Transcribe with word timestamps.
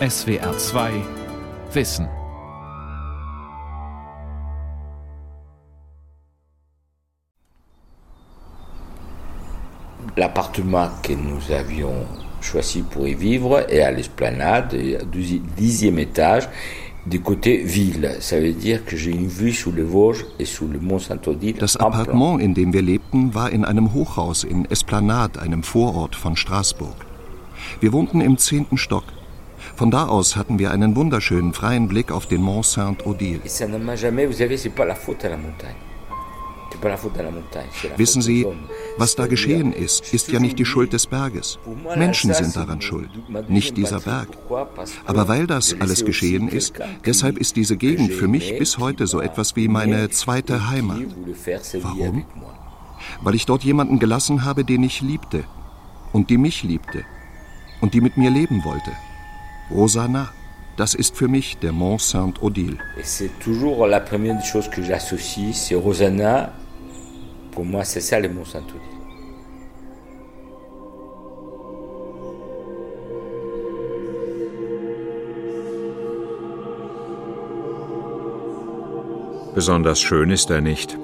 SWR 0.00 0.50
2 0.56 1.02
Wissen. 1.72 2.08
L'appartement 10.16 10.88
que 11.00 11.12
nous 11.12 11.52
avions 11.52 11.94
choisi 12.40 12.82
pour 12.82 13.06
y 13.06 13.14
vivre 13.14 13.64
est 13.70 13.82
à 13.82 13.92
l'esplanade, 13.92 14.76
du 15.12 15.38
dixième 15.56 16.00
étage, 16.00 16.48
du 17.06 17.20
côté 17.20 17.58
ville. 17.62 18.16
Ça 18.18 18.40
veut 18.40 18.52
dire 18.52 18.84
que 18.84 18.96
j'ai 18.96 19.12
une 19.12 19.28
vue 19.28 19.52
sur 19.52 19.70
les 19.70 19.84
Vosges 19.84 20.26
et 20.40 20.44
sur 20.44 20.66
le 20.66 20.80
Mont 20.80 20.98
Saint-Odile. 20.98 21.58
Das 21.58 21.76
Appartement, 21.76 22.40
in 22.40 22.52
dem 22.52 22.72
wir 22.72 22.82
lebten, 22.82 23.32
war 23.32 23.52
in 23.52 23.64
einem 23.64 23.94
Hochhaus 23.94 24.42
in 24.42 24.64
Esplanade, 24.64 25.40
einem 25.40 25.62
Vorort 25.62 26.16
von 26.16 26.34
Straßburg. 26.34 26.96
Wir 27.78 27.92
wohnten 27.92 28.20
im 28.20 28.38
zehnten 28.38 28.76
Stock. 28.76 29.04
Von 29.76 29.90
da 29.90 30.06
aus 30.06 30.36
hatten 30.36 30.58
wir 30.58 30.70
einen 30.70 30.94
wunderschönen 30.94 31.52
freien 31.52 31.88
Blick 31.88 32.12
auf 32.12 32.26
den 32.26 32.42
Mont 32.42 32.66
Saint-Odile. 32.66 33.40
Wissen 37.96 38.22
Sie, 38.22 38.46
was 38.98 39.16
da 39.16 39.26
geschehen 39.26 39.72
ist, 39.72 40.12
ist 40.14 40.30
ja 40.30 40.40
nicht 40.40 40.58
die 40.58 40.64
Schuld 40.64 40.92
des 40.92 41.06
Berges. 41.06 41.58
Menschen 41.96 42.34
sind 42.34 42.54
daran 42.54 42.80
schuld, 42.80 43.10
nicht 43.48 43.76
dieser 43.76 44.00
Berg. 44.00 44.28
Aber 45.06 45.28
weil 45.28 45.46
das 45.46 45.74
alles 45.80 46.04
geschehen 46.04 46.48
ist, 46.48 46.74
deshalb 47.04 47.38
ist 47.38 47.56
diese 47.56 47.76
Gegend 47.76 48.12
für 48.12 48.28
mich 48.28 48.58
bis 48.58 48.78
heute 48.78 49.06
so 49.06 49.20
etwas 49.20 49.56
wie 49.56 49.68
meine 49.68 50.10
zweite 50.10 50.68
Heimat. 50.68 51.02
Warum? 51.80 52.24
Weil 53.22 53.34
ich 53.34 53.46
dort 53.46 53.64
jemanden 53.64 53.98
gelassen 53.98 54.44
habe, 54.44 54.64
den 54.64 54.82
ich 54.82 55.00
liebte 55.00 55.44
und 56.12 56.30
die 56.30 56.38
mich 56.38 56.62
liebte 56.62 57.04
und 57.80 57.94
die 57.94 58.00
mit 58.00 58.16
mir 58.16 58.30
leben 58.30 58.64
wollte. 58.64 58.92
Rosanna. 59.70 60.28
Das 60.76 60.94
ist 60.94 61.16
für 61.16 61.28
mich 61.28 61.58
der 61.58 61.72
Mont 61.72 62.00
Saint-Odile. 62.00 62.78
C'est 63.02 63.38
toujours 63.38 63.86
la 63.86 64.00
première 64.00 64.44
chose 64.44 64.68
que 64.68 64.82
j'associe, 64.82 65.54
c'est 65.54 65.76
Rosanna 65.76 66.52
Pour 67.52 67.64
moi, 67.64 67.84
c'est 67.84 68.00
ça 68.00 68.18
le 68.18 68.28
Mont 68.28 68.44
Saint-Odile. 68.44 68.80
Besonders 79.54 80.00
schön 80.00 80.30
ist 80.30 80.50
er 80.50 80.60
nicht. 80.60 80.98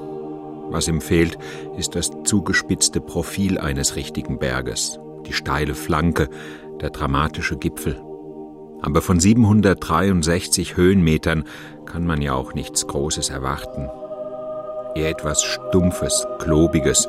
Was 0.70 0.88
ihm 0.88 1.00
fehlt, 1.00 1.38
ist 1.76 1.94
das 1.94 2.10
zugespitzte 2.24 3.00
Profil 3.00 3.58
eines 3.58 3.94
richtigen 3.94 4.40
Berges, 4.40 4.98
die 5.26 5.32
steile 5.32 5.76
Flanke, 5.76 6.28
der 6.80 6.90
dramatische 6.90 7.56
Gipfel. 7.56 8.09
Aber 8.82 9.02
von 9.02 9.20
763 9.20 10.76
Höhenmetern 10.76 11.44
kann 11.86 12.06
man 12.06 12.22
ja 12.22 12.34
auch 12.34 12.54
nichts 12.54 12.86
Großes 12.86 13.30
erwarten 13.30 13.88
eher 14.94 15.10
etwas 15.10 15.42
Stumpfes, 15.42 16.26
Klobiges, 16.38 17.08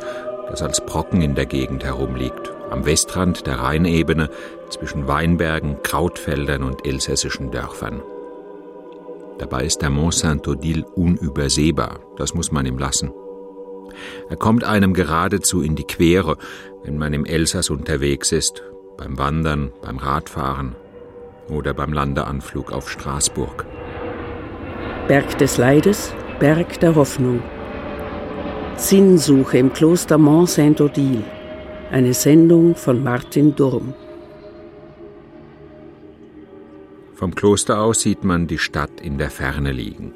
das 0.49 0.61
als 0.61 0.85
Brocken 0.85 1.21
in 1.21 1.35
der 1.35 1.45
Gegend 1.45 1.83
herumliegt, 1.83 2.51
am 2.69 2.85
Westrand 2.85 3.47
der 3.47 3.59
Rheinebene 3.59 4.29
zwischen 4.69 5.07
Weinbergen, 5.07 5.81
Krautfeldern 5.83 6.63
und 6.63 6.85
elsässischen 6.85 7.51
Dörfern. 7.51 8.01
Dabei 9.39 9.65
ist 9.65 9.81
der 9.81 9.89
Mont 9.89 10.13
Saint-Odile 10.13 10.85
unübersehbar, 10.85 11.99
das 12.17 12.33
muss 12.33 12.51
man 12.51 12.65
ihm 12.65 12.77
lassen. 12.77 13.11
Er 14.29 14.37
kommt 14.37 14.63
einem 14.63 14.93
geradezu 14.93 15.61
in 15.61 15.75
die 15.75 15.83
Quere, 15.83 16.37
wenn 16.83 16.97
man 16.97 17.13
im 17.13 17.25
Elsass 17.25 17.69
unterwegs 17.69 18.31
ist, 18.31 18.63
beim 18.97 19.17
Wandern, 19.17 19.71
beim 19.81 19.97
Radfahren 19.97 20.75
oder 21.51 21.73
beim 21.73 21.93
Landeanflug 21.93 22.71
auf 22.71 22.89
Straßburg. 22.89 23.65
Berg 25.07 25.37
des 25.37 25.57
Leides, 25.57 26.13
Berg 26.39 26.79
der 26.79 26.95
Hoffnung. 26.95 27.43
Sinnsuche 28.77 29.57
im 29.59 29.71
Kloster 29.73 30.17
Mont 30.17 30.49
Saint-Odile. 30.49 31.23
Eine 31.91 32.13
Sendung 32.13 32.75
von 32.75 33.03
Martin 33.03 33.53
Durm. 33.55 33.93
Vom 37.13 37.35
Kloster 37.35 37.81
aus 37.81 38.01
sieht 38.01 38.23
man 38.23 38.47
die 38.47 38.57
Stadt 38.57 39.01
in 39.01 39.19
der 39.19 39.29
Ferne 39.29 39.71
liegen. 39.71 40.13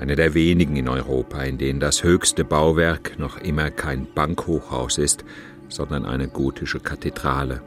Eine 0.00 0.16
der 0.16 0.34
wenigen 0.34 0.74
in 0.74 0.88
Europa, 0.88 1.42
in 1.42 1.58
denen 1.58 1.78
das 1.78 2.02
höchste 2.02 2.44
Bauwerk 2.44 3.18
noch 3.18 3.38
immer 3.38 3.70
kein 3.70 4.08
Bankhochhaus 4.12 4.98
ist, 4.98 5.24
sondern 5.68 6.04
eine 6.04 6.26
gotische 6.26 6.80
Kathedrale. 6.80 7.62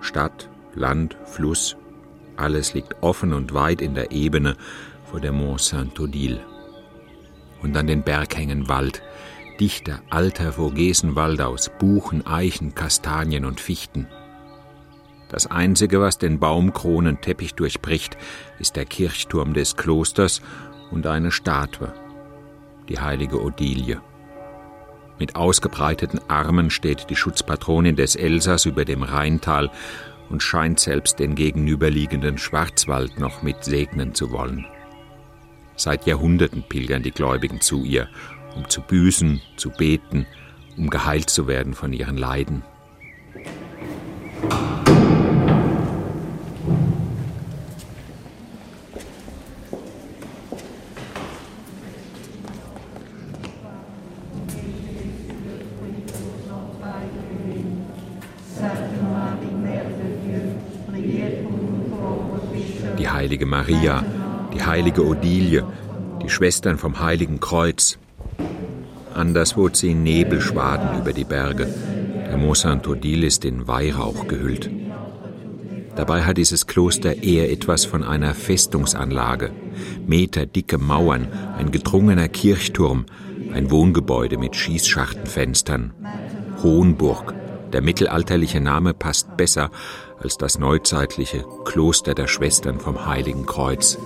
Stadt, 0.00 0.50
Land, 0.74 1.16
Fluss, 1.24 1.76
alles 2.38 2.74
liegt 2.74 3.02
offen 3.02 3.32
und 3.32 3.54
weit 3.54 3.80
in 3.80 3.94
der 3.94 4.12
Ebene 4.12 4.56
vor 5.04 5.20
der 5.20 5.32
Mont 5.32 5.60
Saint-Odile. 5.60 6.40
Und 7.62 7.76
an 7.76 7.86
den 7.86 8.02
Berghängen 8.02 8.68
Wald, 8.68 9.02
dichter 9.58 10.00
alter 10.10 10.52
Vogesenwald 10.52 11.40
aus 11.40 11.70
Buchen, 11.78 12.26
Eichen, 12.26 12.74
Kastanien 12.74 13.44
und 13.44 13.60
Fichten. 13.60 14.06
Das 15.28 15.46
Einzige, 15.46 16.00
was 16.00 16.18
den 16.18 16.38
Baumkronenteppich 16.38 17.54
durchbricht, 17.54 18.16
ist 18.58 18.76
der 18.76 18.86
Kirchturm 18.86 19.52
des 19.52 19.76
Klosters 19.76 20.40
und 20.90 21.06
eine 21.06 21.32
Statue, 21.32 21.92
die 22.88 22.98
heilige 22.98 23.42
Odilie. 23.42 24.00
Mit 25.18 25.36
ausgebreiteten 25.36 26.20
Armen 26.28 26.70
steht 26.70 27.10
die 27.10 27.16
Schutzpatronin 27.16 27.96
des 27.96 28.14
Elsass 28.14 28.64
über 28.66 28.84
dem 28.84 29.02
Rheintal 29.02 29.70
und 30.30 30.42
scheint 30.42 30.80
selbst 30.80 31.18
den 31.18 31.34
gegenüberliegenden 31.34 32.38
Schwarzwald 32.38 33.18
noch 33.18 33.42
mit 33.42 33.64
segnen 33.64 34.14
zu 34.14 34.30
wollen. 34.30 34.66
Seit 35.76 36.06
Jahrhunderten 36.06 36.64
pilgern 36.68 37.02
die 37.02 37.12
Gläubigen 37.12 37.60
zu 37.60 37.84
ihr 37.84 38.08
um 38.58 38.68
zu 38.68 38.80
büßen, 38.82 39.40
zu 39.56 39.70
beten, 39.70 40.26
um 40.76 40.90
geheilt 40.90 41.30
zu 41.30 41.46
werden 41.46 41.74
von 41.74 41.92
ihren 41.92 42.16
Leiden. 42.16 42.62
Die 62.98 63.08
heilige 63.28 63.44
Maria, 63.44 64.06
die 64.54 64.62
heilige 64.62 65.04
Odilie, 65.06 65.62
die 66.22 66.30
Schwestern 66.30 66.78
vom 66.78 66.98
heiligen 66.98 67.40
Kreuz, 67.40 67.98
Anderswo 69.12 69.68
ziehen 69.68 70.02
Nebelschwaden 70.02 70.98
über 70.98 71.12
die 71.12 71.24
Berge. 71.24 71.68
Der 72.30 72.38
Mont 72.38 72.56
Saint-Odile 72.56 73.26
ist 73.26 73.44
in 73.44 73.68
Weihrauch 73.68 74.28
gehüllt. 74.28 74.70
Dabei 75.94 76.22
hat 76.22 76.38
dieses 76.38 76.66
Kloster 76.66 77.22
eher 77.22 77.52
etwas 77.52 77.84
von 77.84 78.02
einer 78.02 78.32
Festungsanlage. 78.32 79.50
Meterdicke 80.06 80.78
Mauern, 80.78 81.28
ein 81.58 81.70
gedrungener 81.70 82.28
Kirchturm, 82.28 83.04
ein 83.52 83.70
Wohngebäude 83.70 84.38
mit 84.38 84.56
Schießschachtenfenstern. 84.56 85.92
Hohenburg. 86.62 87.34
Der 87.74 87.82
mittelalterliche 87.82 88.62
Name 88.62 88.94
passt 88.94 89.36
besser 89.36 89.70
als 90.20 90.36
das 90.36 90.58
neuzeitliche 90.58 91.44
Kloster 91.64 92.14
der 92.14 92.26
Schwestern 92.26 92.80
vom 92.80 93.06
Heiligen 93.06 93.46
Kreuz. 93.46 93.98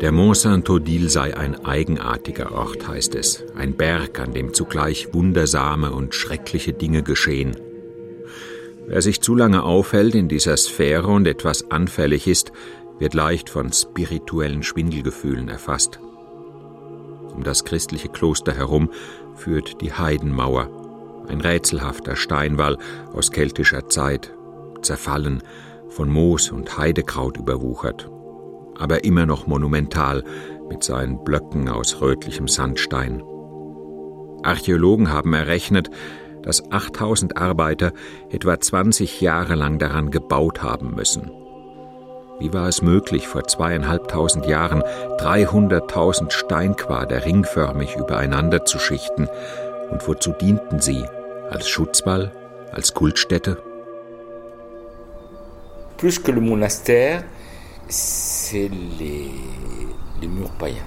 Der 0.00 0.12
Mont 0.12 0.36
Saint-Odile 0.36 1.08
sei 1.08 1.36
ein 1.36 1.64
eigenartiger 1.64 2.52
Ort, 2.52 2.86
heißt 2.86 3.16
es, 3.16 3.44
ein 3.56 3.76
Berg, 3.76 4.20
an 4.20 4.32
dem 4.32 4.54
zugleich 4.54 5.12
wundersame 5.12 5.90
und 5.90 6.14
schreckliche 6.14 6.72
Dinge 6.72 7.02
geschehen. 7.02 7.56
Wer 8.86 9.02
sich 9.02 9.20
zu 9.20 9.34
lange 9.34 9.64
aufhält 9.64 10.14
in 10.14 10.28
dieser 10.28 10.56
Sphäre 10.56 11.08
und 11.08 11.26
etwas 11.26 11.70
anfällig 11.72 12.28
ist, 12.28 12.52
wird 13.00 13.14
leicht 13.14 13.50
von 13.50 13.72
spirituellen 13.72 14.62
Schwindelgefühlen 14.62 15.48
erfasst. 15.48 15.98
Um 17.34 17.42
das 17.42 17.64
christliche 17.64 18.08
Kloster 18.08 18.54
herum 18.54 18.90
führt 19.34 19.80
die 19.80 19.92
Heidenmauer, 19.92 20.70
ein 21.28 21.40
rätselhafter 21.40 22.16
Steinwall 22.16 22.78
aus 23.12 23.30
keltischer 23.30 23.88
Zeit, 23.88 24.32
zerfallen, 24.82 25.42
von 25.88 26.10
Moos 26.10 26.50
und 26.50 26.76
Heidekraut 26.76 27.38
überwuchert 27.38 28.10
aber 28.78 29.04
immer 29.04 29.26
noch 29.26 29.46
monumental 29.46 30.24
mit 30.68 30.82
seinen 30.82 31.22
Blöcken 31.24 31.68
aus 31.68 32.00
rötlichem 32.00 32.48
Sandstein. 32.48 33.22
Archäologen 34.42 35.10
haben 35.10 35.34
errechnet, 35.34 35.90
dass 36.42 36.70
8000 36.70 37.36
Arbeiter 37.36 37.92
etwa 38.30 38.58
20 38.58 39.20
Jahre 39.20 39.56
lang 39.56 39.78
daran 39.78 40.10
gebaut 40.10 40.62
haben 40.62 40.94
müssen. 40.94 41.30
Wie 42.38 42.52
war 42.52 42.68
es 42.68 42.82
möglich, 42.82 43.26
vor 43.26 43.44
zweieinhalbtausend 43.44 44.46
Jahren 44.46 44.84
300.000 45.18 46.30
Steinquader 46.30 47.24
ringförmig 47.24 47.96
übereinander 47.96 48.64
zu 48.64 48.78
schichten? 48.78 49.26
Und 49.90 50.06
wozu 50.06 50.30
dienten 50.30 50.80
sie? 50.80 51.04
Als 51.50 51.68
Schutzwall? 51.68 52.32
Als 52.72 52.92
Kultstätte? 52.94 53.62
plus 55.98 56.18
que 56.18 56.30
le 56.30 56.40
monastère, 56.40 57.24
c'est 57.88 58.70
les, 58.98 59.30
les 60.22 60.28
murs 60.28 60.52
païens. 60.52 60.86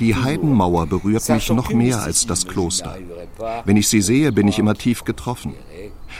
Die 0.00 0.16
Heidenmauer 0.16 0.86
berührt 0.86 1.28
mich 1.28 1.50
noch 1.50 1.72
mehr 1.72 2.02
als 2.02 2.26
das 2.26 2.44
Kloster. 2.44 2.96
Wenn 3.64 3.76
ich 3.76 3.86
sie 3.86 4.00
sehe, 4.00 4.32
bin 4.32 4.48
ich 4.48 4.58
immer 4.58 4.74
tief 4.74 5.04
getroffen. 5.04 5.54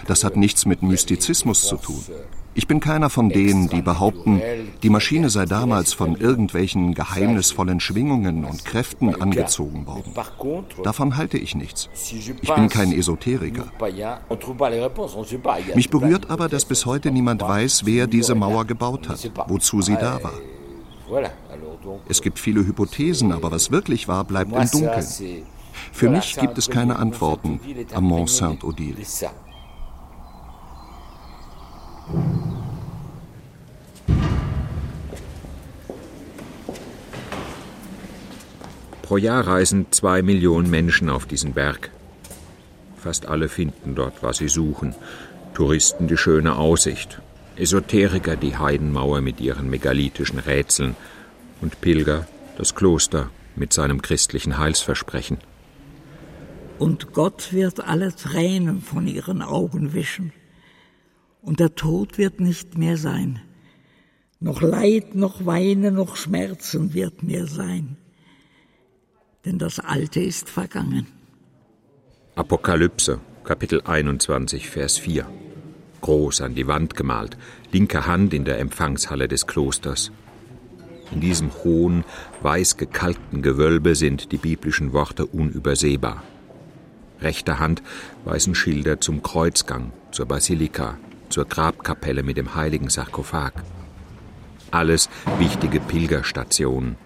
Das 0.06 0.22
hat 0.22 0.36
nichts 0.36 0.66
mit 0.66 0.84
Mystizismus 0.84 1.62
zu 1.62 1.78
tun. 1.78 2.04
Ich 2.54 2.68
bin 2.68 2.78
keiner 2.78 3.10
von 3.10 3.28
denen, 3.28 3.68
die 3.68 3.82
behaupten, 3.82 4.40
die 4.86 4.90
Maschine 4.90 5.30
sei 5.30 5.46
damals 5.46 5.94
von 5.94 6.14
irgendwelchen 6.14 6.94
geheimnisvollen 6.94 7.80
Schwingungen 7.80 8.44
und 8.44 8.64
Kräften 8.64 9.20
angezogen 9.20 9.84
worden. 9.84 10.14
Davon 10.84 11.16
halte 11.16 11.38
ich 11.38 11.56
nichts. 11.56 11.88
Ich 12.12 12.54
bin 12.54 12.68
kein 12.68 12.92
Esoteriker. 12.92 13.64
Mich 15.74 15.90
berührt 15.90 16.30
aber, 16.30 16.48
dass 16.48 16.64
bis 16.64 16.86
heute 16.86 17.10
niemand 17.10 17.42
weiß, 17.42 17.84
wer 17.84 18.06
diese 18.06 18.36
Mauer 18.36 18.64
gebaut 18.64 19.08
hat, 19.08 19.28
wozu 19.48 19.82
sie 19.82 19.96
da 19.96 20.22
war. 20.22 20.34
Es 22.08 22.22
gibt 22.22 22.38
viele 22.38 22.64
Hypothesen, 22.64 23.32
aber 23.32 23.50
was 23.50 23.72
wirklich 23.72 24.06
war, 24.06 24.22
bleibt 24.22 24.52
im 24.52 24.70
Dunkeln. 24.70 25.06
Für 25.90 26.10
mich 26.10 26.36
gibt 26.36 26.58
es 26.58 26.70
keine 26.70 26.94
Antworten 26.94 27.58
am 27.92 28.04
Mont 28.04 28.30
Saint-Odile. 28.30 29.02
Pro 39.06 39.18
Jahr 39.18 39.46
reisen 39.46 39.86
zwei 39.92 40.20
Millionen 40.20 40.68
Menschen 40.68 41.10
auf 41.10 41.26
diesen 41.26 41.52
Berg. 41.52 41.92
Fast 42.96 43.26
alle 43.26 43.48
finden 43.48 43.94
dort, 43.94 44.24
was 44.24 44.38
sie 44.38 44.48
suchen. 44.48 44.96
Touristen 45.54 46.08
die 46.08 46.16
schöne 46.16 46.56
Aussicht, 46.56 47.22
Esoteriker 47.54 48.34
die 48.34 48.56
Heidenmauer 48.56 49.20
mit 49.20 49.40
ihren 49.40 49.70
megalithischen 49.70 50.40
Rätseln 50.40 50.96
und 51.60 51.80
Pilger 51.80 52.26
das 52.58 52.74
Kloster 52.74 53.30
mit 53.54 53.72
seinem 53.72 54.02
christlichen 54.02 54.58
Heilsversprechen. 54.58 55.38
Und 56.80 57.12
Gott 57.12 57.52
wird 57.52 57.86
alle 57.86 58.12
Tränen 58.12 58.80
von 58.82 59.06
ihren 59.06 59.40
Augen 59.40 59.92
wischen 59.92 60.32
und 61.42 61.60
der 61.60 61.76
Tod 61.76 62.18
wird 62.18 62.40
nicht 62.40 62.76
mehr 62.76 62.96
sein. 62.96 63.40
Noch 64.40 64.62
Leid, 64.62 65.14
noch 65.14 65.46
Weine, 65.46 65.92
noch 65.92 66.16
Schmerzen 66.16 66.92
wird 66.92 67.22
mehr 67.22 67.46
sein. 67.46 67.98
Denn 69.46 69.58
das 69.58 69.78
Alte 69.78 70.20
ist 70.20 70.50
vergangen. 70.50 71.06
Apokalypse, 72.34 73.20
Kapitel 73.44 73.80
21, 73.80 74.68
Vers 74.68 74.98
4. 74.98 75.24
Groß 76.00 76.40
an 76.40 76.56
die 76.56 76.66
Wand 76.66 76.96
gemalt, 76.96 77.38
linke 77.70 78.06
Hand 78.06 78.34
in 78.34 78.44
der 78.44 78.58
Empfangshalle 78.58 79.28
des 79.28 79.46
Klosters. 79.46 80.10
In 81.12 81.20
diesem 81.20 81.52
hohen, 81.62 82.04
weiß 82.42 82.76
gekalkten 82.76 83.40
Gewölbe 83.40 83.94
sind 83.94 84.32
die 84.32 84.38
biblischen 84.38 84.92
Worte 84.92 85.24
unübersehbar. 85.24 86.24
Rechter 87.20 87.60
Hand 87.60 87.82
weisen 88.24 88.56
Schilder 88.56 89.00
zum 89.00 89.22
Kreuzgang, 89.22 89.92
zur 90.10 90.26
Basilika, 90.26 90.98
zur 91.28 91.44
Grabkapelle 91.44 92.24
mit 92.24 92.36
dem 92.36 92.56
heiligen 92.56 92.90
Sarkophag. 92.90 93.52
Alles 94.72 95.08
wichtige 95.38 95.78
Pilgerstationen. 95.78 96.96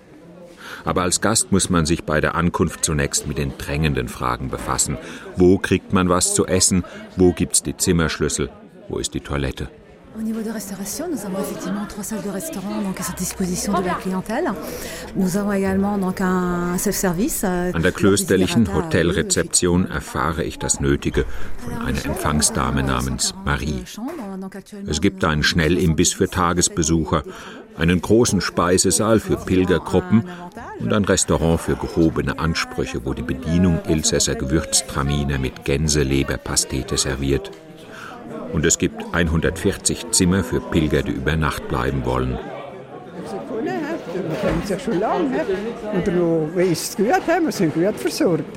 Aber 0.84 1.02
als 1.02 1.20
Gast 1.20 1.52
muss 1.52 1.70
man 1.70 1.86
sich 1.86 2.04
bei 2.04 2.20
der 2.20 2.34
Ankunft 2.34 2.84
zunächst 2.84 3.26
mit 3.26 3.38
den 3.38 3.56
drängenden 3.58 4.08
Fragen 4.08 4.50
befassen. 4.50 4.96
Wo 5.36 5.58
kriegt 5.58 5.92
man 5.92 6.08
was 6.08 6.34
zu 6.34 6.46
essen? 6.46 6.84
Wo 7.16 7.32
gibt's 7.32 7.62
die 7.62 7.76
Zimmerschlüssel? 7.76 8.50
Wo 8.88 8.98
ist 8.98 9.14
die 9.14 9.20
Toilette? 9.20 9.68
Au 10.18 10.22
niveau 10.22 10.42
de 10.42 10.50
restauration, 10.50 11.06
nous 11.08 11.24
avons 11.24 11.38
effectivement 11.38 11.86
trois 11.88 12.02
salles 12.02 12.22
de 12.22 12.30
restaurant 12.30 12.82
donc 12.82 12.98
à 12.98 13.04
sa 13.04 13.12
disposition 13.12 13.80
de 13.80 13.86
la 13.86 13.94
clientèle. 13.94 14.52
Nous 15.14 15.36
avons 15.36 15.52
également 15.52 15.98
donc 15.98 16.20
un 16.20 16.76
self-service. 16.78 17.42
Euh, 17.44 17.72
An 17.72 17.82
der 17.82 17.92
klösterlichen 17.92 18.74
Hotelrezeption 18.74 19.86
erfahre 19.88 20.42
ich 20.42 20.58
das 20.58 20.80
Nötige 20.80 21.26
von 21.58 21.86
einer 21.86 22.04
Empfangsdame 22.04 22.82
namens 22.82 23.34
Marie. 23.44 23.84
Es 24.88 25.00
gibt 25.00 25.24
einen 25.24 25.44
Schnellimbiss 25.44 26.12
für 26.12 26.28
Tagesbesucher, 26.28 27.22
einen 27.80 28.00
großen 28.00 28.40
Speisesaal 28.40 29.20
für 29.20 29.36
Pilgergruppen 29.36 30.28
und 30.78 30.92
ein 30.92 31.04
Restaurant 31.04 31.60
für 31.60 31.76
gehobene 31.76 32.38
Ansprüche, 32.38 33.04
wo 33.04 33.14
die 33.14 33.22
Bedienung 33.22 33.80
Elsässer 33.86 34.34
Gewürztraminer 34.34 35.38
mit 35.38 35.64
Gänseleberpastete 35.64 36.96
serviert 36.96 37.50
und 38.52 38.66
es 38.66 38.78
gibt 38.78 39.02
140 39.12 40.10
Zimmer 40.10 40.42
für 40.44 40.60
Pilger, 40.60 41.02
die 41.02 41.12
über 41.12 41.36
Nacht 41.36 41.68
bleiben 41.68 42.04
wollen. 42.04 42.38
Wir 43.62 44.36
kennen 44.36 44.62
sich 44.64 44.82
schon 44.82 44.98
lange. 44.98 45.44
Und 45.92 46.06
du 46.06 46.50
weißt 46.54 46.96
gut, 46.96 47.06
wir 47.06 47.52
sind 47.52 47.74
gut 47.74 47.96
versorgt. 47.96 48.56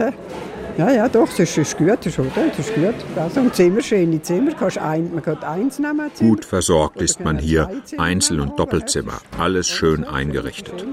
Ja, 0.78 0.92
ja, 0.92 1.08
doch, 1.08 1.30
das 1.30 1.58
ist 1.58 1.78
gut, 1.78 2.00
das 2.00 2.08
ist 2.08 2.18
gut. 2.18 2.32
Das 2.36 2.60
ist 2.60 2.76
gut. 2.76 2.96
Also, 3.16 3.42
und 3.42 3.56
Zimmer, 3.56 3.82
schöne 3.82 4.22
Zimmer, 4.22 4.54
kannst 4.54 4.80
ein, 4.80 5.14
man 5.14 5.22
kann 5.22 5.42
eins 5.44 5.78
nehmen. 5.78 6.10
Zimmer. 6.14 6.30
Gut 6.32 6.46
versorgt 6.46 7.02
ist 7.02 7.20
man 7.20 7.38
hier, 7.38 7.70
Einzel- 7.98 8.40
und 8.40 8.58
Doppelzimmer, 8.58 9.22
alles 9.38 9.70
schön 9.70 10.04
eingerichtet. 10.04 10.86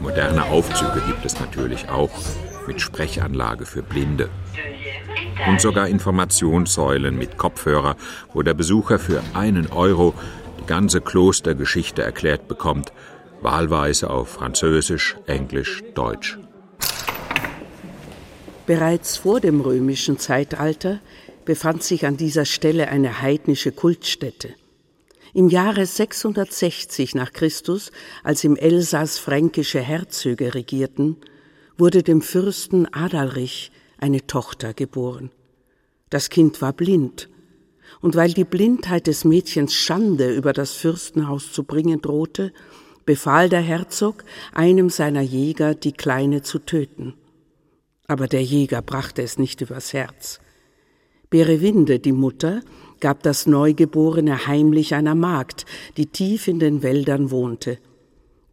Moderne 0.00 0.44
Aufzüge 0.44 1.02
gibt 1.06 1.24
es 1.24 1.40
natürlich 1.40 1.88
auch, 1.88 2.10
mit 2.66 2.80
Sprechanlage 2.80 3.64
für 3.64 3.82
Blinde 3.82 4.28
und 5.48 5.60
sogar 5.60 5.88
Informationssäulen 5.88 7.16
mit 7.16 7.36
Kopfhörer, 7.38 7.96
wo 8.32 8.42
der 8.42 8.54
Besucher 8.54 8.98
für 8.98 9.22
einen 9.34 9.68
Euro 9.68 10.14
die 10.60 10.66
ganze 10.66 11.00
Klostergeschichte 11.00 12.02
erklärt 12.02 12.48
bekommt, 12.48 12.92
wahlweise 13.40 14.10
auf 14.10 14.28
Französisch, 14.28 15.16
Englisch, 15.26 15.82
Deutsch. 15.94 16.38
Bereits 18.66 19.18
vor 19.18 19.38
dem 19.38 19.60
römischen 19.60 20.18
Zeitalter 20.18 21.00
befand 21.44 21.84
sich 21.84 22.04
an 22.04 22.16
dieser 22.16 22.44
Stelle 22.44 22.88
eine 22.88 23.22
heidnische 23.22 23.70
Kultstätte. 23.70 24.54
Im 25.32 25.48
Jahre 25.48 25.86
660 25.86 27.14
nach 27.14 27.32
Christus, 27.32 27.92
als 28.24 28.42
im 28.42 28.56
Elsass 28.56 29.18
fränkische 29.18 29.80
Herzöge 29.80 30.54
regierten, 30.54 31.16
wurde 31.78 32.02
dem 32.02 32.22
Fürsten 32.22 32.92
Adalrich 32.92 33.70
eine 33.98 34.26
Tochter 34.26 34.74
geboren. 34.74 35.30
Das 36.10 36.28
Kind 36.28 36.60
war 36.60 36.72
blind, 36.72 37.28
und 38.00 38.16
weil 38.16 38.32
die 38.32 38.44
Blindheit 38.44 39.06
des 39.06 39.24
Mädchens 39.24 39.74
Schande 39.74 40.34
über 40.34 40.52
das 40.52 40.72
Fürstenhaus 40.72 41.52
zu 41.52 41.62
bringen 41.62 42.00
drohte, 42.00 42.52
befahl 43.04 43.48
der 43.48 43.60
Herzog 43.60 44.24
einem 44.52 44.90
seiner 44.90 45.20
Jäger, 45.20 45.76
die 45.76 45.92
Kleine 45.92 46.42
zu 46.42 46.58
töten. 46.58 47.14
Aber 48.08 48.28
der 48.28 48.42
Jäger 48.42 48.82
brachte 48.82 49.22
es 49.22 49.38
nicht 49.38 49.60
übers 49.60 49.92
Herz. 49.92 50.40
Berewinde, 51.28 51.98
die 51.98 52.12
Mutter, 52.12 52.62
gab 53.00 53.22
das 53.22 53.46
Neugeborene 53.46 54.46
heimlich 54.46 54.94
einer 54.94 55.14
Magd, 55.14 55.66
die 55.96 56.06
tief 56.06 56.46
in 56.48 56.60
den 56.60 56.82
Wäldern 56.82 57.30
wohnte. 57.30 57.78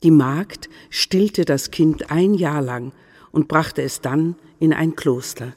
Die 0.01 0.11
Magd 0.11 0.69
stillte 0.89 1.45
das 1.45 1.71
Kind 1.71 2.11
ein 2.11 2.33
Jahr 2.33 2.61
lang 2.61 2.91
und 3.31 3.47
brachte 3.47 3.81
es 3.83 4.01
dann 4.01 4.35
in 4.59 4.73
ein 4.73 4.95
Kloster. 4.95 5.55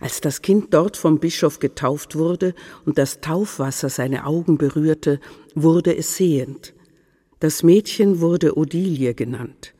Als 0.00 0.20
das 0.20 0.42
Kind 0.42 0.72
dort 0.74 0.96
vom 0.96 1.20
Bischof 1.20 1.58
getauft 1.58 2.16
wurde 2.16 2.54
und 2.84 2.98
das 2.98 3.20
Taufwasser 3.20 3.88
seine 3.88 4.26
Augen 4.26 4.58
berührte, 4.58 5.20
wurde 5.54 5.96
es 5.96 6.16
sehend. 6.16 6.74
Das 7.40 7.62
Mädchen 7.62 8.20
wurde 8.20 8.56
Odilie 8.56 9.14
genannt. 9.14 9.74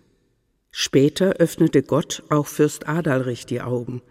Später 0.73 1.35
öffnete 1.35 1.83
Gott 1.83 2.23
auch 2.29 2.47
Fürst 2.47 2.89
Adalrich 2.89 3.47
die 3.47 3.61
Augen. 3.61 4.03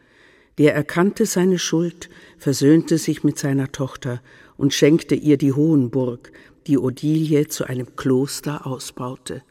Der 0.58 0.76
erkannte 0.76 1.26
seine 1.26 1.58
Schuld, 1.58 2.10
versöhnte 2.38 2.98
sich 2.98 3.24
mit 3.24 3.40
seiner 3.40 3.72
Tochter 3.72 4.22
und 4.58 4.74
schenkte 4.74 5.16
ihr 5.16 5.38
die 5.38 5.54
Hohenburg, 5.54 6.32
die 6.68 6.78
Odilie 6.78 7.48
zu 7.48 7.66
einem 7.66 7.96
Kloster 7.96 8.68
ausbaute. 8.68 9.42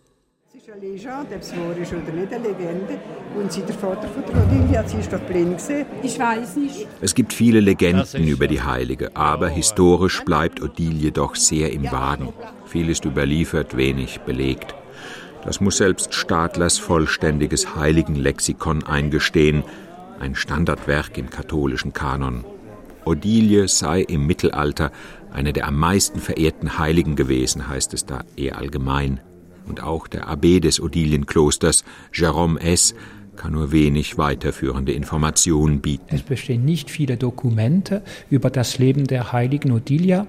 Legende, 0.80 1.34
ob 1.34 1.40
es 1.40 1.56
wahr 1.56 1.76
ist 1.78 1.92
oder 1.92 2.12
nicht 2.12 2.32
eine 2.32 2.48
Legende. 2.48 3.00
Und 3.34 3.50
sie 3.50 3.62
der 3.62 3.74
Vater 3.74 4.06
von 4.08 4.22
der 4.22 4.42
Odilia, 4.44 4.86
sie 4.86 4.98
ist 4.98 5.10
doch 5.10 5.20
blind 5.20 5.56
gesehen. 5.56 5.86
Ich 6.02 6.18
weiß 6.18 6.56
nicht. 6.56 6.86
Es 7.00 7.14
gibt 7.14 7.32
viele 7.32 7.60
Legenden 7.60 8.28
über 8.28 8.46
die 8.46 8.60
Heilige, 8.60 9.16
aber 9.16 9.48
historisch 9.48 10.22
bleibt 10.24 10.60
Odilie 10.60 11.10
doch 11.10 11.36
sehr 11.36 11.72
im 11.72 11.90
Wagen. 11.90 12.34
Viel 12.66 12.90
ist 12.90 13.06
überliefert, 13.06 13.78
wenig 13.78 14.20
belegt. 14.20 14.74
Das 15.48 15.62
muss 15.62 15.78
selbst 15.78 16.12
Stadlers 16.12 16.76
vollständiges 16.76 17.74
Heiligenlexikon 17.74 18.84
eingestehen, 18.84 19.64
ein 20.20 20.34
Standardwerk 20.34 21.16
im 21.16 21.30
katholischen 21.30 21.94
Kanon. 21.94 22.44
Odilie 23.06 23.66
sei 23.66 24.02
im 24.02 24.26
Mittelalter 24.26 24.92
eine 25.32 25.54
der 25.54 25.66
am 25.66 25.78
meisten 25.78 26.20
verehrten 26.20 26.78
Heiligen 26.78 27.16
gewesen, 27.16 27.66
heißt 27.66 27.94
es 27.94 28.04
da 28.04 28.24
eher 28.36 28.58
allgemein 28.58 29.20
und 29.66 29.82
auch 29.82 30.06
der 30.06 30.28
Abbé 30.28 30.60
des 30.60 30.82
Odilienklosters, 30.82 31.82
Jérôme 32.12 32.58
S., 32.58 32.94
kann 33.38 33.52
nur 33.52 33.72
wenig 33.72 34.18
weiterführende 34.18 34.92
Informationen 34.92 35.80
bieten. 35.80 36.14
Es 36.14 36.22
bestehen 36.22 36.64
nicht 36.64 36.90
viele 36.90 37.16
Dokumente 37.16 38.02
über 38.30 38.50
das 38.50 38.78
Leben 38.78 39.06
der 39.06 39.32
heiligen 39.32 39.70
Odilia. 39.70 40.26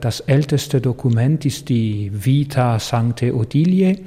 Das 0.00 0.20
älteste 0.20 0.80
Dokument 0.80 1.46
ist 1.46 1.68
die 1.68 2.10
Vita 2.12 2.78
Sancte 2.78 3.34
Odilie, 3.34 4.00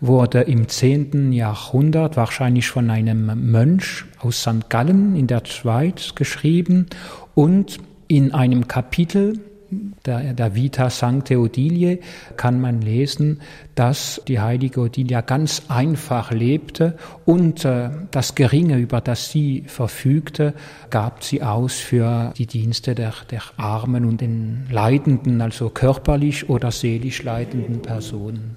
wurde 0.00 0.42
im 0.42 0.68
10. 0.68 1.32
Jahrhundert 1.32 2.16
wahrscheinlich 2.16 2.68
von 2.68 2.90
einem 2.90 3.50
Mönch 3.50 4.04
aus 4.18 4.42
St. 4.42 4.68
Gallen 4.68 5.16
in 5.16 5.26
der 5.26 5.42
Schweiz 5.44 6.14
geschrieben 6.14 6.86
und 7.34 7.78
in 8.08 8.32
einem 8.32 8.68
Kapitel 8.68 9.40
der, 10.04 10.32
der 10.32 10.54
Vita 10.54 10.90
Sancte 10.90 11.38
Odilie 11.38 11.98
kann 12.36 12.60
man 12.60 12.80
lesen, 12.80 13.40
dass 13.74 14.22
die 14.28 14.40
heilige 14.40 14.80
Odilia 14.80 15.20
ganz 15.20 15.62
einfach 15.68 16.30
lebte 16.30 16.96
und 17.24 17.64
äh, 17.64 17.90
das 18.10 18.34
Geringe, 18.34 18.78
über 18.78 19.00
das 19.00 19.30
sie 19.30 19.64
verfügte, 19.66 20.54
gab 20.90 21.24
sie 21.24 21.42
aus 21.42 21.74
für 21.74 22.32
die 22.38 22.46
Dienste 22.46 22.94
der, 22.94 23.12
der 23.30 23.42
Armen 23.56 24.04
und 24.04 24.20
den 24.20 24.66
Leidenden, 24.70 25.40
also 25.40 25.70
körperlich 25.70 26.48
oder 26.48 26.70
seelisch 26.70 27.22
leidenden 27.22 27.82
Personen. 27.82 28.56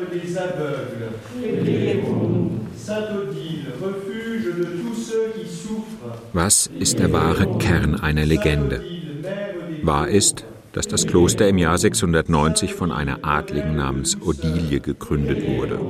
Lumière 0.00 0.22
des 0.22 0.36
aveugles, 0.36 1.12
Sainte 2.76 3.10
Odile, 3.10 3.66
refuge 3.80 4.46
de 4.58 4.64
tous 4.64 4.94
ceux 4.94 5.32
qui 5.34 5.46
souffrent. 5.48 6.18
Was 6.32 6.70
ist 6.78 6.98
der 6.98 7.12
wahre 7.12 7.46
Kern 7.58 7.94
einer 7.94 8.24
Legende? 8.24 8.82
Wahr 9.82 10.08
ist, 10.08 10.44
dass 10.72 10.86
das 10.86 11.06
Kloster 11.06 11.48
im 11.48 11.58
Jahr 11.58 11.78
690 11.78 12.74
von 12.74 12.92
einer 12.92 13.18
Adligen 13.22 13.74
namens 13.74 14.16
Odilie 14.22 14.80
gegründet 14.80 15.46
wurde. 15.46 15.80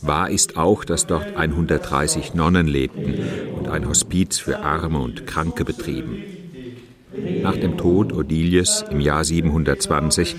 Wahr 0.00 0.30
ist 0.30 0.56
auch, 0.56 0.84
dass 0.84 1.06
dort 1.06 1.36
130 1.36 2.34
Nonnen 2.34 2.66
lebten 2.66 3.16
und 3.56 3.68
ein 3.68 3.88
Hospiz 3.88 4.38
für 4.38 4.62
Arme 4.62 4.98
und 4.98 5.26
Kranke 5.26 5.64
betrieben. 5.64 6.22
Nach 7.42 7.56
dem 7.56 7.76
Tod 7.76 8.12
Odilies 8.12 8.84
im 8.90 9.00
Jahr 9.00 9.24
720 9.24 10.36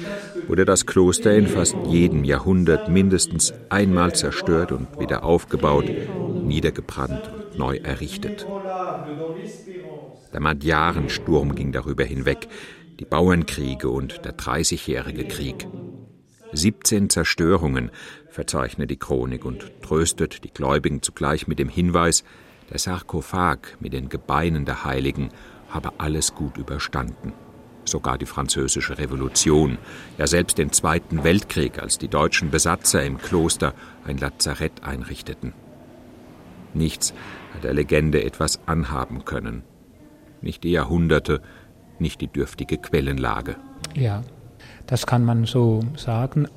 wurde 0.49 0.65
das 0.65 0.87
Kloster 0.87 1.33
in 1.35 1.47
fast 1.47 1.75
jedem 1.85 2.23
Jahrhundert 2.23 2.89
mindestens 2.89 3.53
einmal 3.69 4.15
zerstört 4.15 4.71
und 4.71 4.99
wieder 4.99 5.23
aufgebaut, 5.23 5.85
niedergebrannt 6.43 7.29
und 7.31 7.59
neu 7.59 7.77
errichtet. 7.77 8.47
Der 10.33 10.39
Madjarensturm 10.39 11.53
ging 11.53 11.71
darüber 11.71 12.03
hinweg, 12.03 12.47
die 12.99 13.05
Bauernkriege 13.05 13.89
und 13.89 14.25
der 14.25 14.31
Dreißigjährige 14.33 15.25
Krieg. 15.25 15.67
17 16.51 17.11
Zerstörungen 17.11 17.91
verzeichnet 18.31 18.89
die 18.89 18.97
Chronik 18.97 19.45
und 19.45 19.71
tröstet 19.83 20.43
die 20.43 20.51
Gläubigen 20.51 21.03
zugleich 21.03 21.47
mit 21.47 21.59
dem 21.59 21.69
Hinweis, 21.69 22.23
der 22.71 22.79
Sarkophag 22.79 23.77
mit 23.79 23.93
den 23.93 24.09
Gebeinen 24.09 24.65
der 24.65 24.83
Heiligen 24.83 25.29
habe 25.69 25.91
alles 25.99 26.33
gut 26.33 26.57
überstanden. 26.57 27.33
Sogar 27.89 28.17
die 28.17 28.25
französische 28.25 28.97
Revolution, 28.97 29.77
ja 30.17 30.27
selbst 30.27 30.57
den 30.57 30.71
Zweiten 30.71 31.23
Weltkrieg, 31.23 31.79
als 31.79 31.97
die 31.97 32.07
deutschen 32.07 32.51
Besatzer 32.51 33.03
im 33.03 33.17
Kloster 33.17 33.73
ein 34.05 34.17
Lazarett 34.17 34.83
einrichteten. 34.83 35.53
Nichts 36.73 37.13
hat 37.53 37.63
der 37.63 37.73
Legende 37.73 38.23
etwas 38.23 38.59
anhaben 38.67 39.25
können 39.25 39.63
nicht 40.41 40.63
die 40.63 40.71
Jahrhunderte, 40.71 41.41
nicht 41.99 42.21
die 42.21 42.27
dürftige 42.27 42.77
Quellenlage. 42.77 43.55
Ja, 43.95 44.23
das 44.87 45.05
kann 45.05 45.25
man 45.25 45.45
so 45.45 45.81
sagen. 45.95 46.47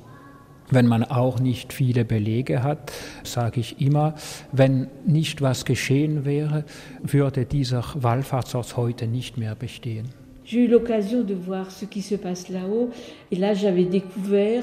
Wenn 0.69 0.87
man 0.87 1.03
auch 1.03 1.39
nicht 1.39 1.73
viele 1.73 2.05
Belege 2.05 2.63
hat, 2.63 2.93
sage 3.23 3.59
ich 3.59 3.81
immer, 3.81 4.15
wenn 4.51 4.87
nicht 5.05 5.41
was 5.41 5.65
geschehen 5.65 6.25
wäre, 6.25 6.63
würde 7.01 7.45
dieser 7.45 7.83
Wallfahrtsort 7.95 8.77
heute 8.77 9.07
nicht 9.07 9.37
mehr 9.37 9.55
bestehen. 9.55 10.09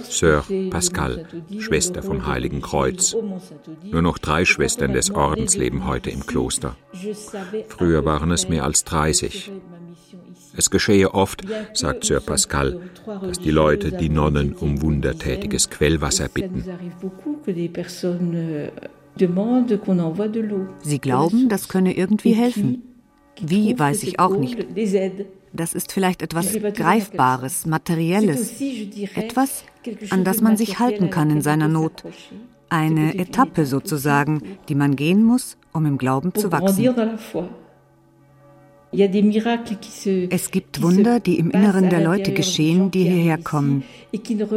Sir 0.03 0.45
Pascal, 0.71 1.27
Schwester 1.59 2.03
vom 2.03 2.27
Heiligen 2.27 2.61
Kreuz. 2.61 3.17
Nur 3.91 4.03
noch 4.03 4.19
drei 4.19 4.45
Schwestern 4.45 4.93
des 4.93 5.11
Ordens 5.11 5.57
leben 5.57 5.87
heute 5.87 6.11
im 6.11 6.27
Kloster. 6.27 6.77
Früher 7.69 8.05
waren 8.05 8.31
es 8.31 8.49
mehr 8.49 8.65
als 8.65 8.85
30. 8.85 9.51
Es 10.57 10.71
geschehe 10.71 11.15
oft, 11.15 11.43
sagt 11.75 12.05
Sir 12.05 12.21
Pascal, 12.21 12.81
dass 13.23 13.39
die 13.39 13.51
Leute 13.51 13.93
die 13.93 14.09
Nonnen 14.11 14.53
um 14.53 14.83
wundertätiges 14.83 15.71
Quellwasser 15.71 16.29
bitten. 16.29 16.65
Sie 20.83 20.99
glauben, 20.99 21.49
das 21.49 21.69
könne 21.69 21.97
irgendwie 21.97 22.33
helfen. 22.33 22.83
Wie, 23.41 23.79
weiß 23.79 24.03
ich 24.03 24.19
auch 24.19 24.37
nicht. 24.37 24.67
Das 25.52 25.75
ist 25.75 25.92
vielleicht 25.92 26.23
etwas 26.23 26.52
Greifbares, 26.75 27.66
Materielles, 27.66 28.61
etwas, 29.14 29.64
an 30.11 30.25
das 30.25 30.40
man 30.40 30.57
sich 30.57 30.78
halten 30.78 31.11
kann 31.11 31.30
in 31.30 31.42
seiner 31.42 31.69
Not. 31.69 32.04
Eine 32.69 33.19
Etappe 33.19 33.66
sozusagen, 33.66 34.42
die 34.69 34.76
man 34.76 34.95
gehen 34.95 35.25
muss, 35.25 35.57
um 35.73 35.87
im 35.87 35.99
Glauben 35.99 36.35
zu 36.35 36.52
wachsen. 36.52 36.88
Es 40.30 40.50
gibt 40.50 40.83
Wunder, 40.83 41.21
die 41.21 41.38
im 41.38 41.50
Inneren 41.50 41.90
der 41.90 42.02
Leute 42.02 42.33
geschehen, 42.33 42.90
die 42.90 43.04
hierher 43.04 43.38
kommen. 43.38 43.85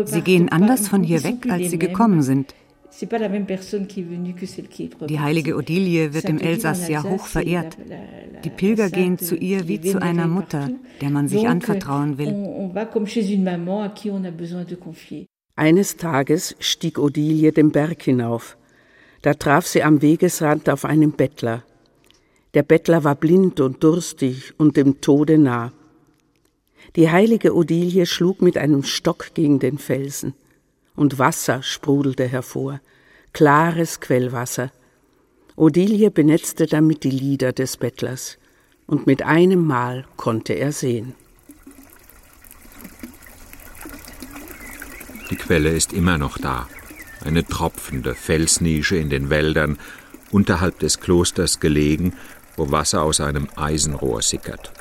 Sie 0.06 0.22
gehen 0.22 0.50
anders 0.50 0.88
von 0.88 1.04
hier 1.04 1.24
weg, 1.24 1.48
als 1.50 1.70
sie 1.70 1.80
gekommen 1.80 2.24
sind. 2.24 2.56
Die 5.10 5.20
heilige 5.20 5.56
Odilie 5.56 6.14
wird 6.14 6.26
im 6.26 6.38
Elsass 6.40 6.88
ja 6.88 7.04
hoch 7.04 7.26
verehrt. 7.26 7.78
Die 8.44 8.50
Pilger 8.50 8.90
gehen 8.90 9.18
zu 9.18 9.36
ihr 9.36 9.68
wie 9.68 9.82
zu 9.82 10.02
einer 10.02 10.28
Mutter, 10.28 10.70
der 11.02 11.10
man 11.10 11.28
sich 11.28 11.48
anvertrauen 11.48 12.18
will. 12.18 12.74
Eines 15.56 15.98
Tages 15.98 16.56
stieg 16.60 17.00
Odilie 17.00 17.52
den 17.52 17.72
Berg 17.72 18.04
hinauf. 18.04 18.58
Da 19.22 19.34
traf 19.34 19.66
sie 19.66 19.84
am 19.84 20.02
Wegesrand 20.02 20.70
auf 20.70 20.86
einen 20.86 21.14
Bettler. 21.14 21.64
Der 22.54 22.64
Bettler 22.64 23.04
war 23.04 23.16
blind 23.16 23.60
und 23.60 23.84
durstig 23.84 24.54
und 24.58 24.78
dem 24.78 25.02
Tode 25.02 25.38
nah. 25.38 25.72
Die 26.96 27.10
heilige 27.10 27.56
Odilie 27.56 28.06
schlug 28.06 28.42
mit 28.42 28.58
einem 28.58 28.84
Stock 28.84 29.34
gegen 29.34 29.60
den 29.60 29.78
Felsen 29.80 30.36
und 30.96 31.20
Wasser 31.20 31.64
sprudelte 31.64 32.26
hervor, 32.28 32.80
klares 33.34 34.00
Quellwasser. 34.00 34.72
Odilie 35.56 36.12
benetzte 36.12 36.66
damit 36.66 37.04
die 37.04 37.12
Lider 37.12 37.52
des 37.52 37.78
Bettlers, 37.78 38.38
und 38.86 39.08
mit 39.08 39.24
einem 39.24 39.66
Mal 39.66 40.06
konnte 40.18 40.54
er 40.54 40.72
sehen. 40.72 41.16
Die 45.30 45.36
Quelle 45.36 45.70
ist 45.70 45.94
immer 45.94 46.18
noch 46.18 46.38
da, 46.38 46.68
eine 47.24 47.46
tropfende 47.46 48.14
Felsnische 48.14 48.98
in 48.98 49.10
den 49.10 49.30
Wäldern, 49.30 49.80
unterhalb 50.32 50.80
des 50.80 51.00
Klosters 51.00 51.60
gelegen, 51.60 52.14
wo 52.56 52.72
Wasser 52.72 53.04
aus 53.04 53.20
einem 53.20 53.48
Eisenrohr 53.56 54.22
sickert. 54.22 54.72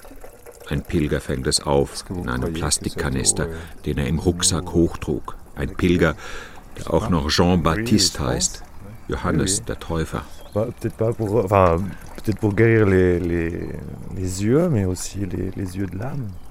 Ein 0.69 0.83
Pilger 0.83 1.21
fängt 1.21 1.47
es 1.47 1.61
auf 1.61 2.05
in 2.11 2.29
einem 2.29 2.53
Plastikkanister, 2.53 3.49
den 3.85 3.99
er 3.99 4.07
im 4.07 4.19
Rucksack 4.19 4.73
hochtrug. 4.73 5.37
Ein 5.55 5.75
Pilger, 5.75 6.17
der 6.79 6.93
auch 6.93 7.09
noch 7.09 7.29
Jean-Baptiste 7.29 8.21
heißt, 8.21 8.63
Johannes 9.09 9.65
der 9.65 9.79
Täufer. 9.79 10.25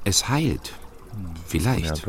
Es 0.04 0.30
heilt. 0.30 0.74
Vielleicht. 1.46 2.08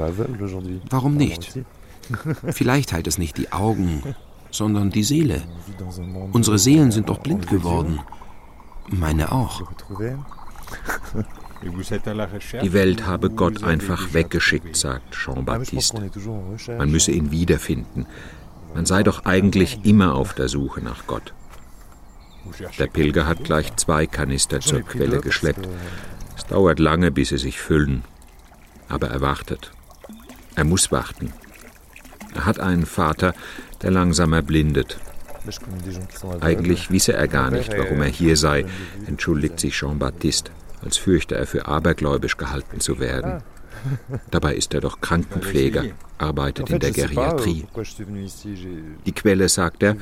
Warum 0.91 1.17
nicht? 1.17 1.59
Vielleicht 2.49 2.93
heilt 2.93 3.07
es 3.07 3.19
nicht 3.19 3.37
die 3.37 3.53
Augen, 3.53 4.03
sondern 4.51 4.91
die 4.91 5.05
Seele. 5.05 5.43
Unsere 6.33 6.59
Seelen 6.59 6.91
sind 6.91 7.09
doch 7.09 7.19
blind 7.19 7.49
geworden. 7.49 8.01
Meine 8.89 9.33
auch. 9.33 9.63
Die 11.63 12.73
Welt 12.73 13.07
habe 13.07 13.31
Gott 13.31 13.63
einfach 13.63 14.13
weggeschickt, 14.15 14.77
sagt 14.77 15.15
Jean-Baptiste. 15.15 16.11
Man 16.77 16.91
müsse 16.91 17.13
ihn 17.13 17.31
wiederfinden. 17.31 18.07
Man 18.75 18.87
sei 18.87 19.03
doch 19.03 19.25
eigentlich 19.25 19.81
immer 19.85 20.15
auf 20.15 20.35
der 20.35 20.49
Suche 20.49 20.81
nach 20.81 21.07
Gott. 21.07 21.35
Der 22.79 22.87
Pilger 22.89 23.27
hat 23.27 23.45
gleich 23.45 23.77
zwei 23.77 24.07
Kanister 24.07 24.61
zur 24.61 24.81
Quelle 24.81 25.21
geschleppt. 25.21 25.69
Es 26.37 26.47
dauert 26.47 26.81
lange, 26.81 27.13
bis 27.13 27.29
sie 27.29 27.39
sich 27.39 27.61
füllen. 27.61 28.03
Aber 28.89 29.09
er 29.09 29.21
wartet. 29.21 29.71
Er 30.57 30.65
muss 30.65 30.91
warten. 30.91 31.33
Er 32.35 32.47
hat 32.47 32.59
einen 32.59 32.87
Vater, 32.87 33.35
der 33.83 33.93
langsam 33.93 34.33
erblindet. 34.33 34.99
Eigentlich 36.41 36.91
wisse 36.91 37.13
er 37.13 37.29
gar 37.29 37.51
nicht, 37.51 37.77
warum 37.77 38.03
er 38.03 38.09
hier 38.09 38.37
sei, 38.37 38.65
entschuldigt 39.07 39.61
sich 39.61 39.75
Jean-Baptiste 39.75 40.51
als 40.83 40.97
fürchte 40.97 41.37
er 41.37 41.47
für 41.47 41.67
abergläubisch 41.67 42.37
gehalten 42.37 42.81
zu 42.81 42.99
werden. 42.99 43.43
Dabei 44.31 44.55
ist 44.55 44.75
er 44.75 44.81
doch 44.81 45.01
Krankenpfleger, 45.01 45.87
arbeitet 46.19 46.71
in 46.71 46.79
der 46.79 46.93
Geriatrie. 46.93 47.65
Die 49.07 49.13
Quelle, 49.13 49.49
sagt 49.49 49.83
er, 49.83 49.97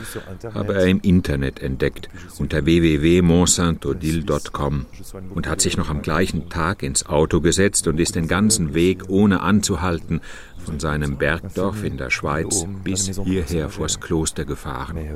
habe 0.54 0.74
er 0.74 0.86
im 0.86 1.00
Internet 1.00 1.60
entdeckt, 1.60 2.10
unter 2.38 2.66
www.montsaintodile.com 2.66 4.86
und 5.34 5.48
hat 5.48 5.60
sich 5.60 5.76
noch 5.76 5.88
am 5.88 6.02
gleichen 6.02 6.48
Tag 6.48 6.82
ins 6.82 7.06
Auto 7.06 7.40
gesetzt 7.40 7.86
und 7.86 8.00
ist 8.00 8.16
den 8.16 8.26
ganzen 8.28 8.74
Weg 8.74 9.08
ohne 9.08 9.40
anzuhalten 9.40 10.20
von 10.64 10.80
seinem 10.80 11.16
Bergdorf 11.16 11.84
in 11.84 11.96
der 11.96 12.10
Schweiz 12.10 12.66
bis 12.84 13.08
hierher 13.24 13.68
vors 13.68 14.00
Kloster 14.00 14.44
gefahren. 14.44 14.98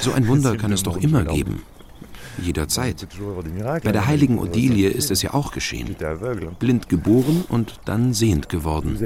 So 0.00 0.10
ein 0.10 0.26
Wunder 0.26 0.56
kann 0.56 0.72
es 0.72 0.82
doch 0.82 0.96
immer 0.96 1.24
geben 1.24 1.62
jederzeit. 2.38 3.06
Bei 3.84 3.92
der 3.92 4.06
heiligen 4.06 4.38
Odilie 4.38 4.88
ist 4.88 5.10
es 5.10 5.22
ja 5.22 5.34
auch 5.34 5.52
geschehen. 5.52 5.96
Blind 6.58 6.88
geboren 6.88 7.44
und 7.48 7.80
dann 7.84 8.12
sehend 8.12 8.48
geworden. 8.48 8.98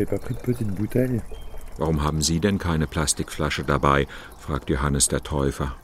Warum 1.76 2.02
haben 2.02 2.22
Sie 2.22 2.40
denn 2.40 2.58
keine 2.58 2.86
Plastikflasche 2.86 3.64
dabei? 3.64 4.06
fragt 4.38 4.70
Johannes 4.70 5.08
der 5.08 5.22
Täufer. 5.22 5.76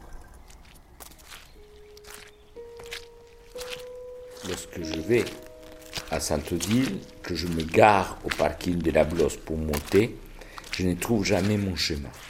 Lorsque 4.46 4.78
je 4.78 5.08
vais 5.08 5.24
à 6.10 6.20
Sainte-Odile, 6.20 6.98
que 7.22 7.34
je 7.34 7.46
me 7.46 7.62
gare 7.62 8.18
au 8.24 8.28
parking 8.28 8.78
de 8.78 8.90
la 8.90 9.04
Blosse 9.04 9.36
pour 9.36 9.56
monter, 9.56 10.14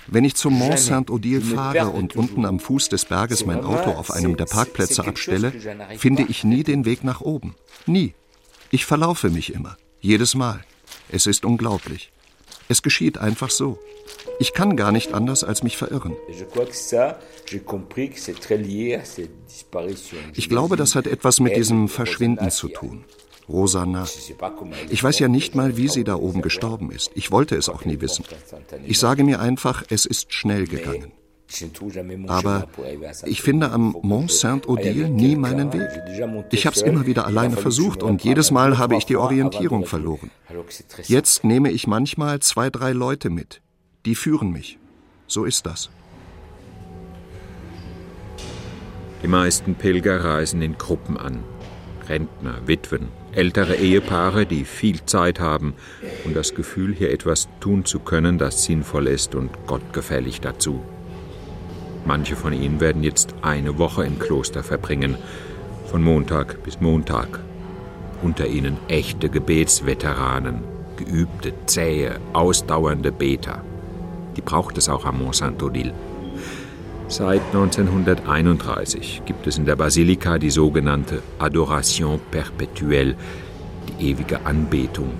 wenn 0.08 0.24
ich 0.24 0.34
zum 0.34 0.58
Mont 0.58 0.78
Saint-Odile 0.78 1.40
fahre 1.40 1.90
und 1.90 2.16
unten 2.16 2.44
am 2.44 2.60
Fuß 2.60 2.88
des 2.88 3.04
Berges 3.06 3.46
mein 3.46 3.64
Auto 3.64 3.90
auf 3.90 4.10
einem 4.10 4.36
der 4.36 4.44
Parkplätze 4.44 5.04
abstelle, 5.04 5.52
finde 5.96 6.26
ich 6.28 6.44
nie 6.44 6.62
den 6.62 6.84
Weg 6.84 7.04
nach 7.04 7.20
oben. 7.20 7.54
Nie. 7.86 8.14
Ich 8.70 8.84
verlaufe 8.84 9.30
mich 9.30 9.54
immer. 9.54 9.76
Jedes 10.00 10.34
Mal. 10.34 10.64
Es 11.10 11.26
ist 11.26 11.44
unglaublich. 11.44 12.12
Es 12.68 12.82
geschieht 12.82 13.18
einfach 13.18 13.50
so. 13.50 13.78
Ich 14.38 14.52
kann 14.52 14.76
gar 14.76 14.90
nicht 14.90 15.14
anders 15.14 15.44
als 15.44 15.62
mich 15.62 15.76
verirren. 15.76 16.16
Ich 20.34 20.48
glaube, 20.48 20.76
das 20.76 20.94
hat 20.94 21.06
etwas 21.06 21.40
mit 21.40 21.56
diesem 21.56 21.88
Verschwinden 21.88 22.50
zu 22.50 22.68
tun. 22.68 23.04
Rosanna. 23.48 24.06
Ich 24.90 25.02
weiß 25.02 25.18
ja 25.18 25.28
nicht 25.28 25.54
mal, 25.54 25.76
wie 25.76 25.88
sie 25.88 26.04
da 26.04 26.16
oben 26.16 26.42
gestorben 26.42 26.90
ist. 26.90 27.10
Ich 27.14 27.30
wollte 27.30 27.56
es 27.56 27.68
auch 27.68 27.84
nie 27.84 28.00
wissen. 28.00 28.24
Ich 28.86 28.98
sage 28.98 29.24
mir 29.24 29.40
einfach, 29.40 29.84
es 29.90 30.06
ist 30.06 30.32
schnell 30.32 30.66
gegangen. 30.66 31.12
Aber 32.26 32.66
ich 33.26 33.42
finde 33.42 33.70
am 33.70 33.96
Mont 34.02 34.32
Saint-Odile 34.32 35.08
nie 35.08 35.36
meinen 35.36 35.72
Weg. 35.72 35.88
Ich 36.50 36.66
habe 36.66 36.74
es 36.74 36.82
immer 36.82 37.06
wieder 37.06 37.26
alleine 37.26 37.56
versucht 37.56 38.02
und 38.02 38.24
jedes 38.24 38.50
Mal 38.50 38.78
habe 38.78 38.96
ich 38.96 39.04
die 39.04 39.16
Orientierung 39.16 39.84
verloren. 39.84 40.30
Jetzt 41.04 41.44
nehme 41.44 41.70
ich 41.70 41.86
manchmal 41.86 42.40
zwei, 42.40 42.70
drei 42.70 42.92
Leute 42.92 43.30
mit. 43.30 43.60
Die 44.06 44.14
führen 44.14 44.50
mich. 44.50 44.78
So 45.26 45.44
ist 45.44 45.66
das. 45.66 45.90
Die 49.22 49.28
meisten 49.28 49.74
Pilger 49.74 50.22
reisen 50.22 50.60
in 50.60 50.76
Gruppen 50.76 51.16
an. 51.16 51.42
Rentner, 52.08 52.60
Witwen, 52.66 53.08
ältere 53.36 53.76
Ehepaare, 53.76 54.46
die 54.46 54.64
viel 54.64 55.04
Zeit 55.04 55.40
haben 55.40 55.74
und 56.24 56.36
das 56.36 56.54
Gefühl, 56.54 56.94
hier 56.94 57.12
etwas 57.12 57.48
tun 57.60 57.84
zu 57.84 58.00
können, 58.00 58.38
das 58.38 58.64
sinnvoll 58.64 59.08
ist 59.08 59.34
und 59.34 59.50
gottgefällig 59.66 60.40
dazu. 60.40 60.82
Manche 62.06 62.36
von 62.36 62.52
ihnen 62.52 62.80
werden 62.80 63.02
jetzt 63.02 63.34
eine 63.42 63.78
Woche 63.78 64.04
im 64.04 64.18
Kloster 64.18 64.62
verbringen, 64.62 65.16
von 65.86 66.02
Montag 66.02 66.62
bis 66.62 66.80
Montag. 66.80 67.40
Unter 68.22 68.46
ihnen 68.46 68.76
echte 68.88 69.28
Gebetsveteranen, 69.28 70.60
geübte, 70.96 71.52
zähe, 71.66 72.18
ausdauernde 72.32 73.12
Beter. 73.12 73.62
Die 74.36 74.42
braucht 74.42 74.78
es 74.78 74.88
auch 74.88 75.04
am 75.04 75.18
Mont 75.18 75.36
Saint-Odile. 75.36 75.94
Seit 77.08 77.42
1931 77.52 79.22
gibt 79.26 79.46
es 79.46 79.58
in 79.58 79.66
der 79.66 79.76
Basilika 79.76 80.38
die 80.38 80.50
sogenannte 80.50 81.22
Adoration 81.38 82.18
perpetuelle, 82.30 83.14
die 83.88 84.10
ewige 84.10 84.46
Anbetung. 84.46 85.12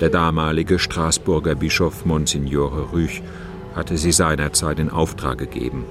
Der 0.00 0.10
damalige 0.10 0.78
Straßburger 0.78 1.54
Bischof 1.54 2.04
Monsignore 2.04 2.92
Rüch 2.92 3.22
hatte 3.74 3.96
sie 3.96 4.12
seinerzeit 4.12 4.78
in 4.78 4.90
Auftrag 4.90 5.38
gegeben. 5.38 5.86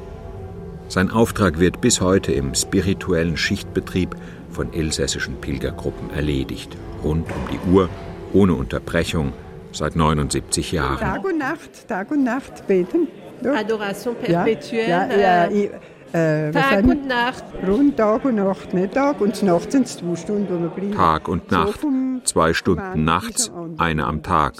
Sein 0.88 1.10
Auftrag 1.10 1.60
wird 1.60 1.82
bis 1.82 2.00
heute 2.00 2.32
im 2.32 2.54
spirituellen 2.54 3.38
Schichtbetrieb 3.38 4.16
von 4.52 4.72
elsässischen 4.72 5.42
Pilgergruppen 5.42 6.12
erledigt, 6.12 6.78
rund 7.04 7.28
um 7.32 7.48
die 7.52 7.72
Uhr, 7.72 7.90
ohne 8.34 8.54
Unterbrechung, 8.54 9.34
seit 9.72 9.96
79 9.96 10.72
Jahren. 10.72 11.00
Tag 11.00 11.26
und 11.26 11.40
Nacht, 11.40 11.88
Tag 11.88 12.12
und 12.12 12.24
Nacht 12.24 12.68
beten. 12.68 13.08
Adoration 13.44 14.16
perpétuelle. 14.16 14.90
Ja, 14.90 15.08
ja, 15.08 15.50
ja, 15.50 15.70
äh, 16.16 16.52
Tag 16.52 16.86
und 16.86 17.08
Nacht. 17.08 17.44
Rund 17.68 17.98
Tag 17.98 18.24
und 18.24 18.36
Nacht, 18.36 18.74
nicht 18.74 18.94
Tag 18.94 19.20
und 19.20 19.44
Nacht 19.44 19.72
sind 19.72 19.86
es 19.86 19.98
zwei 19.98 20.16
Stunden, 20.16 20.72
wir. 20.76 20.92
Tag 20.92 21.28
und 21.28 21.52
Nacht, 21.52 21.82
so 21.82 21.90
zwei 22.24 22.54
Stunden 22.54 23.04
nachts, 23.04 23.52
eine 23.78 24.06
am 24.06 24.24
Tag, 24.24 24.54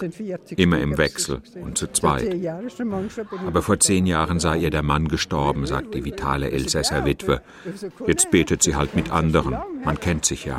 immer 0.56 0.78
im 0.80 0.98
Wechsel 0.98 1.40
und 1.62 1.78
zu 1.78 1.86
zweit. 1.92 2.28
Aber 3.46 3.62
vor 3.62 3.80
zehn 3.80 4.06
Jahren 4.06 4.38
sei 4.38 4.58
ihr 4.58 4.70
der 4.70 4.82
Mann 4.82 5.08
gestorben, 5.08 5.66
sagt 5.66 5.94
die 5.94 6.04
vitale 6.04 6.50
Elsässer 6.50 7.06
Witwe. 7.06 7.40
Jetzt 8.06 8.30
betet 8.30 8.62
sie 8.62 8.76
halt 8.76 8.94
mit 8.94 9.10
anderen, 9.10 9.56
man 9.84 9.98
kennt 9.98 10.26
sich 10.26 10.44
ja. 10.44 10.56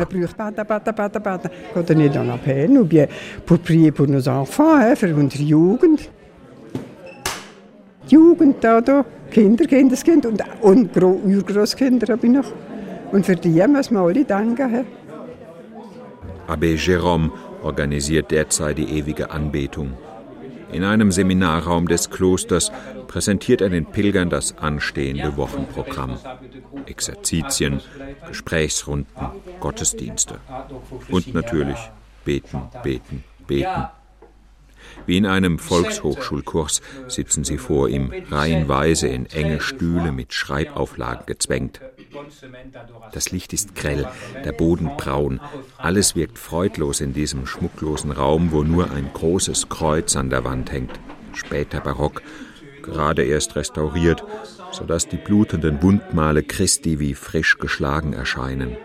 Quand 5.80 6.17
Jugend 8.10 8.64
da, 8.64 8.82
da 8.82 9.06
Kinder, 9.32 9.66
Kindeskind 9.66 10.26
und, 10.26 10.44
und 10.62 10.96
Urgroßkinder 10.96 12.14
habe 12.14 12.28
ich 12.28 12.34
noch. 12.34 12.52
Und 13.12 13.26
für 13.26 13.36
die 13.36 13.66
müssen 13.68 13.96
wir 13.96 14.02
alle 14.02 14.26
danken. 14.26 14.86
Abbé 16.48 16.76
Jérôme 16.76 17.32
organisiert 17.62 18.32
derzeit 18.32 18.78
die 18.78 18.98
ewige 18.98 19.32
Anbetung. 19.32 19.94
In 20.72 20.84
einem 20.84 21.12
Seminarraum 21.12 21.88
des 21.88 22.10
Klosters 22.10 22.72
präsentiert 23.08 23.62
er 23.62 23.70
den 23.70 23.86
Pilgern 23.86 24.30
das 24.30 24.58
anstehende 24.58 25.38
Wochenprogramm. 25.38 26.18
Exerzitien, 26.86 27.82
Gesprächsrunden, 28.28 29.28
Gottesdienste. 29.60 30.36
Und 31.10 31.34
natürlich 31.34 31.80
beten, 32.26 32.62
beten, 32.84 33.24
beten. 33.48 33.88
Wie 35.08 35.18
in 35.18 35.26
einem 35.26 35.58
Volkshochschulkurs 35.58 36.82
sitzen 37.08 37.46
sie 37.46 37.58
vor 37.58 37.88
ihm, 37.88 38.12
reihenweise 38.30 39.08
in 39.08 39.26
enge 39.26 39.62
Stühle 39.62 40.12
mit 40.12 40.34
Schreibauflagen 40.34 41.26
gezwängt. 41.26 41.80
Das 43.14 43.32
Licht 43.32 43.54
ist 43.54 43.74
grell, 43.74 44.06
der 44.44 44.52
Boden 44.52 44.92
braun, 44.98 45.40
alles 45.78 46.16
wirkt 46.16 46.38
freudlos 46.38 47.00
in 47.00 47.14
diesem 47.14 47.48
schmucklosen 47.48 48.12
Raum, 48.12 48.52
wo 48.52 48.64
nur 48.64 48.92
ein 48.92 49.10
großes 49.14 49.70
Kreuz 49.70 50.18
an 50.18 50.30
der 50.30 50.44
Wand 50.44 50.74
hängt, 50.74 51.00
später 51.34 51.80
barock, 51.80 52.22
gerade 52.84 53.24
erst 53.24 53.56
restauriert, 53.56 54.26
so 54.72 54.84
dass 54.84 55.08
die 55.08 55.18
blutenden 55.18 55.82
Wundmale 55.82 56.44
Christi 56.44 57.00
wie 57.00 57.14
frisch 57.14 57.60
geschlagen 57.60 58.12
erscheinen. 58.12 58.76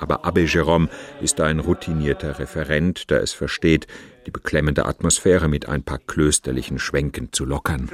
Aber 0.00 0.24
Abbé 0.24 0.46
Jérôme 0.46 0.88
ist 1.20 1.40
ein 1.40 1.60
routinierter 1.60 2.38
Referent, 2.38 3.10
der 3.10 3.22
es 3.22 3.32
versteht, 3.32 3.86
die 4.26 4.30
beklemmende 4.30 4.86
Atmosphäre 4.86 5.48
mit 5.48 5.68
ein 5.68 5.82
paar 5.82 5.98
klösterlichen 5.98 6.78
Schwenken 6.78 7.32
zu 7.32 7.44
lockern. 7.44 7.88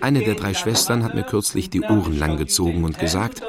Eine 0.00 0.20
der 0.20 0.34
drei 0.34 0.54
Schwestern 0.54 1.04
hat 1.04 1.14
mir 1.14 1.22
kürzlich 1.22 1.70
die 1.70 1.82
Ohren 1.82 2.18
langgezogen 2.18 2.84
und 2.84 2.98
gesagt, 2.98 3.42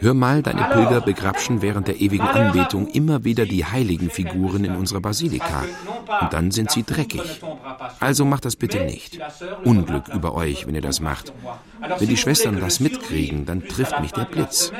hör 0.00 0.14
mal, 0.14 0.42
deine 0.42 0.64
Pilger 0.72 1.00
begrapschen 1.00 1.62
während 1.62 1.88
der 1.88 2.00
ewigen 2.00 2.26
Anbetung 2.26 2.88
immer 2.88 3.24
wieder 3.24 3.46
die 3.46 3.64
heiligen 3.64 4.10
Figuren 4.10 4.64
in 4.64 4.74
unserer 4.74 5.00
Basilika. 5.00 5.64
Und 6.20 6.32
dann 6.32 6.50
sind 6.50 6.70
sie 6.70 6.82
dreckig. 6.82 7.40
Also 8.00 8.24
macht 8.24 8.44
das 8.44 8.56
bitte 8.56 8.84
nicht. 8.84 9.18
Unglück 9.64 10.08
über 10.08 10.34
euch, 10.34 10.66
wenn 10.66 10.74
ihr 10.74 10.80
das 10.80 11.00
macht. 11.00 11.32
Wenn 11.98 12.08
die 12.08 12.16
Schwestern 12.16 12.60
das 12.60 12.80
mitkriegen, 12.80 13.46
dann 13.46 13.66
trifft 13.66 14.00
mich 14.00 14.12
der 14.12 14.24
Blitz. 14.24 14.72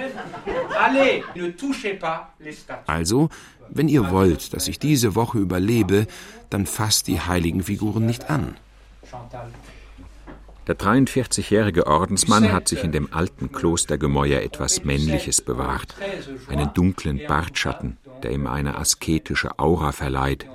Also, 2.87 3.29
wenn 3.71 3.89
ihr 3.89 4.11
wollt, 4.11 4.55
dass 4.55 4.69
ich 4.69 4.79
diese 4.79 5.15
Woche 5.15 5.39
überlebe, 5.39 6.07
dann 6.51 6.67
fasst 6.67 7.07
die 7.07 7.21
heiligen 7.21 7.63
Figuren 7.63 8.07
nicht 8.07 8.31
an. 8.31 8.57
Der 10.67 10.79
43-jährige 10.79 11.87
Ordensmann 11.87 12.53
hat 12.53 12.69
sich 12.69 12.85
in 12.85 12.93
dem 12.93 13.13
alten 13.13 13.51
Klostergemäuer 13.53 14.43
etwas 14.43 14.85
Männliches 14.85 15.41
bewahrt, 15.41 15.95
einen 16.49 16.73
dunklen 16.75 17.23
Bartschatten, 17.27 17.97
der 18.23 18.33
ihm 18.33 18.47
eine 18.47 18.77
asketische 18.77 19.59
Aura 19.59 19.93
verleiht. 19.93 20.47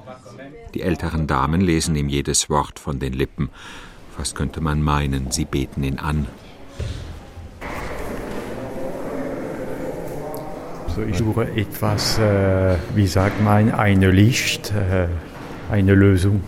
Die 0.75 0.81
älteren 0.81 1.25
Damen 1.25 1.61
lesen 1.61 1.95
ihm 1.95 2.09
jedes 2.09 2.49
Wort 2.49 2.79
von 2.79 2.99
den 2.99 3.13
Lippen. 3.13 3.49
Fast 4.15 4.35
könnte 4.35 4.61
man 4.61 4.81
meinen, 4.81 5.31
sie 5.31 5.45
beten 5.45 5.83
ihn 5.83 5.97
an. 5.97 6.27
So, 10.95 11.01
ich 11.01 11.17
suche 11.17 11.49
etwas, 11.55 12.19
äh, 12.19 12.75
wie 12.93 13.07
sagt 13.07 13.41
man, 13.41 13.71
eine 13.71 14.11
Licht, 14.11 14.71
äh, 14.71 15.07
eine 15.71 15.95
Lösung. 15.95 16.43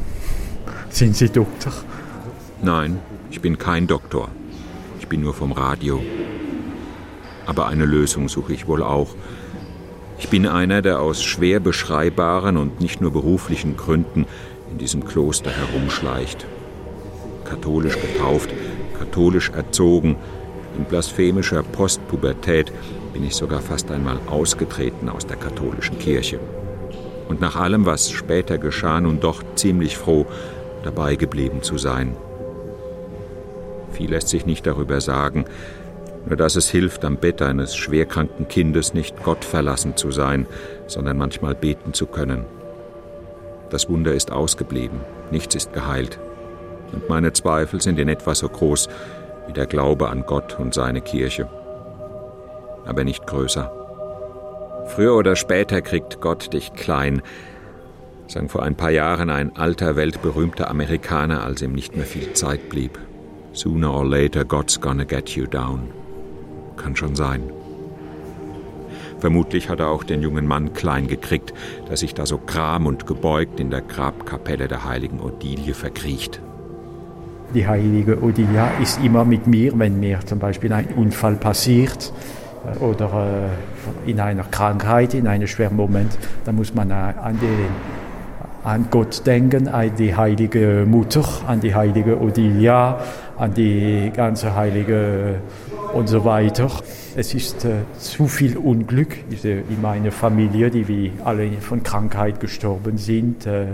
Sind 0.89 1.15
Sie 1.15 1.30
Doktor? 1.30 1.73
Nein, 2.62 2.99
ich 3.32 3.41
bin 3.41 3.58
kein 3.58 3.88
Doktor. 3.88 4.30
Ich 4.99 5.08
bin 5.08 5.21
nur 5.21 5.34
vom 5.34 5.51
Radio. 5.51 6.04
Aber 7.47 7.67
eine 7.67 7.86
Lösung 7.86 8.30
suche 8.30 8.54
ich 8.54 8.67
wohl 8.67 8.84
auch. 8.84 9.15
Ich 10.19 10.30
bin 10.30 10.47
einer, 10.47 10.84
der 10.84 10.99
aus 10.99 11.23
schwer 11.23 11.60
beschreibbaren 11.60 12.58
und 12.58 12.80
nicht 12.80 13.01
nur 13.01 13.12
beruflichen 13.12 13.75
Gründen 13.75 14.28
in 14.71 14.78
diesem 14.78 15.04
Kloster 15.04 15.49
herumschleicht. 15.49 16.45
Katholisch 17.45 17.97
getauft, 17.99 18.49
katholisch 18.97 19.49
erzogen, 19.51 20.17
in 20.77 20.84
blasphemischer 20.84 21.63
Postpubertät 21.63 22.71
bin 23.13 23.23
ich 23.23 23.36
sogar 23.36 23.62
fast 23.62 23.91
einmal 23.91 24.19
ausgetreten 24.27 25.08
aus 25.08 25.25
der 25.25 25.38
katholischen 25.38 25.97
Kirche. 25.99 26.39
Und 27.29 27.39
nach 27.39 27.55
allem, 27.55 27.86
was 27.86 28.12
später 28.12 28.58
geschah, 28.58 28.99
nun 28.99 29.19
doch 29.19 29.41
ziemlich 29.55 29.97
froh, 29.97 30.25
dabei 30.84 31.15
geblieben 31.15 31.62
zu 31.62 31.77
sein. 31.77 32.15
Viel 33.91 34.10
lässt 34.10 34.27
sich 34.27 34.45
nicht 34.45 34.67
darüber 34.67 34.99
sagen, 34.99 35.45
nur 36.27 36.36
dass 36.36 36.55
es 36.55 36.69
hilft, 36.69 37.05
am 37.05 37.17
Bett 37.17 37.41
eines 37.41 37.75
schwerkranken 37.75 38.47
Kindes 38.47 38.93
nicht 38.93 39.23
Gott 39.23 39.45
verlassen 39.45 39.95
zu 39.95 40.12
sein, 40.12 40.45
sondern 40.88 41.17
manchmal 41.17 41.55
beten 41.55 41.93
zu 41.93 42.08
können. 42.08 42.45
Das 43.69 43.89
Wunder 43.89 44.13
ist 44.13 44.31
ausgeblieben, 44.31 44.99
nichts 45.31 45.55
ist 45.55 45.71
geheilt. 45.73 46.19
Und 46.91 47.10
meine 47.10 47.34
Zweifel 47.34 47.82
sind 47.82 48.00
in 48.00 48.10
etwa 48.10 48.36
so 48.36 48.48
groß 48.48 48.88
wie 49.48 49.54
der 49.54 49.65
Glaube 49.65 50.10
an 50.10 50.26
Gott 50.26 50.60
und 50.60 50.74
seine 50.74 51.02
Kirche. 51.02 51.48
Aber 52.86 53.04
nicht 53.04 53.26
größer. 53.26 53.71
Früher 54.88 55.15
oder 55.15 55.36
später 55.36 55.82
kriegt 55.82 56.21
Gott 56.21 56.54
dich 56.54 56.74
klein, 56.74 57.21
sang 58.28 58.50
vor 58.50 58.63
ein 58.63 58.76
paar 58.76 58.91
Jahren 58.91 59.30
ein 59.30 59.56
alter, 59.56 59.95
weltberühmter 59.95 60.69
Amerikaner, 60.69 61.43
als 61.43 61.62
ihm 61.62 61.74
nicht 61.74 61.95
mehr 61.95 62.06
viel 62.06 62.34
Zeit 62.34 62.69
blieb. 62.69 63.00
Sooner 63.54 63.93
or 63.93 64.06
later 64.06 64.45
God's 64.45 64.80
gonna 64.80 65.04
get 65.04 65.30
you 65.30 65.45
down. 65.45 65.89
Kann 66.78 66.95
schon 66.95 67.15
sein. 67.15 67.52
Vermutlich 69.19 69.69
hat 69.69 69.80
er 69.80 69.89
auch 69.89 70.04
den 70.04 70.21
jungen 70.21 70.45
Mann 70.45 70.74
klein 70.74 71.08
gekriegt, 71.08 71.54
der 71.89 71.98
sich 71.98 72.13
da 72.13 72.26
so 72.26 72.38
kram 72.38 72.86
und 72.86 73.08
gebeugt 73.08 73.60
in 73.60 73.69
der 73.69 73.82
Grabkapelle 73.82 74.67
der 74.67 74.84
heiligen 74.84 75.19
Odilie 75.19 75.74
verkriecht. 75.74 76.41
Die 77.53 77.67
heilige 77.67 78.21
Odilia 78.21 78.69
ist 78.81 78.99
immer 79.03 79.23
mit 79.23 79.47
mir, 79.47 79.77
wenn 79.77 79.99
mir 79.99 80.19
zum 80.25 80.39
Beispiel 80.39 80.73
ein 80.73 80.88
Unfall 80.95 81.36
passiert 81.36 82.12
äh, 82.65 82.84
oder 82.84 83.49
äh, 84.05 84.10
in 84.10 84.19
einer 84.19 84.43
Krankheit, 84.43 85.13
in 85.13 85.27
einem 85.27 85.47
schweren 85.47 85.75
Moment, 85.75 86.17
dann 86.43 86.55
muss 86.55 86.73
man 86.73 86.89
äh, 86.89 86.93
an, 86.93 87.39
den, 87.39 87.69
an 88.63 88.88
Gott 88.89 89.25
denken, 89.25 89.67
an 89.67 89.91
die 89.97 90.15
heilige 90.15 90.86
Mutter, 90.88 91.23
an 91.47 91.62
die 91.62 91.75
heilige 91.75 92.19
Odilia, 92.19 92.99
an 93.38 93.53
die 93.53 94.12
ganze 94.13 94.55
heilige 94.55 95.36
und 95.93 96.10
so 96.10 96.25
weiter. 96.25 96.69
Es 97.15 97.34
ist 97.34 97.63
äh, 97.63 97.84
zu 97.97 98.27
viel 98.27 98.58
Unglück 98.58 99.15
in 99.43 99.81
meiner 99.81 100.12
Familie, 100.12 100.69
die 100.69 100.88
wie 100.88 101.13
alle 101.23 101.49
von 101.62 101.84
Krankheit 101.84 102.41
gestorben 102.41 102.97
sind. 102.97 103.45
Äh, 103.45 103.65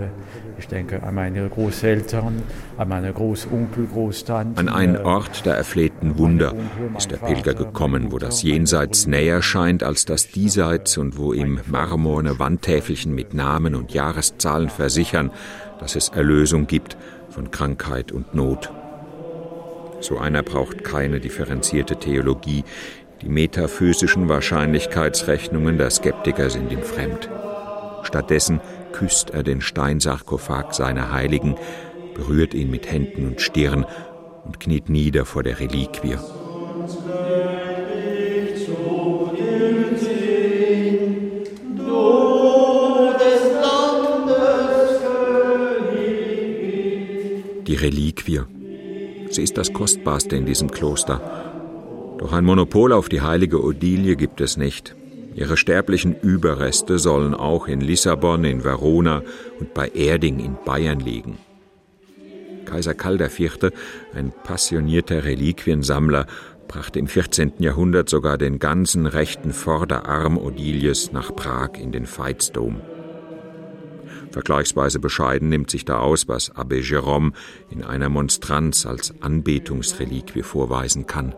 ich 0.62 0.68
denke 0.68 1.02
an 1.02 1.16
meine 1.16 1.48
Großeltern, 1.48 2.40
an 2.78 2.88
meine 2.88 3.12
Großonkel, 3.12 3.88
Großtante. 3.92 4.60
An 4.60 4.68
einen 4.68 4.96
Ort 4.96 5.44
der 5.44 5.54
erflehten 5.54 6.18
Wunder 6.18 6.54
ist 6.96 7.10
der 7.10 7.16
Pilger 7.16 7.54
gekommen, 7.54 8.12
wo 8.12 8.18
das 8.18 8.44
Jenseits 8.44 9.08
näher 9.08 9.42
scheint 9.42 9.82
als 9.82 10.04
das 10.04 10.28
Diesseits 10.28 10.98
und 10.98 11.18
wo 11.18 11.32
ihm 11.32 11.60
marmorne 11.66 12.38
Wandtäfelchen 12.38 13.12
mit 13.12 13.34
Namen 13.34 13.74
und 13.74 13.92
Jahreszahlen 13.92 14.68
versichern, 14.68 15.32
dass 15.80 15.96
es 15.96 16.10
Erlösung 16.10 16.68
gibt 16.68 16.96
von 17.28 17.50
Krankheit 17.50 18.12
und 18.12 18.32
Not. 18.32 18.70
So 19.98 20.18
einer 20.18 20.44
braucht 20.44 20.84
keine 20.84 21.18
differenzierte 21.18 21.96
Theologie. 21.96 22.62
Die 23.20 23.28
metaphysischen 23.28 24.28
Wahrscheinlichkeitsrechnungen 24.28 25.76
der 25.76 25.90
Skeptiker 25.90 26.50
sind 26.50 26.70
ihm 26.70 26.82
fremd. 26.82 27.28
Stattdessen 28.04 28.60
küsst 28.92 29.30
er 29.30 29.42
den 29.42 29.60
Steinsarkophag 29.60 30.72
seiner 30.72 31.12
Heiligen, 31.12 31.56
berührt 32.14 32.54
ihn 32.54 32.70
mit 32.70 32.90
Händen 32.90 33.26
und 33.26 33.40
Stirn 33.40 33.86
und 34.44 34.60
kniet 34.60 34.88
nieder 34.88 35.24
vor 35.24 35.42
der 35.42 35.60
Reliquie. 35.60 36.16
Die 47.66 47.74
Reliquie, 47.74 48.40
Sie 49.30 49.42
ist 49.42 49.56
das 49.56 49.72
Kostbarste 49.72 50.36
in 50.36 50.44
diesem 50.44 50.70
Kloster. 50.70 51.20
Doch 52.18 52.32
ein 52.32 52.44
Monopol 52.44 52.92
auf 52.92 53.08
die 53.08 53.22
heilige 53.22 53.64
Odilie 53.64 54.16
gibt 54.16 54.42
es 54.42 54.58
nicht. 54.58 54.94
Ihre 55.34 55.56
sterblichen 55.56 56.14
Überreste 56.20 56.98
sollen 56.98 57.34
auch 57.34 57.68
in 57.68 57.80
Lissabon, 57.80 58.44
in 58.44 58.64
Verona 58.64 59.22
und 59.58 59.74
bei 59.74 59.88
Erding 59.88 60.38
in 60.40 60.56
Bayern 60.64 61.00
liegen. 61.00 61.38
Kaiser 62.64 62.94
Karl 62.94 63.20
IV., 63.20 63.70
ein 64.14 64.32
passionierter 64.44 65.24
Reliquiensammler, 65.24 66.26
brachte 66.68 66.98
im 66.98 67.06
14. 67.06 67.54
Jahrhundert 67.58 68.08
sogar 68.08 68.38
den 68.38 68.58
ganzen 68.58 69.06
rechten 69.06 69.52
Vorderarm 69.52 70.38
Odilies 70.38 71.12
nach 71.12 71.34
Prag 71.34 71.72
in 71.78 71.92
den 71.92 72.06
Veitsdom. 72.06 72.80
Vergleichsweise 74.30 74.98
bescheiden 74.98 75.50
nimmt 75.50 75.70
sich 75.70 75.84
da 75.84 75.98
aus, 75.98 76.28
was 76.28 76.54
Abbé 76.54 76.80
Jérôme 76.80 77.32
in 77.68 77.84
einer 77.84 78.08
Monstranz 78.08 78.86
als 78.86 79.12
Anbetungsreliquie 79.20 80.42
vorweisen 80.42 81.06
kann. 81.06 81.34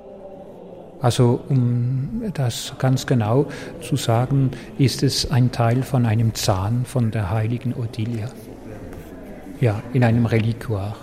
Also 1.00 1.44
um 1.48 2.22
das 2.34 2.74
ganz 2.78 3.06
genau 3.06 3.46
zu 3.82 3.96
sagen, 3.96 4.50
ist 4.78 5.02
es 5.02 5.30
ein 5.30 5.52
Teil 5.52 5.82
von 5.82 6.06
einem 6.06 6.34
Zahn 6.34 6.84
von 6.84 7.10
der 7.10 7.30
heiligen 7.30 7.74
Odilia. 7.74 8.30
Ja, 9.60 9.82
in 9.92 10.02
einem 10.04 10.26
Reliquar. 10.26 10.96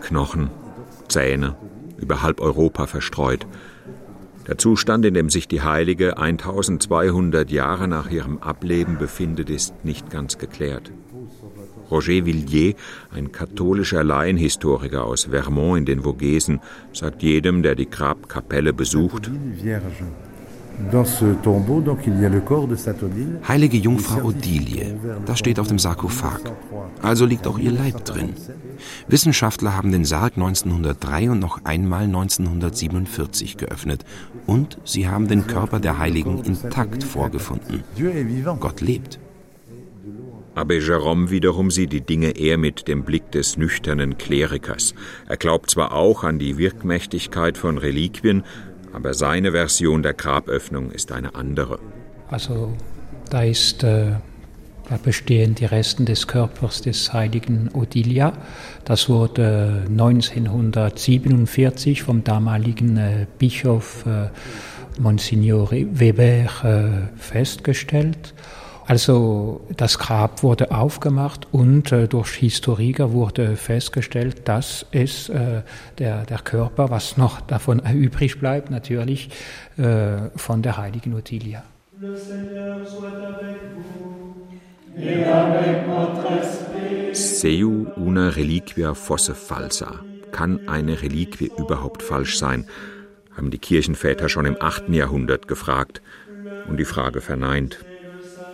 Knochen, 0.00 0.50
Zähne, 1.08 1.56
über 1.98 2.22
halb 2.22 2.40
Europa 2.40 2.86
verstreut– 2.86 3.46
der 4.50 4.58
Zustand, 4.58 5.04
in 5.04 5.14
dem 5.14 5.30
sich 5.30 5.46
die 5.46 5.62
Heilige 5.62 6.18
1200 6.18 7.52
Jahre 7.52 7.86
nach 7.86 8.10
ihrem 8.10 8.38
Ableben 8.38 8.98
befindet, 8.98 9.48
ist 9.48 9.84
nicht 9.84 10.10
ganz 10.10 10.38
geklärt. 10.38 10.90
Roger 11.90 12.24
Villiers, 12.24 12.74
ein 13.12 13.32
katholischer 13.32 14.04
Laienhistoriker 14.04 15.04
aus 15.04 15.24
Vermont 15.24 15.78
in 15.78 15.84
den 15.86 16.02
Vogesen, 16.02 16.60
sagt 16.92 17.22
jedem, 17.22 17.62
der 17.62 17.74
die 17.74 17.90
Grabkapelle 17.90 18.72
besucht, 18.72 19.30
Heilige 23.48 23.76
Jungfrau 23.76 24.28
Odilie, 24.28 24.98
das 25.26 25.38
steht 25.38 25.60
auf 25.60 25.68
dem 25.68 25.78
Sarkophag. 25.78 26.40
Also 27.02 27.26
liegt 27.26 27.46
auch 27.46 27.58
ihr 27.58 27.70
Leib 27.70 28.04
drin. 28.04 28.34
Wissenschaftler 29.08 29.76
haben 29.76 29.92
den 29.92 30.04
Sarg 30.04 30.34
1903 30.36 31.30
und 31.30 31.38
noch 31.38 31.64
einmal 31.64 32.04
1947 32.04 33.56
geöffnet 33.56 34.04
und 34.46 34.78
sie 34.84 35.08
haben 35.08 35.28
den 35.28 35.46
Körper 35.46 35.80
der 35.80 35.98
Heiligen 35.98 36.42
intakt 36.44 37.04
vorgefunden. 37.04 37.84
Gott 38.58 38.80
lebt. 38.80 39.18
Abbé 40.54 40.80
Jérôme 40.80 41.30
wiederum 41.30 41.70
sieht 41.70 41.92
die 41.92 42.00
Dinge 42.00 42.36
eher 42.36 42.58
mit 42.58 42.88
dem 42.88 43.04
Blick 43.04 43.30
des 43.30 43.56
nüchternen 43.56 44.18
Klerikers. 44.18 44.94
Er 45.28 45.36
glaubt 45.36 45.70
zwar 45.70 45.92
auch 45.92 46.24
an 46.24 46.38
die 46.38 46.58
Wirkmächtigkeit 46.58 47.56
von 47.56 47.78
Reliquien, 47.78 48.42
aber 48.92 49.14
seine 49.14 49.52
Version 49.52 50.02
der 50.02 50.14
Graböffnung 50.14 50.90
ist 50.90 51.12
eine 51.12 51.34
andere. 51.34 51.78
Also 52.28 52.74
da 53.30 53.42
ist 53.42 53.84
äh, 53.84 54.12
da 54.90 54.96
bestehen 54.96 55.54
die 55.54 55.66
Resten 55.66 56.04
des 56.04 56.26
Körpers 56.26 56.82
des 56.82 57.12
heiligen 57.12 57.70
Odilia. 57.72 58.32
Das 58.84 59.08
wurde 59.08 59.84
1947 59.88 62.02
vom 62.02 62.24
damaligen 62.24 62.96
äh, 62.96 63.26
Bischof 63.38 64.04
äh, 64.04 64.30
Monsignore 65.00 65.86
Weber 65.92 66.48
äh, 66.64 67.06
festgestellt. 67.16 68.34
Also 68.90 69.60
das 69.76 70.00
Grab 70.00 70.42
wurde 70.42 70.72
aufgemacht 70.72 71.46
und 71.52 71.92
äh, 71.92 72.08
durch 72.08 72.34
Historiker 72.34 73.12
wurde 73.12 73.54
festgestellt, 73.54 74.48
dass 74.48 74.84
es 74.90 75.28
äh, 75.28 75.62
der, 75.98 76.24
der 76.24 76.38
Körper, 76.38 76.90
was 76.90 77.16
noch 77.16 77.40
davon 77.40 77.78
übrig 77.94 78.40
bleibt, 78.40 78.68
natürlich 78.68 79.30
äh, 79.76 80.28
von 80.34 80.62
der 80.62 80.76
heiligen 80.76 81.14
Ottilia. 81.14 81.62
Seu 87.12 87.86
una 87.94 88.28
reliquia 88.30 88.94
fosse 88.94 89.36
falsa. 89.36 90.00
Kann 90.32 90.68
eine 90.68 91.00
Reliquie 91.00 91.52
überhaupt 91.56 92.02
falsch 92.02 92.38
sein? 92.38 92.66
haben 93.36 93.52
die 93.52 93.58
Kirchenväter 93.58 94.28
schon 94.28 94.46
im 94.46 94.56
8. 94.60 94.88
Jahrhundert 94.88 95.46
gefragt. 95.46 96.02
und 96.68 96.76
die 96.76 96.84
Frage 96.84 97.20
verneint. 97.20 97.78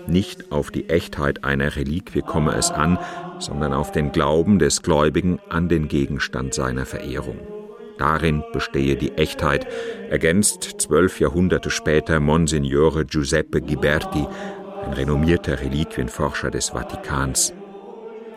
Nicht 0.06 0.52
auf 0.52 0.70
die 0.70 0.88
Echtheit 0.88 1.44
einer 1.44 1.74
Reliquie 1.74 2.22
komme 2.22 2.54
es 2.54 2.70
an, 2.70 2.98
sondern 3.38 3.72
auf 3.72 3.90
den 3.90 4.12
Glauben 4.12 4.58
des 4.58 4.82
Gläubigen 4.82 5.40
an 5.48 5.68
den 5.68 5.88
Gegenstand 5.88 6.54
seiner 6.54 6.86
Verehrung. 6.86 7.38
Darin 7.98 8.44
bestehe 8.52 8.96
die 8.96 9.12
Echtheit, 9.12 9.66
ergänzt 10.10 10.62
zwölf 10.78 11.18
Jahrhunderte 11.18 11.70
später 11.70 12.20
Monsignore 12.20 13.04
Giuseppe 13.06 13.60
Ghiberti, 13.62 14.26
ein 14.84 14.92
renommierter 14.92 15.60
Reliquienforscher 15.60 16.50
des 16.50 16.70
Vatikans. 16.70 17.52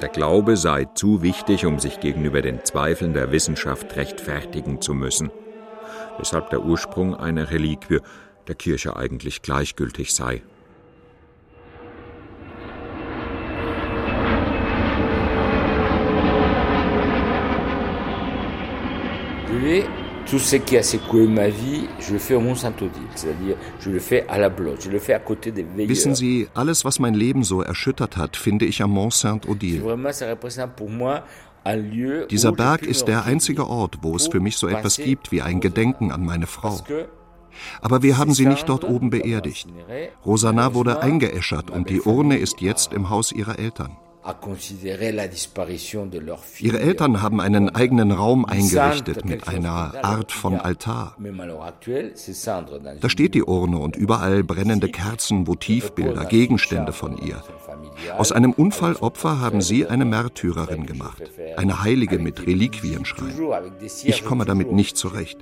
Der 0.01 0.09
Glaube 0.09 0.55
sei 0.55 0.85
zu 0.95 1.21
wichtig, 1.21 1.65
um 1.65 1.77
sich 1.77 1.99
gegenüber 1.99 2.41
den 2.41 2.63
Zweifeln 2.63 3.13
der 3.13 3.31
Wissenschaft 3.31 3.95
rechtfertigen 3.97 4.81
zu 4.81 4.93
müssen, 4.93 5.29
weshalb 6.17 6.49
der 6.49 6.63
Ursprung 6.63 7.15
einer 7.15 7.51
Reliquie 7.51 7.99
der 8.47 8.55
Kirche 8.55 8.95
eigentlich 8.95 9.41
gleichgültig 9.41 10.13
sei. 10.13 10.41
Tout 20.29 20.39
ce 20.39 20.57
qui 20.57 20.77
a 20.77 20.83
secoué 20.83 21.27
ma 21.27 21.49
vie, 21.49 21.87
je 21.99 22.13
le 22.13 22.19
fais 22.19 22.35
au 22.35 22.39
Mont 22.39 22.55
Saint-Odile, 22.55 23.01
c'est-à-dire 23.15 23.55
je 23.79 23.89
le 23.89 23.99
fais 23.99 24.25
à 24.27 24.37
la 24.37 24.49
blotte, 24.49 24.83
je 24.83 24.89
le 24.89 24.99
fais 24.99 25.13
à 25.13 25.19
côté 25.19 25.51
des 25.51 25.63
veilleurs. 25.63 25.89
Wissen 25.89 26.13
Sie, 26.15 26.47
alles 26.53 26.85
was 26.85 26.99
mein 26.99 27.15
Leben 27.15 27.43
so 27.43 27.61
erschüttert 27.61 28.15
hat, 28.15 28.35
finde 28.35 28.65
ich 28.65 28.81
am 28.81 28.91
Mont 28.91 29.13
Saint-Odile. 29.13 29.81
Dieser 32.29 32.51
Berg 32.51 32.83
ist 32.83 33.07
der 33.07 33.25
einzige 33.25 33.67
Ort, 33.67 33.97
wo 34.01 34.15
es 34.15 34.27
für 34.27 34.39
mich 34.39 34.57
so 34.57 34.67
etwas 34.67 34.97
gibt 34.97 35.31
wie 35.31 35.41
ein 35.41 35.59
Gedenken 35.59 36.11
an 36.11 36.23
meine 36.23 36.47
Frau. 36.47 36.79
Aber 37.81 38.01
wir 38.03 38.17
haben 38.17 38.33
sie 38.33 38.45
nicht 38.45 38.69
dort 38.69 38.83
oben 38.83 39.09
beerdigt. 39.09 39.67
Rosanna 40.25 40.73
wurde 40.73 41.01
eingeäschert 41.01 41.69
und 41.69 41.89
die 41.89 42.01
Urne 42.01 42.37
ist 42.37 42.61
jetzt 42.61 42.93
im 42.93 43.09
Haus 43.09 43.31
ihrer 43.31 43.59
Eltern. 43.59 43.97
Ihre 46.59 46.79
Eltern 46.79 47.21
haben 47.21 47.41
einen 47.41 47.69
eigenen 47.69 48.11
Raum 48.11 48.45
eingerichtet 48.45 49.25
mit 49.25 49.47
einer 49.47 50.03
Art 50.03 50.31
von 50.31 50.55
Altar. 50.59 51.15
Da 53.01 53.09
steht 53.09 53.33
die 53.33 53.43
Urne 53.43 53.77
und 53.79 53.95
überall 53.95 54.43
brennende 54.43 54.89
Kerzen, 54.89 55.47
Votivbilder, 55.47 56.25
Gegenstände 56.25 56.93
von 56.93 57.17
ihr. 57.17 57.41
Aus 58.17 58.31
einem 58.31 58.51
Unfallopfer 58.51 59.39
haben 59.39 59.61
sie 59.61 59.87
eine 59.87 60.05
Märtyrerin 60.05 60.85
gemacht, 60.85 61.23
eine 61.57 61.83
Heilige 61.83 62.19
mit 62.19 62.45
Reliquienschrein. 62.45 63.33
Ich 64.03 64.25
komme 64.25 64.45
damit 64.45 64.71
nicht 64.71 64.97
zurecht. 64.97 65.39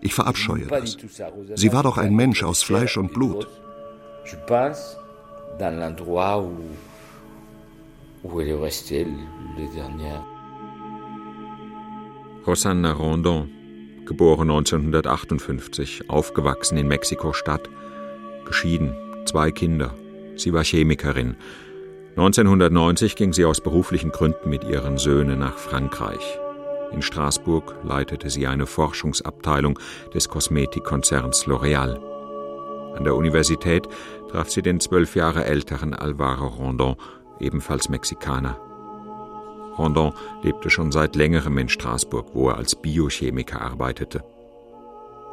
Ich 0.00 0.14
verabscheue 0.14 0.66
das. 0.66 0.96
Sie 1.54 1.72
war 1.72 1.82
doch 1.82 1.98
ein 1.98 2.14
Mensch 2.14 2.42
aus 2.42 2.62
Fleisch 2.62 2.96
und 2.96 3.12
Blut. 3.12 3.46
Je 4.24 4.36
pense 4.46 4.96
dans 5.58 5.74
l'endroit 5.74 6.42
où 6.42 6.54
où 8.22 8.40
elle 8.40 8.48
est 8.48 8.54
restée 8.54 9.06
les 9.56 9.68
dernières. 9.68 10.24
Rosanna 12.46 12.92
Rondon, 12.92 13.48
geboren 14.06 14.50
1958, 14.50 16.04
aufgewachsen 16.08 16.78
in 16.78 16.88
Mexiko-Stadt, 16.88 17.68
geschieden, 18.44 18.94
zwei 19.26 19.50
Kinder. 19.50 19.94
Sie 20.36 20.52
war 20.52 20.64
Chemikerin. 20.64 21.36
1990 22.16 23.14
ging 23.14 23.32
sie 23.32 23.44
aus 23.44 23.60
beruflichen 23.60 24.10
Gründen 24.10 24.48
mit 24.48 24.64
ihren 24.64 24.98
Söhnen 24.98 25.38
nach 25.38 25.58
Frankreich. 25.58 26.38
In 26.92 27.02
Straßburg 27.02 27.76
leitete 27.84 28.30
sie 28.30 28.46
eine 28.46 28.66
Forschungsabteilung 28.66 29.78
des 30.12 30.28
Kosmetikkonzerns 30.28 31.46
L'Oréal. 31.46 32.00
An 32.96 33.04
der 33.04 33.14
Universität 33.14 33.86
traf 34.28 34.50
sie 34.50 34.62
den 34.62 34.80
zwölf 34.80 35.14
Jahre 35.14 35.44
älteren 35.44 35.94
Alvaro 35.94 36.48
Rondon, 36.48 36.96
ebenfalls 37.40 37.88
Mexikaner. 37.88 38.56
Rondon 39.78 40.12
lebte 40.42 40.70
schon 40.70 40.92
seit 40.92 41.16
längerem 41.16 41.56
in 41.58 41.68
Straßburg, 41.68 42.34
wo 42.34 42.48
er 42.48 42.56
als 42.56 42.74
Biochemiker 42.74 43.60
arbeitete. 43.60 44.22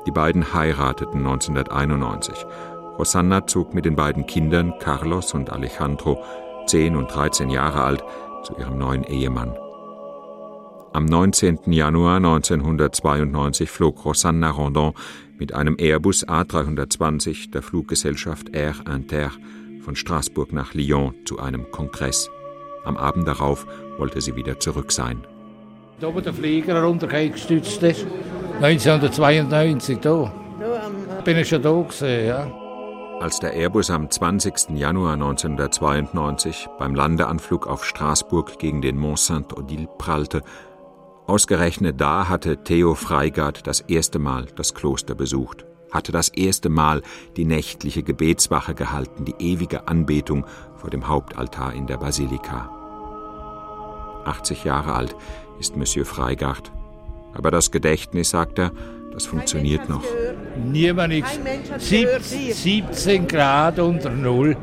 Die 0.06 0.12
beiden 0.12 0.54
heirateten 0.54 1.20
1991. 1.20 2.46
Rosanna 2.98 3.46
zog 3.46 3.74
mit 3.74 3.86
den 3.86 3.96
beiden 3.96 4.26
Kindern, 4.26 4.74
Carlos 4.80 5.34
und 5.34 5.52
Alejandro, 5.52 6.24
10 6.68 6.96
und 6.96 7.14
13 7.14 7.50
Jahre 7.50 7.84
alt, 7.84 8.04
zu 8.44 8.56
ihrem 8.58 8.78
neuen 8.78 9.04
Ehemann. 9.04 9.56
Am 10.94 11.06
19. 11.06 11.72
Januar 11.72 12.16
1992 12.16 13.70
flog 13.70 14.04
Rosanna 14.06 14.50
Rondon 14.50 14.94
mit 15.38 15.54
einem 15.54 15.76
Airbus 15.78 16.28
A320 16.28 17.52
der 17.52 17.62
Fluggesellschaft 17.62 18.50
Air 18.56 18.76
Inter 18.92 19.32
von 19.88 19.96
Straßburg 19.96 20.52
nach 20.52 20.74
Lyon 20.74 21.16
zu 21.24 21.40
einem 21.40 21.72
Kongress. 21.72 22.30
Am 22.84 22.98
Abend 22.98 23.26
darauf 23.26 23.66
wollte 23.98 24.20
sie 24.20 24.36
wieder 24.36 24.60
zurück 24.60 24.92
sein. 24.92 25.26
Da, 26.02 26.14
wo 26.14 26.20
der 26.20 26.34
Flieger 26.34 26.84
runtergestützt 26.84 27.82
ist, 27.84 28.06
1992, 28.62 30.00
da. 30.00 30.30
Bin 31.24 31.38
ich 31.38 31.48
schon 31.48 31.62
da 31.62 31.72
gewesen, 31.72 32.28
ja. 32.28 32.52
Als 33.22 33.40
der 33.40 33.54
Airbus 33.54 33.90
am 33.90 34.10
20. 34.10 34.72
Januar 34.76 35.14
1992 35.14 36.68
beim 36.78 36.94
Landeanflug 36.94 37.66
auf 37.66 37.86
Straßburg 37.86 38.60
gegen 38.60 38.82
den 38.82 38.98
Mont 38.98 39.20
Saint-Odile 39.20 39.88
prallte, 39.98 40.42
ausgerechnet 41.28 42.02
da 42.02 42.28
hatte 42.28 42.62
Theo 42.62 42.94
Freigard 42.94 43.66
das 43.66 43.80
erste 43.80 44.20
Mal 44.20 44.48
das 44.58 44.74
Kloster 44.74 45.16
besucht 45.16 45.66
hatte 45.92 46.12
das 46.12 46.30
erste 46.30 46.70
Mal 46.70 47.02
die 47.36 47.46
nächtliche 47.46 48.04
Gebetswache 48.04 48.76
gehalten, 48.76 49.26
die 49.26 49.36
ewige 49.40 49.88
Anbetung 49.88 50.46
vor 50.76 50.90
dem 50.90 51.08
Hauptaltar 51.08 51.74
in 51.74 51.88
der 51.88 51.98
Basilika. 51.98 52.70
80 54.26 54.64
Jahre 54.64 54.94
alt 54.94 55.16
ist 55.60 55.76
Monsieur 55.76 56.06
Freigard. 56.06 56.72
Aber 57.34 57.52
das 57.52 57.72
Gedächtnis, 57.72 58.30
sagt 58.32 58.60
er, 58.60 58.72
das 59.14 59.26
funktioniert 59.26 59.90
noch. 59.90 60.04
Niemand 60.64 61.14
nichts. 61.14 61.40
17 62.62 63.28
Grad 63.28 63.80
unter 63.80 64.12
Null. 64.12 64.56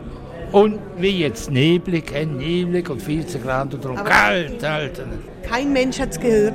Und 0.53 0.79
wie 0.99 1.19
jetzt 1.19 1.51
neblig, 1.51 2.13
neblig 2.13 2.89
und 2.89 3.03
14 3.03 3.43
Grad 3.43 3.75
unter 3.75 3.89
Null. 3.89 4.05
Kalt, 4.05 4.63
Alter. 4.63 5.07
Kein 5.43 5.73
Mensch 5.73 5.99
hat 5.99 6.11
es 6.11 6.21
gehört. 6.21 6.55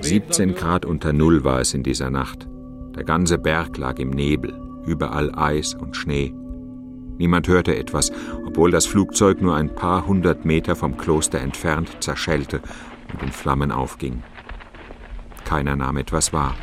17 0.00 0.54
Grad 0.54 0.84
unter 0.84 1.12
Null 1.12 1.44
war 1.44 1.60
es 1.60 1.74
in 1.74 1.82
dieser 1.82 2.10
Nacht. 2.10 2.48
Der 2.96 3.04
ganze 3.04 3.38
Berg 3.38 3.76
lag 3.78 3.98
im 3.98 4.10
Nebel, 4.10 4.54
überall 4.86 5.34
Eis 5.34 5.74
und 5.74 5.96
Schnee. 5.96 6.34
Niemand 7.18 7.48
hörte 7.48 7.76
etwas, 7.76 8.12
obwohl 8.46 8.70
das 8.70 8.86
Flugzeug 8.86 9.40
nur 9.40 9.54
ein 9.54 9.74
paar 9.74 10.06
hundert 10.06 10.44
Meter 10.44 10.76
vom 10.76 10.96
Kloster 10.96 11.40
entfernt 11.40 11.88
zerschellte 12.00 12.60
und 13.12 13.22
in 13.22 13.32
Flammen 13.32 13.70
aufging. 13.70 14.22
Keiner 15.44 15.76
nahm 15.76 15.96
etwas 15.98 16.32
wahr. 16.32 16.54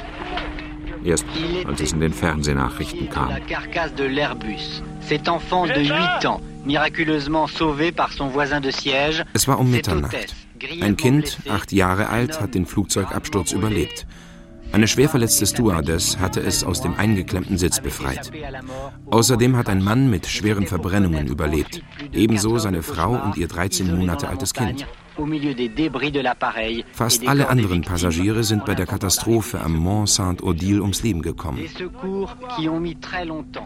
Erst 1.03 1.25
als 1.65 1.81
es 1.81 1.93
in 1.93 2.01
den 2.01 2.13
Fernsehnachrichten 2.13 3.09
kam. 3.09 3.29
Es 9.33 9.47
war 9.47 9.59
um 9.59 9.71
Mitternacht. 9.71 10.35
Ein 10.81 10.97
Kind, 10.97 11.39
acht 11.49 11.71
Jahre 11.71 12.09
alt, 12.09 12.41
hat 12.41 12.55
den 12.55 12.65
Flugzeugabsturz 12.65 13.51
überlebt. 13.51 14.05
Eine 14.71 14.87
schwer 14.87 15.09
verletzte 15.09 15.47
Stewardess 15.47 16.19
hatte 16.19 16.41
es 16.41 16.63
aus 16.63 16.81
dem 16.81 16.93
eingeklemmten 16.95 17.57
Sitz 17.57 17.79
befreit. 17.79 18.31
Außerdem 19.09 19.57
hat 19.57 19.67
ein 19.67 19.83
Mann 19.83 20.09
mit 20.09 20.27
schweren 20.27 20.67
Verbrennungen 20.67 21.27
überlebt, 21.27 21.81
ebenso 22.13 22.57
seine 22.59 22.83
Frau 22.83 23.11
und 23.11 23.37
ihr 23.37 23.47
13 23.47 23.97
Monate 23.97 24.29
altes 24.29 24.53
Kind. 24.53 24.85
Fast 26.93 27.27
alle 27.27 27.49
anderen 27.49 27.81
Passagiere 27.81 28.43
sind 28.43 28.65
bei 28.65 28.75
der 28.75 28.85
Katastrophe 28.85 29.59
am 29.59 29.75
Mont 29.75 30.09
Saint-Odile 30.09 30.81
ums 30.81 31.03
Leben 31.03 31.21
gekommen. 31.21 31.59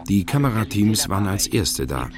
Die 0.08 0.24
Kamerateams 0.24 1.08
waren 1.08 1.26
als 1.26 1.46
erste 1.46 1.86
da. 1.86 2.08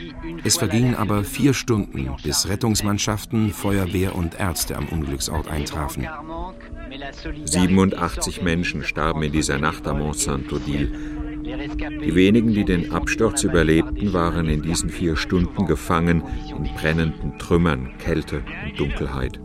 Es 0.45 0.57
vergingen 0.57 0.95
aber 0.95 1.25
vier 1.25 1.55
Stunden, 1.55 2.11
bis 2.23 2.49
Rettungsmannschaften, 2.49 3.53
Feuerwehr 3.53 4.15
und 4.15 4.39
Ärzte 4.39 4.77
am 4.77 4.87
Unglücksort 4.89 5.49
eintrafen. 5.49 6.09
87 7.45 8.43
Menschen 8.43 8.85
starben 8.85 9.23
in 9.23 9.33
dieser 9.33 9.59
Nacht 9.59 9.87
am 9.87 9.99
Mont 9.99 10.19
Saint-Odile. 10.19 11.16
Die 11.47 12.15
wenigen, 12.15 12.53
die 12.53 12.65
den 12.65 12.93
Absturz 12.93 13.45
überlebten, 13.45 14.13
waren 14.13 14.49
in 14.49 14.63
diesen 14.63 14.91
vier 14.91 15.17
Stunden 15.17 15.67
gefangen 15.67 16.23
in 16.49 16.75
brennenden 16.75 17.39
Trümmern, 17.39 17.97
Kälte 17.99 18.43
und 18.65 18.81
Dunkelheit. 18.81 19.41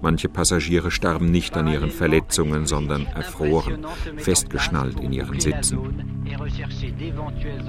Manche 0.00 0.28
Passagiere 0.28 0.90
starben 0.90 1.30
nicht 1.30 1.56
an 1.56 1.66
ihren 1.66 1.90
Verletzungen, 1.90 2.66
sondern 2.66 3.06
erfroren, 3.06 3.86
festgeschnallt 4.16 5.00
in 5.00 5.12
ihren 5.12 5.40
Sitzen. 5.40 5.78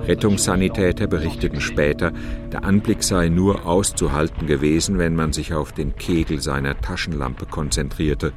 Rettungssanitäter 0.06 1.08
berichteten 1.08 1.62
später, 1.62 2.12
der 2.52 2.66
Anblick 2.66 3.04
sei 3.04 3.30
nur 3.30 3.66
auszuhalten 3.66 4.48
gewesen, 4.48 4.98
wenn 4.98 5.16
man 5.16 5.32
sich 5.32 5.54
auf 5.54 5.72
den 5.72 5.96
Kegel 5.96 6.42
seiner 6.42 6.80
Taschenlampe 6.80 7.46
konzentrierte 7.46 8.34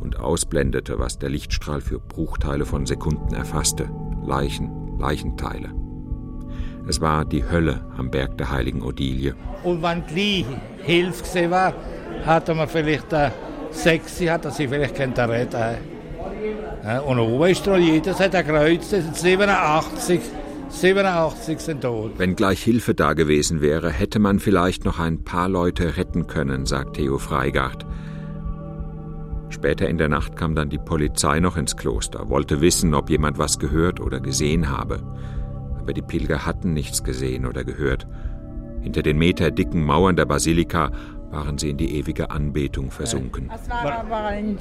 und 0.00 0.18
ausblendete, 0.18 0.98
was 0.98 1.18
der 1.18 1.30
Lichtstrahl 1.30 1.80
für 1.80 1.98
Bruchteile 1.98 2.64
von 2.64 2.86
Sekunden 2.86 3.34
erfasste. 3.34 3.88
Leichen, 4.24 4.98
Leichenteile. 4.98 5.72
Es 6.88 7.00
war 7.00 7.24
die 7.24 7.44
Hölle 7.44 7.84
am 7.96 8.10
Berg 8.10 8.38
der 8.38 8.50
heiligen 8.50 8.82
Odilie. 8.82 9.34
Und 9.64 9.82
wenn 9.82 10.06
gleich 10.06 10.46
Hilfe 10.82 11.22
gesehen 11.22 11.50
war, 11.50 11.74
hatte 12.24 12.54
man 12.54 12.68
vielleicht 12.68 13.12
eine 13.12 13.32
Sexy, 13.72 14.26
hat 14.26 14.52
sie 14.54 14.68
vielleicht 14.68 14.98
reden 14.98 15.76
Und 17.06 17.18
oben 17.18 17.50
ist 17.50 17.66
dran, 17.66 17.82
jedes 17.82 18.20
hat 18.20 18.34
ein 18.34 18.46
Kreuz, 18.46 18.90
das 18.90 19.04
sind 19.04 19.16
87. 19.16 20.20
87 20.68 21.60
sind 21.60 21.80
tot. 21.82 22.12
Wenn 22.18 22.36
gleich 22.36 22.62
Hilfe 22.62 22.94
da 22.94 23.12
gewesen 23.12 23.60
wäre, 23.60 23.90
hätte 23.90 24.18
man 24.18 24.40
vielleicht 24.40 24.84
noch 24.84 24.98
ein 24.98 25.24
paar 25.24 25.48
Leute 25.48 25.96
retten 25.96 26.26
können, 26.26 26.66
sagt 26.66 26.96
Theo 26.96 27.18
Freigart. 27.18 27.86
Später 29.56 29.88
in 29.88 29.96
der 29.96 30.10
Nacht 30.10 30.36
kam 30.36 30.54
dann 30.54 30.68
die 30.68 30.76
Polizei 30.76 31.40
noch 31.40 31.56
ins 31.56 31.78
Kloster, 31.78 32.28
wollte 32.28 32.60
wissen, 32.60 32.92
ob 32.92 33.08
jemand 33.08 33.38
was 33.38 33.58
gehört 33.58 34.00
oder 34.00 34.20
gesehen 34.20 34.68
habe. 34.68 35.00
Aber 35.80 35.94
die 35.94 36.02
Pilger 36.02 36.44
hatten 36.44 36.74
nichts 36.74 37.02
gesehen 37.02 37.46
oder 37.46 37.64
gehört. 37.64 38.06
Hinter 38.82 39.00
den 39.00 39.16
meterdicken 39.16 39.82
Mauern 39.82 40.14
der 40.14 40.26
Basilika 40.26 40.90
waren 41.30 41.56
sie 41.56 41.70
in 41.70 41.78
die 41.78 41.96
ewige 41.96 42.30
Anbetung 42.30 42.90
versunken. 42.90 43.50
Es 43.54 43.70
war 43.70 44.00
aber 44.00 44.26
ein 44.26 44.58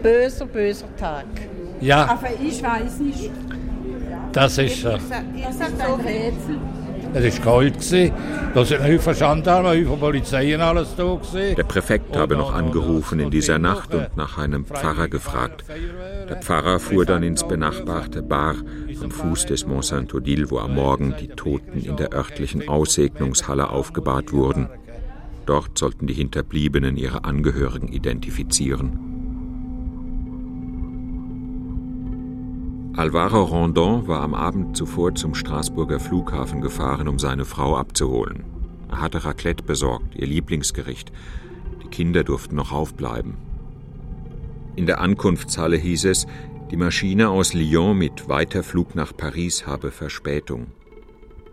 böser, 0.00 0.46
böser 0.46 0.96
Tag. 0.96 1.26
Ja. 1.80 2.06
Aber 2.06 2.28
ich 2.40 2.62
weiß 2.62 3.00
nicht. 3.00 3.32
Das 4.30 4.58
ist, 4.58 4.84
äh, 4.84 4.96
Das 5.42 5.54
ist 5.56 5.60
ein 5.60 6.00
Rätsel. 6.06 6.58
Es 7.14 7.44
war 7.44 7.62
kalt. 7.62 8.12
Da 8.54 8.64
sind 8.64 8.82
Haufen 8.82 9.14
Gendarmen, 9.14 9.86
Haufen 9.86 10.00
Polizei 10.00 10.54
und 10.54 10.60
alles 10.60 10.94
da. 10.96 11.18
Der 11.56 11.64
Präfekt 11.64 12.16
habe 12.16 12.36
noch 12.36 12.52
angerufen 12.52 13.20
in 13.20 13.30
dieser 13.30 13.58
Nacht 13.58 13.94
und 13.94 14.16
nach 14.16 14.38
einem 14.38 14.64
Pfarrer 14.64 15.08
gefragt. 15.08 15.64
Der 16.28 16.36
Pfarrer 16.36 16.80
fuhr 16.80 17.04
dann 17.04 17.22
ins 17.22 17.46
benachbarte 17.46 18.22
Bar 18.22 18.56
am 19.02 19.10
Fuß 19.10 19.46
des 19.46 19.66
Mont 19.66 19.84
Saint-Odile, 19.84 20.50
wo 20.50 20.58
am 20.58 20.74
Morgen 20.74 21.14
die 21.20 21.28
Toten 21.28 21.80
in 21.80 21.96
der 21.96 22.12
örtlichen 22.12 22.68
Aussegnungshalle 22.68 23.70
aufgebahrt 23.70 24.32
wurden. 24.32 24.68
Dort 25.46 25.78
sollten 25.78 26.06
die 26.06 26.14
Hinterbliebenen 26.14 26.96
ihre 26.96 27.24
Angehörigen 27.24 27.88
identifizieren. 27.88 29.19
Alvaro 33.00 33.44
Rondon 33.44 34.06
war 34.08 34.20
am 34.20 34.34
Abend 34.34 34.76
zuvor 34.76 35.14
zum 35.14 35.34
Straßburger 35.34 35.98
Flughafen 35.98 36.60
gefahren, 36.60 37.08
um 37.08 37.18
seine 37.18 37.46
Frau 37.46 37.74
abzuholen. 37.78 38.44
Er 38.90 39.00
hatte 39.00 39.24
Raclette 39.24 39.64
besorgt, 39.64 40.14
ihr 40.16 40.26
Lieblingsgericht. 40.26 41.10
Die 41.82 41.88
Kinder 41.88 42.24
durften 42.24 42.56
noch 42.56 42.72
aufbleiben. 42.72 43.38
In 44.76 44.84
der 44.84 45.00
Ankunftshalle 45.00 45.78
hieß 45.78 46.04
es, 46.04 46.26
die 46.70 46.76
Maschine 46.76 47.30
aus 47.30 47.54
Lyon 47.54 47.96
mit 47.96 48.28
Weiterflug 48.28 48.94
nach 48.94 49.16
Paris 49.16 49.66
habe 49.66 49.92
Verspätung. 49.92 50.66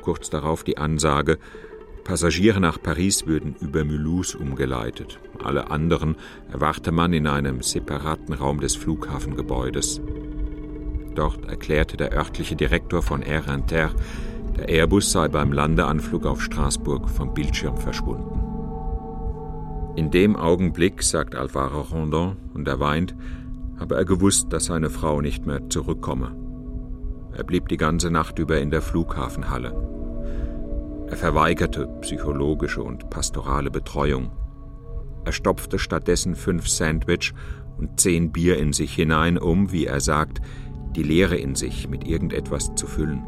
Kurz 0.01 0.29
darauf 0.29 0.65
die 0.65 0.77
Ansage, 0.77 1.37
Passagiere 2.03 2.59
nach 2.59 2.81
Paris 2.81 3.25
würden 3.25 3.55
über 3.61 3.85
Mulhouse 3.85 4.35
umgeleitet. 4.35 5.17
Alle 5.41 5.71
anderen 5.71 6.17
erwarte 6.51 6.91
man 6.91 7.13
in 7.13 7.25
einem 7.25 7.61
separaten 7.61 8.33
Raum 8.33 8.59
des 8.59 8.75
Flughafengebäudes. 8.75 10.01
Dort 11.17 11.49
erklärte 11.49 11.97
der 11.97 12.13
örtliche 12.13 12.55
Direktor 12.55 13.01
von 13.01 13.23
Air 13.23 13.47
Inter, 13.47 13.89
der 14.55 14.69
Airbus 14.69 15.11
sei 15.11 15.27
beim 15.27 15.51
Landeanflug 15.51 16.27
auf 16.27 16.43
Straßburg 16.43 17.09
vom 17.09 17.33
Bildschirm 17.33 17.75
verschwunden. 17.75 18.39
In 19.95 20.11
dem 20.11 20.35
Augenblick, 20.35 21.01
sagt 21.01 21.33
Alvaro 21.33 21.81
Rondon, 21.81 22.37
und 22.53 22.67
er 22.67 22.79
weint, 22.79 23.15
habe 23.79 23.95
er 23.95 24.05
gewusst, 24.05 24.53
dass 24.53 24.65
seine 24.65 24.91
Frau 24.91 25.19
nicht 25.21 25.47
mehr 25.47 25.67
zurückkomme. 25.69 26.35
Er 27.33 27.43
blieb 27.43 27.67
die 27.67 27.77
ganze 27.77 28.11
Nacht 28.11 28.37
über 28.37 28.59
in 28.59 28.69
der 28.69 28.83
Flughafenhalle. 28.83 29.73
Er 31.09 31.17
verweigerte 31.17 31.87
psychologische 32.01 32.83
und 32.83 33.09
pastorale 33.09 33.71
Betreuung. 33.71 34.29
Er 35.25 35.31
stopfte 35.31 35.79
stattdessen 35.79 36.35
fünf 36.35 36.67
Sandwich 36.67 37.33
und 37.79 37.99
zehn 37.99 38.31
Bier 38.31 38.57
in 38.59 38.71
sich 38.71 38.93
hinein, 38.93 39.39
um, 39.39 39.71
wie 39.71 39.85
er 39.85 39.99
sagt, 39.99 40.41
die 40.97 41.03
Leere 41.03 41.37
in 41.37 41.55
sich 41.55 41.87
mit 41.87 42.05
irgendetwas 42.07 42.73
zu 42.75 42.87
füllen. 42.87 43.23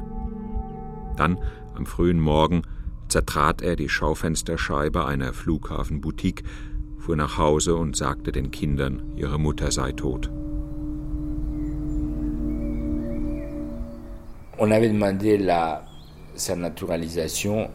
Dann, 1.15 1.37
am 1.75 1.85
frühen 1.85 2.19
Morgen, 2.19 2.63
zertrat 3.07 3.61
er 3.61 3.75
die 3.75 3.89
Schaufensterscheibe 3.89 5.05
einer 5.05 5.33
Flughafenboutique, 5.33 6.43
fuhr 6.97 7.15
nach 7.15 7.37
Hause 7.37 7.75
und 7.75 7.95
sagte 7.95 8.31
den 8.31 8.51
Kindern, 8.51 9.13
ihre 9.15 9.39
Mutter 9.39 9.71
sei 9.71 9.91
tot. 9.91 10.29
On 14.57 14.71
avait 14.71 14.89
demandé 14.89 15.37
la, 15.37 15.85
sa 16.35 16.55
naturalisation 16.55 17.69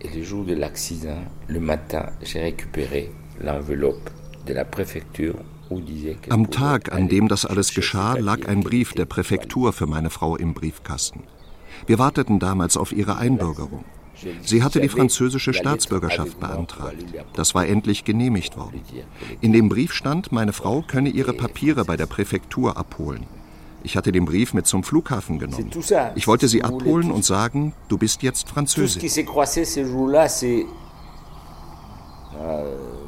et 0.00 0.08
le 0.14 0.22
jour 0.22 0.44
de 0.44 0.54
l'accident, 0.54 1.24
le 1.48 1.58
matin, 1.58 2.12
j'ai 2.22 2.40
récupéré 2.40 3.10
l'enveloppe 3.40 4.10
de 4.46 4.54
la 4.54 4.64
préfecture 4.64 5.34
Am 6.30 6.50
Tag, 6.50 6.92
an 6.92 7.08
dem 7.08 7.28
das 7.28 7.44
alles 7.44 7.74
geschah, 7.74 8.14
lag 8.14 8.46
ein 8.48 8.62
Brief 8.62 8.92
der 8.94 9.04
Präfektur 9.04 9.72
für 9.72 9.86
meine 9.86 10.10
Frau 10.10 10.36
im 10.36 10.54
Briefkasten. 10.54 11.24
Wir 11.86 11.98
warteten 11.98 12.38
damals 12.38 12.76
auf 12.76 12.92
ihre 12.92 13.16
Einbürgerung. 13.16 13.84
Sie 14.42 14.62
hatte 14.62 14.80
die 14.80 14.88
französische 14.88 15.54
Staatsbürgerschaft 15.54 16.40
beantragt. 16.40 17.04
Das 17.34 17.54
war 17.54 17.66
endlich 17.66 18.04
genehmigt 18.04 18.56
worden. 18.56 18.80
In 19.40 19.52
dem 19.52 19.68
Brief 19.68 19.92
stand, 19.92 20.32
meine 20.32 20.52
Frau 20.52 20.82
könne 20.86 21.10
ihre 21.10 21.32
Papiere 21.32 21.84
bei 21.84 21.96
der 21.96 22.06
Präfektur 22.06 22.76
abholen. 22.76 23.26
Ich 23.84 23.96
hatte 23.96 24.10
den 24.10 24.24
Brief 24.24 24.54
mit 24.54 24.66
zum 24.66 24.82
Flughafen 24.82 25.38
genommen. 25.38 25.70
Ich 26.16 26.26
wollte 26.26 26.48
sie 26.48 26.64
abholen 26.64 27.12
und 27.12 27.24
sagen, 27.24 27.74
du 27.88 27.96
bist 27.96 28.22
jetzt 28.22 28.48
Französin. 28.48 29.00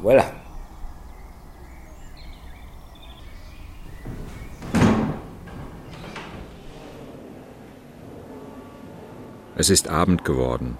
Voilà. 0.03 0.40
Es 9.55 9.69
ist 9.69 9.89
Abend 9.89 10.23
geworden. 10.23 10.77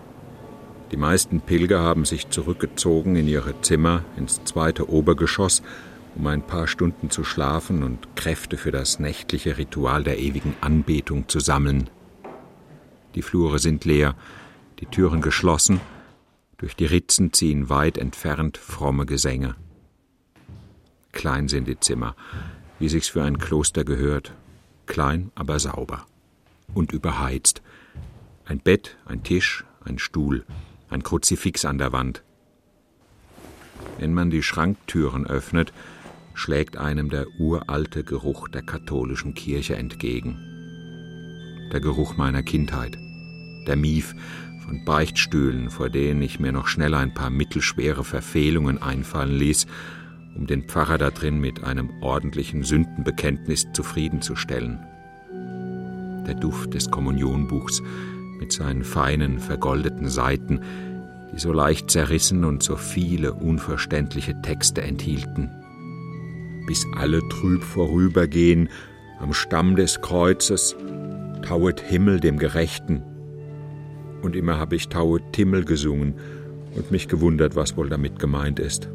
Die 0.91 0.97
meisten 0.97 1.41
Pilger 1.41 1.81
haben 1.81 2.05
sich 2.05 2.29
zurückgezogen 2.29 3.15
in 3.15 3.27
ihre 3.27 3.59
Zimmer, 3.61 4.03
ins 4.17 4.43
zweite 4.45 4.89
Obergeschoss, 4.89 5.61
um 6.15 6.27
ein 6.27 6.41
paar 6.41 6.67
Stunden 6.67 7.09
zu 7.09 7.23
schlafen 7.23 7.83
und 7.83 8.15
Kräfte 8.15 8.57
für 8.57 8.71
das 8.71 8.99
nächtliche 8.99 9.57
Ritual 9.57 10.03
der 10.03 10.19
ewigen 10.19 10.55
Anbetung 10.61 11.27
zu 11.27 11.39
sammeln. 11.39 11.89
Die 13.15 13.21
Flure 13.21 13.59
sind 13.59 13.85
leer, 13.85 14.15
die 14.79 14.85
Türen 14.85 15.21
geschlossen, 15.21 15.81
durch 16.57 16.75
die 16.75 16.85
Ritzen 16.85 17.33
ziehen 17.33 17.69
weit 17.69 17.97
entfernt 17.97 18.57
fromme 18.57 19.05
Gesänge. 19.05 19.55
Klein 21.11 21.49
sind 21.49 21.67
die 21.67 21.79
Zimmer, 21.79 22.15
wie 22.79 22.87
sich's 22.87 23.09
für 23.09 23.23
ein 23.23 23.37
Kloster 23.37 23.83
gehört, 23.83 24.33
klein, 24.85 25.31
aber 25.35 25.59
sauber 25.59 26.05
und 26.73 26.93
überheizt. 26.93 27.61
Ein 28.51 28.59
Bett, 28.59 28.97
ein 29.05 29.23
Tisch, 29.23 29.63
ein 29.85 29.97
Stuhl, 29.97 30.43
ein 30.89 31.03
Kruzifix 31.03 31.63
an 31.63 31.77
der 31.77 31.93
Wand. 31.93 32.21
Wenn 33.97 34.13
man 34.13 34.29
die 34.29 34.43
Schranktüren 34.43 35.25
öffnet, 35.25 35.71
schlägt 36.33 36.75
einem 36.75 37.09
der 37.09 37.27
uralte 37.39 38.03
Geruch 38.03 38.49
der 38.49 38.61
katholischen 38.61 39.35
Kirche 39.35 39.77
entgegen. 39.77 40.37
Der 41.71 41.79
Geruch 41.79 42.17
meiner 42.17 42.43
Kindheit, 42.43 42.97
der 43.67 43.77
Mief 43.77 44.13
von 44.65 44.83
Beichtstühlen, 44.83 45.69
vor 45.69 45.89
denen 45.89 46.21
ich 46.21 46.41
mir 46.41 46.51
noch 46.51 46.67
schnell 46.67 46.93
ein 46.93 47.13
paar 47.13 47.29
mittelschwere 47.29 48.03
Verfehlungen 48.03 48.81
einfallen 48.81 49.37
ließ, 49.37 49.65
um 50.35 50.45
den 50.45 50.63
Pfarrer 50.63 50.97
da 50.97 51.09
drin 51.09 51.39
mit 51.39 51.63
einem 51.63 51.89
ordentlichen 52.01 52.63
Sündenbekenntnis 52.65 53.67
zufriedenzustellen. 53.71 54.77
Der 56.27 56.35
Duft 56.35 56.73
des 56.73 56.91
Kommunionbuchs, 56.91 57.81
mit 58.41 58.51
seinen 58.51 58.83
feinen, 58.83 59.39
vergoldeten 59.39 60.09
Seiten, 60.09 60.59
die 61.31 61.39
so 61.39 61.53
leicht 61.53 61.89
zerrissen 61.89 62.43
und 62.43 62.61
so 62.61 62.75
viele 62.75 63.33
unverständliche 63.33 64.41
Texte 64.41 64.81
enthielten. 64.81 65.49
Bis 66.67 66.85
alle 66.97 67.21
trüb 67.29 67.63
vorübergehen, 67.63 68.67
am 69.19 69.33
Stamm 69.33 69.75
des 69.75 70.01
Kreuzes, 70.01 70.75
tauet 71.43 71.79
Himmel 71.79 72.19
dem 72.19 72.37
Gerechten. 72.37 73.03
Und 74.23 74.35
immer 74.35 74.57
habe 74.57 74.75
ich 74.75 74.89
tauet 74.89 75.23
Himmel 75.35 75.63
gesungen 75.63 76.15
und 76.75 76.91
mich 76.91 77.07
gewundert, 77.07 77.55
was 77.55 77.77
wohl 77.77 77.89
damit 77.89 78.19
gemeint 78.19 78.59
ist. 78.59 78.89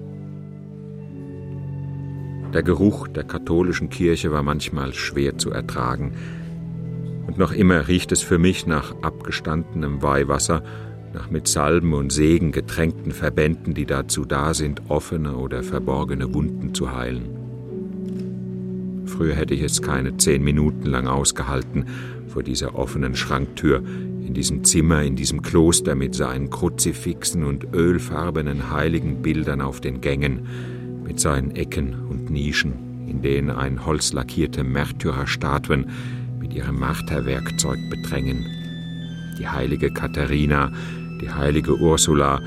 Der 2.52 2.62
Geruch 2.62 3.06
der 3.08 3.24
katholischen 3.24 3.90
Kirche 3.90 4.32
war 4.32 4.42
manchmal 4.42 4.92
schwer 4.92 5.38
zu 5.38 5.50
ertragen, 5.50 6.14
noch 7.38 7.52
immer 7.52 7.88
riecht 7.88 8.12
es 8.12 8.22
für 8.22 8.38
mich 8.38 8.66
nach 8.66 8.94
abgestandenem 9.02 10.02
Weihwasser, 10.02 10.62
nach 11.12 11.30
mit 11.30 11.48
Salben 11.48 11.94
und 11.94 12.12
Segen 12.12 12.52
getränkten 12.52 13.12
Verbänden, 13.12 13.74
die 13.74 13.86
dazu 13.86 14.24
da 14.24 14.54
sind, 14.54 14.82
offene 14.88 15.36
oder 15.36 15.62
verborgene 15.62 16.34
Wunden 16.34 16.74
zu 16.74 16.94
heilen. 16.94 17.46
Früher 19.06 19.34
hätte 19.34 19.54
ich 19.54 19.62
es 19.62 19.80
keine 19.80 20.16
zehn 20.16 20.44
Minuten 20.44 20.86
lang 20.86 21.06
ausgehalten 21.06 21.86
vor 22.28 22.42
dieser 22.42 22.74
offenen 22.74 23.16
Schranktür, 23.16 23.82
in 24.26 24.34
diesem 24.34 24.64
Zimmer, 24.64 25.02
in 25.02 25.16
diesem 25.16 25.40
Kloster 25.40 25.94
mit 25.94 26.14
seinen 26.14 26.50
Kruzifixen 26.50 27.44
und 27.44 27.72
ölfarbenen 27.72 28.72
heiligen 28.72 29.22
Bildern 29.22 29.60
auf 29.60 29.80
den 29.80 30.00
Gängen, 30.00 30.46
mit 31.06 31.20
seinen 31.20 31.52
Ecken 31.52 31.94
und 32.10 32.28
Nischen, 32.30 33.06
in 33.08 33.22
denen 33.22 33.50
ein 33.50 33.86
holzlackierte 33.86 34.64
Märtyrerstatuen 34.64 35.86
mit 36.46 36.54
ihrem 36.54 36.78
Marterwerkzeug 36.78 37.90
bedrängen. 37.90 38.46
Die 39.36 39.48
heilige 39.48 39.90
Katharina, 39.90 40.70
die 41.20 41.28
heilige 41.28 41.76
Ursula, 41.76 42.40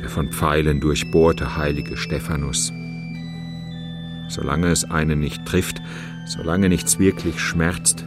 der 0.00 0.08
von 0.08 0.28
Pfeilen 0.28 0.78
durchbohrte 0.78 1.56
heilige 1.56 1.96
Stephanus. 1.96 2.72
Solange 4.28 4.68
es 4.68 4.88
einen 4.88 5.18
nicht 5.18 5.44
trifft, 5.46 5.82
solange 6.26 6.68
nichts 6.68 7.00
wirklich 7.00 7.40
schmerzt, 7.40 8.06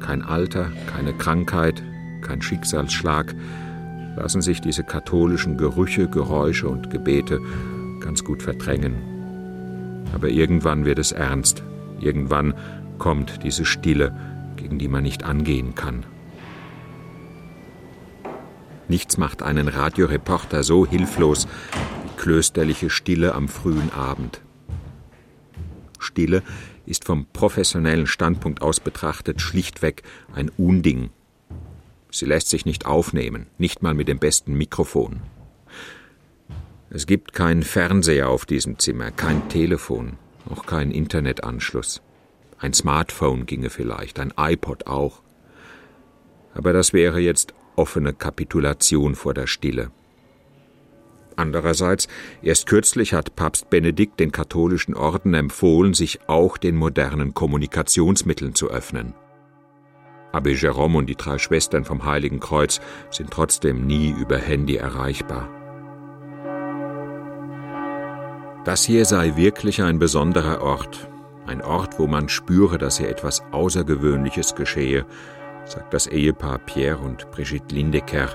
kein 0.00 0.20
Alter, 0.20 0.70
keine 0.94 1.14
Krankheit, 1.14 1.82
kein 2.20 2.42
Schicksalsschlag, 2.42 3.34
lassen 4.16 4.42
sich 4.42 4.60
diese 4.60 4.84
katholischen 4.84 5.56
Gerüche, 5.56 6.06
Geräusche 6.06 6.68
und 6.68 6.90
Gebete 6.90 7.40
ganz 8.00 8.24
gut 8.24 8.42
verdrängen. 8.42 8.96
Aber 10.14 10.28
irgendwann 10.28 10.84
wird 10.84 10.98
es 10.98 11.12
ernst, 11.12 11.62
irgendwann 11.98 12.52
kommt 12.98 13.42
diese 13.42 13.64
Stille, 13.64 14.12
gegen 14.62 14.78
die 14.78 14.88
man 14.88 15.02
nicht 15.02 15.24
angehen 15.24 15.74
kann. 15.74 16.06
Nichts 18.88 19.16
macht 19.16 19.42
einen 19.42 19.68
Radioreporter 19.68 20.62
so 20.62 20.86
hilflos 20.86 21.48
wie 22.04 22.16
klösterliche 22.16 22.88
Stille 22.88 23.34
am 23.34 23.48
frühen 23.48 23.92
Abend. 23.92 24.40
Stille 25.98 26.42
ist 26.86 27.04
vom 27.04 27.26
professionellen 27.32 28.06
Standpunkt 28.06 28.62
aus 28.62 28.78
betrachtet 28.80 29.40
schlichtweg 29.40 30.02
ein 30.34 30.48
Unding. 30.56 31.10
Sie 32.10 32.26
lässt 32.26 32.48
sich 32.48 32.64
nicht 32.64 32.86
aufnehmen, 32.86 33.46
nicht 33.58 33.82
mal 33.82 33.94
mit 33.94 34.08
dem 34.08 34.18
besten 34.18 34.54
Mikrofon. 34.54 35.22
Es 36.90 37.06
gibt 37.06 37.32
keinen 37.32 37.62
Fernseher 37.62 38.28
auf 38.28 38.44
diesem 38.46 38.78
Zimmer, 38.78 39.10
kein 39.10 39.48
Telefon, 39.48 40.18
auch 40.48 40.66
keinen 40.66 40.90
Internetanschluss. 40.90 42.02
Ein 42.62 42.74
Smartphone 42.74 43.44
ginge 43.44 43.70
vielleicht, 43.70 44.20
ein 44.20 44.32
iPod 44.38 44.86
auch. 44.86 45.20
Aber 46.54 46.72
das 46.72 46.92
wäre 46.92 47.18
jetzt 47.18 47.54
offene 47.74 48.12
Kapitulation 48.12 49.16
vor 49.16 49.34
der 49.34 49.48
Stille. 49.48 49.90
Andererseits, 51.34 52.06
erst 52.40 52.68
kürzlich 52.68 53.14
hat 53.14 53.34
Papst 53.34 53.68
Benedikt 53.68 54.20
den 54.20 54.30
katholischen 54.30 54.94
Orden 54.94 55.34
empfohlen, 55.34 55.92
sich 55.92 56.20
auch 56.28 56.56
den 56.56 56.76
modernen 56.76 57.34
Kommunikationsmitteln 57.34 58.54
zu 58.54 58.70
öffnen. 58.70 59.14
Abbé 60.32 60.56
Jérôme 60.56 60.98
und 60.98 61.06
die 61.06 61.16
drei 61.16 61.38
Schwestern 61.38 61.84
vom 61.84 62.04
Heiligen 62.04 62.38
Kreuz 62.38 62.80
sind 63.10 63.32
trotzdem 63.32 63.88
nie 63.88 64.10
über 64.10 64.38
Handy 64.38 64.76
erreichbar. 64.76 65.48
Das 68.64 68.84
hier 68.84 69.04
sei 69.04 69.34
wirklich 69.34 69.82
ein 69.82 69.98
besonderer 69.98 70.62
Ort, 70.62 71.08
ein 71.46 71.62
Ort, 71.62 71.98
wo 71.98 72.06
man 72.06 72.28
spüre, 72.28 72.78
dass 72.78 72.98
hier 72.98 73.08
etwas 73.08 73.42
Außergewöhnliches 73.52 74.54
geschehe, 74.54 75.04
sagt 75.64 75.94
das 75.94 76.06
Ehepaar 76.06 76.58
Pierre 76.58 76.98
und 76.98 77.30
Brigitte 77.30 77.74
Lindecker, 77.74 78.28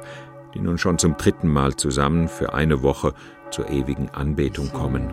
die 0.54 0.60
nun 0.60 0.78
schon 0.78 0.98
zum 0.98 1.18
dritten 1.18 1.48
Mal 1.48 1.76
zusammen 1.76 2.28
für 2.28 2.54
eine 2.54 2.84
Woche 2.84 3.14
zur 3.52 3.70
ewigen 3.70 4.10
Anbetung 4.10 4.72
kommen. 4.72 5.10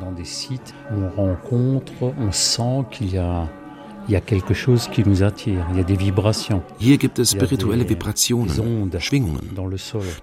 Hier 6.79 6.99
gibt 6.99 7.19
es 7.19 7.31
spirituelle 7.31 7.89
Vibrationen, 7.89 8.91
Schwingungen. 9.01 9.51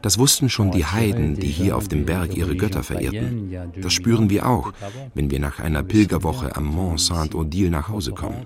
Das 0.02 0.18
wussten 0.20 0.50
schon 0.50 0.72
die 0.72 0.86
Heiden, 0.86 1.36
die 1.36 1.48
hier 1.48 1.78
auf 1.78 1.88
dem 1.88 2.06
Berg 2.06 2.36
ihre 2.36 2.56
Götter 2.56 2.84
verehrten. 2.84 3.52
Das 3.82 3.94
spüren 3.94 4.30
wir 4.30 4.48
auch, 4.48 4.74
wenn 5.14 5.32
wir 5.32 5.40
nach 5.40 5.60
einer 5.60 5.84
Pilgerwoche 5.84 6.56
am 6.56 6.66
Mont 6.66 7.00
Saint-Odile 7.00 7.70
nach 7.72 7.90
Hause 7.90 8.12
kommen. 8.12 8.46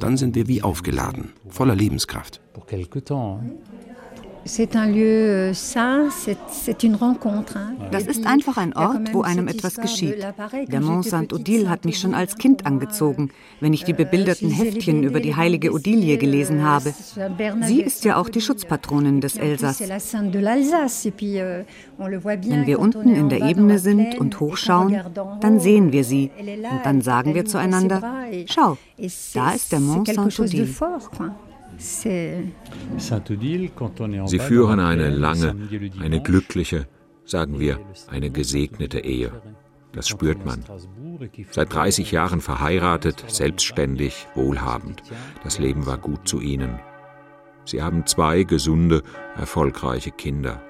Dann 0.00 0.16
sind 0.16 0.34
wir 0.34 0.48
wie 0.48 0.62
aufgeladen, 0.62 1.32
voller 1.48 1.76
Lebenskraft. 1.76 2.40
Euh, 4.46 5.52
das 7.90 8.06
ist 8.06 8.26
einfach 8.26 8.58
ein 8.58 8.76
Ort, 8.76 9.14
wo 9.14 9.22
einem 9.22 9.48
etwas 9.48 9.76
geschieht. 9.76 10.16
Der 10.68 10.82
Mont 10.82 11.06
Saint-Odile 11.06 11.70
hat 11.70 11.86
mich 11.86 11.98
schon 11.98 12.14
als 12.14 12.36
Kind 12.36 12.66
angezogen, 12.66 13.30
wenn 13.60 13.72
ich 13.72 13.84
die 13.84 13.92
euh, 13.92 13.96
bebilderten 13.96 14.50
Heftchen 14.50 15.02
über 15.02 15.20
die 15.20 15.34
heilige 15.34 15.72
Odilie 15.72 16.18
gelesen 16.18 16.58
euh, 16.58 16.64
habe. 16.64 16.92
Sie 17.62 17.80
ist 17.80 18.04
ja 18.04 18.16
auch 18.16 18.28
die 18.28 18.42
Schutzpatronin 18.42 19.22
des 19.22 19.36
Elsass. 19.36 19.80
Wenn 19.80 20.34
wir 22.66 22.78
unten 22.78 23.14
in 23.14 23.30
der 23.30 23.40
Ebene 23.42 23.78
sind 23.78 24.18
und 24.18 24.40
hochschauen, 24.40 25.00
dann 25.40 25.58
sehen 25.58 25.90
wir 25.92 26.04
sie 26.04 26.30
und 26.38 26.84
dann 26.84 27.00
sagen 27.00 27.34
wir 27.34 27.46
zueinander, 27.46 28.26
schau, 28.46 28.76
da 29.32 29.52
ist 29.52 29.72
der 29.72 29.80
Mont 29.80 30.08
Saint-Odile. 30.08 30.68
Sie 34.26 34.38
führen 34.38 34.80
eine 34.80 35.10
lange, 35.10 35.56
eine 36.00 36.22
glückliche, 36.22 36.86
sagen 37.24 37.58
wir, 37.58 37.78
eine 38.08 38.30
gesegnete 38.30 39.00
Ehe. 39.00 39.32
Das 39.92 40.08
spürt 40.08 40.44
man. 40.44 40.64
Seit 41.50 41.72
30 41.72 42.10
Jahren 42.10 42.40
verheiratet, 42.40 43.24
selbstständig, 43.28 44.26
wohlhabend. 44.34 45.02
Das 45.44 45.58
Leben 45.58 45.86
war 45.86 45.98
gut 45.98 46.26
zu 46.26 46.40
ihnen. 46.40 46.80
Sie 47.64 47.82
haben 47.82 48.04
zwei 48.06 48.42
gesunde, 48.42 49.02
erfolgreiche 49.36 50.10
Kinder. 50.10 50.62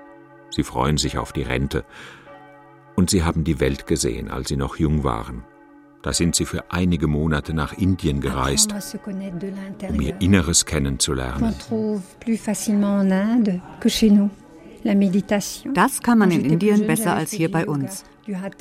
Sie 0.50 0.62
freuen 0.62 0.98
sich 0.98 1.18
auf 1.18 1.32
die 1.32 1.42
Rente. 1.42 1.84
Und 2.96 3.10
sie 3.10 3.24
haben 3.24 3.44
die 3.44 3.58
Welt 3.58 3.86
gesehen, 3.86 4.30
als 4.30 4.48
sie 4.48 4.56
noch 4.56 4.76
jung 4.76 5.02
waren. 5.02 5.44
Da 6.04 6.12
sind 6.12 6.36
sie 6.36 6.44
für 6.44 6.70
einige 6.70 7.06
Monate 7.06 7.54
nach 7.54 7.72
Indien 7.72 8.20
gereist, 8.20 8.74
um 9.88 10.00
ihr 10.02 10.20
Inneres 10.20 10.66
kennenzulernen. 10.66 11.54
Das 15.72 16.02
kann 16.02 16.18
man 16.18 16.30
in 16.30 16.44
Indien 16.44 16.86
besser 16.86 17.14
als 17.14 17.30
hier 17.32 17.50
bei 17.50 17.66
uns. 17.66 18.04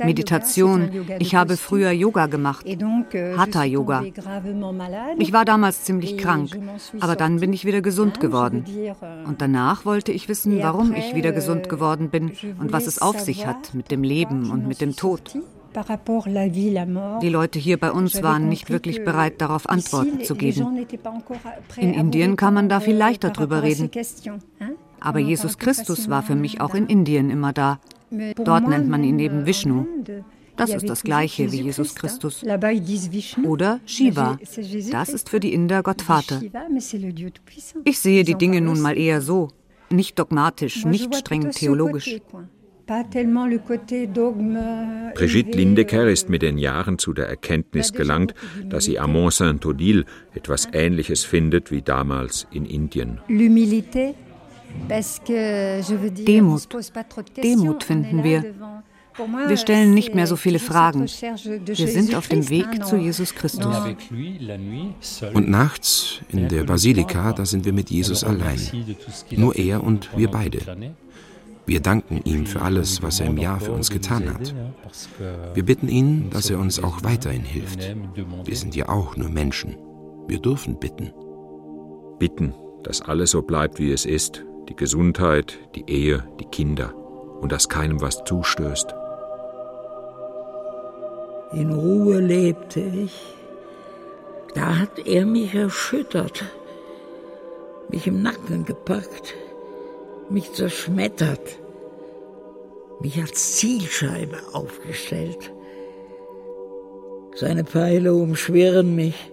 Meditation. 0.03 0.89
Ich 1.19 1.35
habe 1.35 1.57
früher 1.57 1.91
Yoga 1.91 2.27
gemacht, 2.27 2.65
euh, 2.65 3.37
Hatha 3.37 3.65
Yoga. 3.65 4.03
Ich 5.17 5.33
war 5.33 5.45
damals 5.45 5.83
ziemlich 5.83 6.17
krank, 6.17 6.57
aber 7.01 7.15
dann 7.17 7.39
bin 7.41 7.51
ich 7.51 7.65
wieder 7.65 7.81
gesund 7.81 8.21
geworden. 8.21 8.65
Euh, 8.67 9.27
und 9.27 9.41
danach 9.41 9.85
wollte 9.85 10.13
ich 10.13 10.29
wissen, 10.29 10.59
warum 10.61 10.93
ich 10.93 11.13
wieder 11.15 11.33
gesund 11.33 11.65
euh, 11.65 11.69
geworden 11.69 12.09
bin 12.09 12.31
und 12.59 12.71
was 12.71 12.87
es 12.87 13.01
auf 13.01 13.19
sich 13.19 13.45
hat 13.45 13.73
mit 13.73 13.91
dem 13.91 14.03
Leben 14.03 14.49
und 14.49 14.65
mit 14.67 14.79
dem 14.79 14.95
Tod. 14.95 15.35
Die 17.21 17.29
Leute 17.29 17.59
hier 17.59 17.77
bei 17.77 17.91
uns 17.91 18.21
waren 18.23 18.49
nicht 18.49 18.69
wirklich 18.69 19.03
bereit, 19.03 19.41
darauf 19.41 19.69
Antworten 19.69 20.23
zu 20.23 20.35
geben. 20.35 20.85
In 21.77 21.93
Indien 21.93 22.35
kann 22.35 22.53
man 22.53 22.69
da 22.69 22.79
viel 22.79 22.95
leichter 22.95 23.31
drüber 23.31 23.63
reden. 23.63 23.89
Aber 24.99 25.19
Jesus 25.19 25.57
Christus 25.57 26.09
war 26.09 26.23
für 26.23 26.35
mich 26.35 26.61
auch 26.61 26.75
in 26.75 26.87
Indien 26.87 27.29
immer 27.29 27.53
da. 27.53 27.79
Dort 28.35 28.67
nennt 28.67 28.89
man 28.89 29.03
ihn 29.03 29.19
eben 29.19 29.45
Vishnu. 29.45 29.85
Das 30.55 30.69
ist 30.69 30.87
das 30.87 31.03
gleiche 31.03 31.51
wie 31.51 31.61
Jesus 31.61 31.95
Christus. 31.95 32.43
Oder 33.43 33.79
Shiva. 33.85 34.37
Das 34.91 35.09
ist 35.09 35.29
für 35.29 35.39
die 35.39 35.53
Inder 35.53 35.81
Gott 35.81 36.01
Vater. 36.01 36.41
Ich 37.83 37.99
sehe 37.99 38.23
die 38.23 38.35
Dinge 38.35 38.61
nun 38.61 38.79
mal 38.79 38.97
eher 38.97 39.21
so. 39.21 39.49
Nicht 39.89 40.17
dogmatisch, 40.17 40.85
nicht 40.85 41.13
streng 41.15 41.51
theologisch. 41.51 42.19
Brigitte 45.15 45.57
Lindecker 45.57 46.09
ist 46.09 46.29
mit 46.29 46.41
den 46.41 46.57
Jahren 46.57 46.97
zu 46.97 47.13
der 47.13 47.27
Erkenntnis 47.27 47.93
gelangt, 47.93 48.33
dass 48.65 48.85
sie 48.85 48.99
am 48.99 49.13
Mont 49.13 49.33
Saint-Odile 49.33 50.05
etwas 50.33 50.67
Ähnliches 50.73 51.23
findet 51.23 51.71
wie 51.71 51.81
damals 51.81 52.47
in 52.51 52.65
Indien. 52.65 53.19
Demut. 56.27 56.67
Demut 57.37 57.83
finden 57.83 58.23
wir. 58.23 58.43
Wir 59.47 59.57
stellen 59.57 59.93
nicht 59.93 60.15
mehr 60.15 60.25
so 60.27 60.35
viele 60.35 60.59
Fragen. 60.59 61.01
Wir 61.01 61.87
sind 61.87 62.15
auf 62.15 62.27
dem 62.27 62.49
Weg 62.49 62.83
zu 62.83 62.97
Jesus 62.97 63.35
Christus. 63.35 63.77
Und 65.33 65.49
nachts 65.49 66.19
in 66.29 66.49
der 66.49 66.63
Basilika, 66.63 67.33
da 67.33 67.45
sind 67.45 67.65
wir 67.65 67.73
mit 67.73 67.91
Jesus 67.91 68.23
allein. 68.23 68.59
Nur 69.31 69.55
er 69.55 69.83
und 69.83 70.09
wir 70.17 70.29
beide. 70.29 70.59
Wir 71.65 71.79
danken 71.79 72.21
ihm 72.25 72.45
für 72.45 72.61
alles, 72.61 73.01
was 73.01 73.19
er 73.19 73.27
im 73.27 73.37
Jahr 73.37 73.59
für 73.59 73.71
uns 73.71 73.89
getan 73.89 74.33
hat. 74.33 74.53
Wir 75.53 75.63
bitten 75.63 75.87
ihn, 75.87 76.29
dass 76.29 76.49
er 76.49 76.59
uns 76.59 76.83
auch 76.83 77.03
weiterhin 77.03 77.43
hilft. 77.43 77.95
Wir 78.43 78.55
sind 78.55 78.75
ja 78.75 78.89
auch 78.89 79.15
nur 79.15 79.29
Menschen. 79.29 79.77
Wir 80.27 80.39
dürfen 80.39 80.79
bitten. 80.79 81.11
Bitten, 82.19 82.53
dass 82.83 83.01
alles 83.01 83.31
so 83.31 83.41
bleibt, 83.41 83.79
wie 83.79 83.91
es 83.91 84.05
ist. 84.05 84.43
Die 84.69 84.75
Gesundheit, 84.75 85.59
die 85.75 85.85
Ehe, 85.87 86.27
die 86.39 86.45
Kinder. 86.45 86.93
Und 87.41 87.51
dass 87.51 87.69
keinem 87.69 88.01
was 88.01 88.23
zustößt. 88.23 88.93
In 91.53 91.71
Ruhe 91.71 92.19
lebte 92.19 92.79
ich, 92.79 93.35
Da 94.55 94.77
hat 94.77 94.99
er 95.05 95.25
mich 95.25 95.55
erschüttert, 95.55 96.43
mich 97.89 98.05
im 98.05 98.21
Nacken 98.21 98.65
gepackt, 98.65 99.35
mich 100.29 100.51
zerschmettert, 100.53 101.59
mich 103.01 103.19
als 103.19 103.57
Zielscheibe 103.57 104.37
aufgestellt. 104.53 105.51
Seine 107.35 107.63
Pfeile 107.63 108.13
umschwirren 108.13 108.95
mich, 108.95 109.31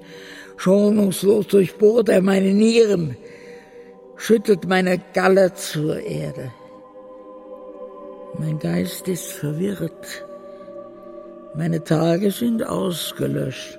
schonungslos 0.56 1.46
durchbohrt 1.48 2.08
er 2.08 2.22
meine 2.22 2.52
Nieren, 2.52 3.16
schüttet 4.16 4.66
meine 4.66 5.00
Galle 5.12 5.54
zur 5.54 6.00
Erde. 6.00 6.52
Mein 8.38 8.58
Geist 8.58 9.06
ist 9.08 9.32
verwirrt, 9.32 10.24
meine 11.54 11.82
Tage 11.82 12.30
sind 12.30 12.66
ausgelöscht, 12.66 13.78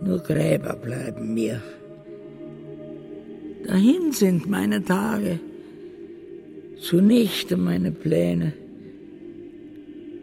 nur 0.00 0.18
Gräber 0.20 0.76
bleiben 0.76 1.34
mir. 1.34 1.60
Dahin 3.66 4.12
sind 4.12 4.48
meine 4.48 4.84
Tage, 4.84 5.40
zunichte 6.80 7.56
meine 7.56 7.92
Pläne, 7.92 8.52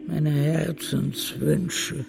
meine 0.06 0.30
Herzenswünsche. 0.30 2.04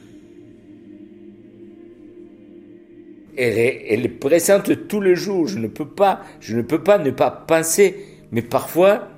Elle 3.35 3.57
est, 3.57 3.85
elle 3.89 4.05
est 4.05 4.19
présente 4.19 4.87
tous 4.87 5.01
les 5.01 5.15
jours. 5.15 5.47
Je 5.47 5.59
ne 5.59 5.67
peux 5.67 5.87
pas, 5.87 6.23
je 6.39 6.55
ne 6.57 6.63
peux 6.63 6.81
pas 6.83 6.97
ne 6.97 7.11
pas 7.11 7.29
penser. 7.29 7.95
Mais 8.31 8.41
parfois, 8.41 9.09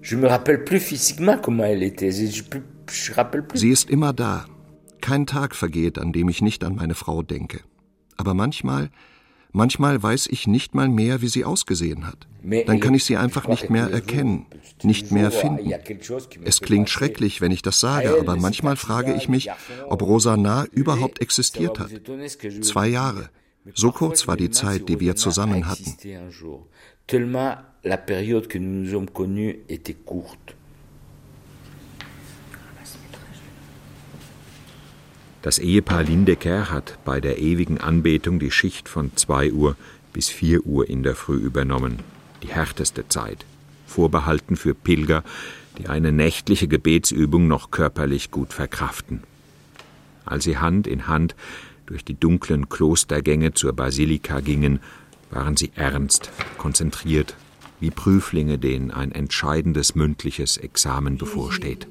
je 0.00 0.16
me 0.16 0.26
rappelle 0.26 0.64
plus 0.64 0.80
physiquement 0.80 1.36
comment 1.36 1.64
elle 1.64 1.82
était. 1.82 2.10
Je, 2.10 2.42
je 2.90 3.12
rappelle 3.12 3.46
plus. 3.46 3.58
Sie 3.58 3.68
ist 3.68 3.90
immer 3.90 4.14
da. 4.14 4.46
Kein 5.02 5.26
Tag 5.26 5.54
vergeht, 5.54 5.98
an 5.98 6.12
dem 6.12 6.28
ich 6.28 6.40
nicht 6.42 6.64
an 6.64 6.74
meine 6.76 6.94
Frau 6.94 7.22
denke. 7.22 7.60
Aber 8.16 8.34
manchmal, 8.34 8.90
manchmal 9.52 10.02
weiß 10.02 10.26
ich 10.28 10.46
nicht 10.46 10.74
mal 10.74 10.88
mehr, 10.88 11.22
wie 11.22 11.28
sie 11.28 11.44
ausgesehen 11.44 12.06
hat. 12.06 12.26
Dann 12.42 12.80
kann 12.80 12.94
ich 12.94 13.04
sie 13.04 13.16
einfach 13.16 13.48
nicht 13.48 13.68
mehr 13.70 13.90
erkennen, 13.90 14.46
nicht 14.82 15.10
mehr 15.10 15.30
finden. 15.30 15.72
Es 16.44 16.60
klingt 16.60 16.88
schrecklich, 16.88 17.40
wenn 17.40 17.50
ich 17.50 17.62
das 17.62 17.80
sage, 17.80 18.16
aber 18.18 18.36
manchmal 18.36 18.76
frage 18.76 19.14
ich 19.14 19.28
mich, 19.28 19.50
ob 19.88 20.02
Rosanna 20.02 20.66
überhaupt 20.72 21.20
existiert 21.20 21.78
hat. 21.78 21.90
Zwei 22.62 22.88
Jahre. 22.88 23.30
So 23.74 23.92
kurz 23.92 24.26
war 24.26 24.36
die 24.36 24.50
Zeit, 24.50 24.88
die 24.88 25.00
wir 25.00 25.16
zusammen 25.16 25.68
hatten. 25.68 25.96
Das 35.42 35.60
Ehepaar 35.60 36.02
Lindecker 36.02 36.70
hat 36.70 36.98
bei 37.04 37.20
der 37.20 37.38
ewigen 37.38 37.78
Anbetung 37.78 38.40
die 38.40 38.50
Schicht 38.50 38.88
von 38.88 39.12
2 39.14 39.52
Uhr 39.52 39.76
bis 40.12 40.28
4 40.28 40.66
Uhr 40.66 40.88
in 40.88 41.04
der 41.04 41.14
Früh 41.14 41.36
übernommen, 41.36 42.00
die 42.42 42.48
härteste 42.48 43.08
Zeit, 43.08 43.44
vorbehalten 43.86 44.56
für 44.56 44.74
Pilger, 44.74 45.22
die 45.78 45.88
eine 45.88 46.10
nächtliche 46.10 46.66
Gebetsübung 46.66 47.46
noch 47.46 47.70
körperlich 47.70 48.32
gut 48.32 48.52
verkraften. 48.52 49.22
Als 50.24 50.42
sie 50.42 50.58
Hand 50.58 50.88
in 50.88 51.06
Hand 51.06 51.36
durch 51.86 52.04
die 52.04 52.18
dunklen 52.18 52.68
Klostergänge 52.68 53.54
zur 53.54 53.72
Basilika 53.72 54.40
gingen, 54.40 54.80
waren 55.30 55.56
sie 55.56 55.70
ernst, 55.76 56.30
konzentriert, 56.58 57.36
wie 57.78 57.90
Prüflinge, 57.90 58.58
denen 58.58 58.90
ein 58.90 59.12
entscheidendes 59.12 59.94
mündliches 59.94 60.56
Examen 60.56 61.16
bevorsteht. 61.16 61.86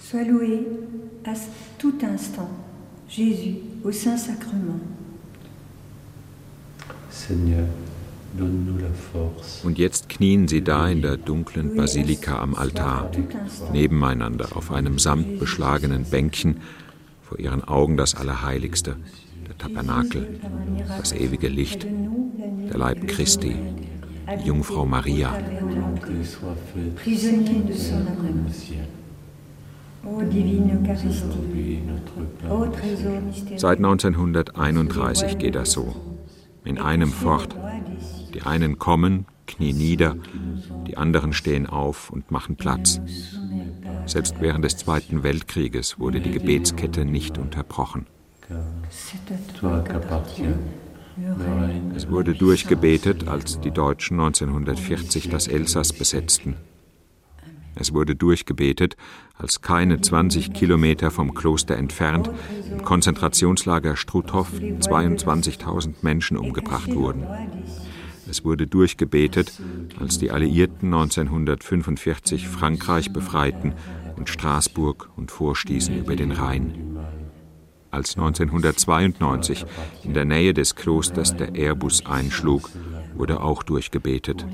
Sois 0.00 0.24
loué 0.24 0.64
à 1.24 1.34
tout 1.78 2.02
instant, 2.02 2.48
Jésus, 3.08 3.56
au 3.84 3.90
Saint-Sacrement. 3.92 4.80
Seigneur, 7.10 7.66
und 9.64 9.78
jetzt 9.78 10.08
knien 10.08 10.48
sie 10.48 10.62
da 10.62 10.88
in 10.88 11.02
der 11.02 11.16
dunklen 11.16 11.74
Basilika 11.76 12.38
am 12.38 12.54
Altar, 12.54 13.10
nebeneinander 13.72 14.56
auf 14.56 14.70
einem 14.70 14.98
samtbeschlagenen 14.98 16.04
Bänkchen, 16.04 16.58
vor 17.22 17.38
ihren 17.38 17.64
Augen 17.64 17.96
das 17.96 18.14
Allerheiligste, 18.14 18.96
der 19.48 19.58
Tabernakel, 19.58 20.38
das 20.98 21.12
ewige 21.12 21.48
Licht, 21.48 21.84
der 21.84 22.78
Leib 22.78 23.08
Christi, 23.08 23.56
die 24.38 24.46
Jungfrau 24.46 24.84
Maria. 24.84 25.32
Seit 33.56 33.78
1931 33.78 35.38
geht 35.38 35.54
das 35.54 35.72
so. 35.72 35.94
In 36.64 36.78
einem 36.78 37.10
fort. 37.10 37.56
Die 38.34 38.42
einen 38.42 38.78
kommen, 38.78 39.26
knien 39.46 39.76
nieder, 39.76 40.16
die 40.86 40.96
anderen 40.96 41.32
stehen 41.32 41.66
auf 41.66 42.10
und 42.10 42.30
machen 42.30 42.56
Platz. 42.56 43.00
Selbst 44.06 44.36
während 44.40 44.64
des 44.64 44.76
Zweiten 44.76 45.22
Weltkrieges 45.22 45.98
wurde 45.98 46.20
die 46.20 46.30
Gebetskette 46.30 47.04
nicht 47.04 47.38
unterbrochen. 47.38 48.06
Es 51.96 52.10
wurde 52.10 52.34
durchgebetet, 52.34 53.26
als 53.26 53.60
die 53.60 53.70
Deutschen 53.70 54.20
1940 54.20 55.30
das 55.30 55.48
Elsass 55.48 55.92
besetzten. 55.92 56.56
Es 57.76 57.92
wurde 57.92 58.16
durchgebetet, 58.16 58.96
als 59.36 59.60
keine 59.60 60.00
20 60.00 60.52
Kilometer 60.52 61.10
vom 61.10 61.34
Kloster 61.34 61.76
entfernt 61.76 62.30
im 62.70 62.82
Konzentrationslager 62.82 63.96
Struthof 63.96 64.50
22.000 64.52 65.94
Menschen 66.02 66.36
umgebracht 66.36 66.94
wurden. 66.94 67.26
Es 68.28 68.44
wurde 68.44 68.66
durchgebetet, 68.66 69.52
als 70.00 70.18
die 70.18 70.32
Alliierten 70.32 70.92
1945 70.92 72.48
Frankreich 72.48 73.12
befreiten 73.12 73.74
und 74.16 74.28
Straßburg 74.28 75.10
und 75.16 75.30
vorstießen 75.30 75.96
über 75.96 76.16
den 76.16 76.32
Rhein 76.32 76.96
als 77.96 78.16
1992 78.16 79.64
in 80.04 80.14
der 80.14 80.24
Nähe 80.24 80.52
des 80.52 80.74
Klosters 80.74 81.36
der 81.36 81.54
Airbus 81.54 82.04
einschlug, 82.04 82.70
wurde 83.14 83.40
auch 83.40 83.62
durchgebetet. 83.62 84.44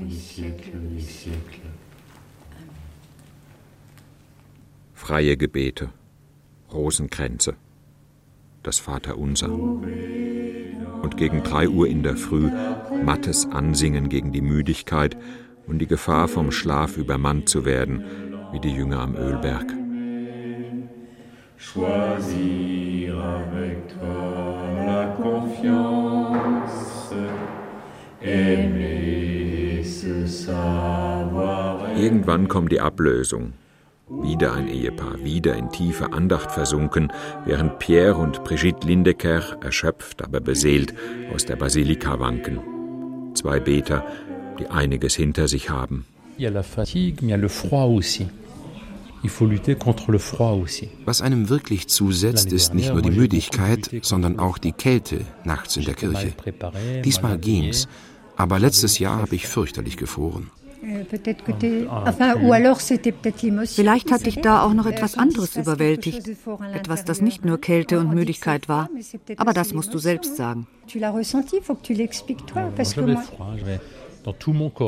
Freie 5.05 5.35
Gebete, 5.35 5.89
Rosenkränze, 6.71 7.55
das 8.63 8.79
Vaterunser. 8.79 9.51
Und 9.51 11.17
gegen 11.17 11.43
drei 11.43 11.67
Uhr 11.67 11.89
in 11.89 12.03
der 12.03 12.15
Früh 12.15 12.49
mattes 13.03 13.45
Ansingen 13.51 14.07
gegen 14.07 14.31
die 14.31 14.39
Müdigkeit 14.39 15.17
und 15.67 15.79
die 15.79 15.87
Gefahr, 15.87 16.29
vom 16.29 16.53
Schlaf 16.53 16.95
übermannt 16.95 17.49
zu 17.49 17.65
werden, 17.65 18.05
wie 18.53 18.61
die 18.61 18.73
Jünger 18.73 19.01
am 19.01 19.17
Ölberg. 19.17 19.73
Choisir 21.57 23.17
avec 23.17 23.89
toi 23.99 24.85
la 24.85 25.17
confiance, 25.21 27.13
aimer 28.21 29.83
ce 29.83 30.25
savoir. 30.25 31.93
Irgendwann 31.97 32.47
kommt 32.47 32.71
die 32.71 32.79
Ablösung. 32.79 33.51
Wieder 34.21 34.53
ein 34.53 34.67
Ehepaar, 34.67 35.23
wieder 35.23 35.55
in 35.55 35.69
tiefe 35.71 36.13
Andacht 36.13 36.51
versunken, 36.51 37.11
während 37.45 37.79
Pierre 37.79 38.15
und 38.15 38.43
Brigitte 38.43 38.87
Lindecker, 38.87 39.57
erschöpft, 39.61 40.23
aber 40.23 40.39
beseelt, 40.39 40.93
aus 41.33 41.45
der 41.45 41.55
Basilika 41.55 42.19
wanken. 42.19 42.59
Zwei 43.33 43.59
Beter, 43.59 44.05
die 44.59 44.67
einiges 44.67 45.15
hinter 45.15 45.47
sich 45.47 45.69
haben. 45.69 46.05
Was 51.05 51.21
einem 51.21 51.49
wirklich 51.49 51.87
zusetzt, 51.87 52.51
ist 52.51 52.73
nicht 52.73 52.91
nur 52.91 53.01
die 53.01 53.11
Müdigkeit, 53.11 53.89
sondern 54.01 54.39
auch 54.39 54.57
die 54.57 54.73
Kälte 54.73 55.21
nachts 55.45 55.77
in 55.77 55.85
der 55.85 55.95
Kirche. 55.95 56.33
Diesmal 57.03 57.37
ging's, 57.37 57.87
aber 58.35 58.59
letztes 58.59 58.99
Jahr 58.99 59.21
habe 59.21 59.35
ich 59.35 59.47
fürchterlich 59.47 59.97
gefroren. 59.97 60.51
Vielleicht 63.65 64.11
hat 64.11 64.25
dich 64.25 64.41
da 64.41 64.63
auch 64.63 64.73
noch 64.73 64.85
etwas 64.85 65.17
anderes 65.17 65.55
überwältigt. 65.55 66.29
Etwas, 66.73 67.05
das 67.05 67.21
nicht 67.21 67.45
nur 67.45 67.59
Kälte 67.59 67.99
und 67.99 68.13
Müdigkeit 68.13 68.67
war. 68.69 68.89
Aber 69.37 69.53
das 69.53 69.73
musst 69.73 69.93
du 69.93 69.97
selbst 69.97 70.35
sagen. 70.35 70.67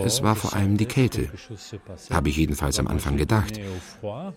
Es 0.06 0.24
war 0.24 0.36
vor 0.36 0.54
allem 0.54 0.78
die 0.78 0.86
Kälte, 0.86 1.30
habe 2.10 2.30
ich 2.30 2.38
jedenfalls 2.38 2.80
am 2.80 2.88
Anfang 2.88 3.18
gedacht. 3.18 3.60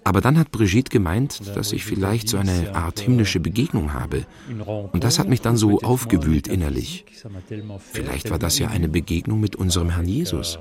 Aber 0.04 0.20
dann 0.20 0.38
hat 0.38 0.50
Brigitte 0.50 0.90
gemeint, 0.90 1.56
dass 1.56 1.72
ich 1.72 1.84
vielleicht 1.84 2.28
so 2.28 2.36
eine 2.36 2.74
Art 2.74 3.00
himmlische 3.00 3.38
Begegnung 3.40 3.92
habe. 3.92 4.26
Und 4.92 5.04
das 5.04 5.18
hat 5.18 5.28
mich 5.28 5.40
dann 5.40 5.56
so 5.56 5.80
aufgewühlt 5.80 6.48
innerlich. 6.48 7.04
Vielleicht 7.92 8.30
war 8.30 8.38
das 8.38 8.58
ja 8.58 8.68
eine 8.68 8.88
Begegnung 8.88 9.40
mit 9.40 9.56
unserem 9.56 9.90
Herrn 9.90 10.08
Jesus. 10.08 10.58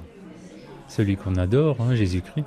celui 0.87 1.17
qu'on 1.17 1.35
adore, 1.35 1.77
hein, 1.81 1.95
Jésus-Christ. 1.95 2.45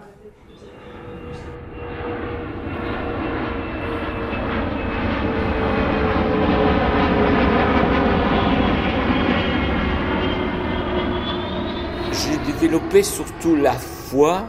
J'ai 12.12 12.52
développé 12.52 13.02
surtout 13.02 13.56
la 13.56 13.72
foi 13.72 14.46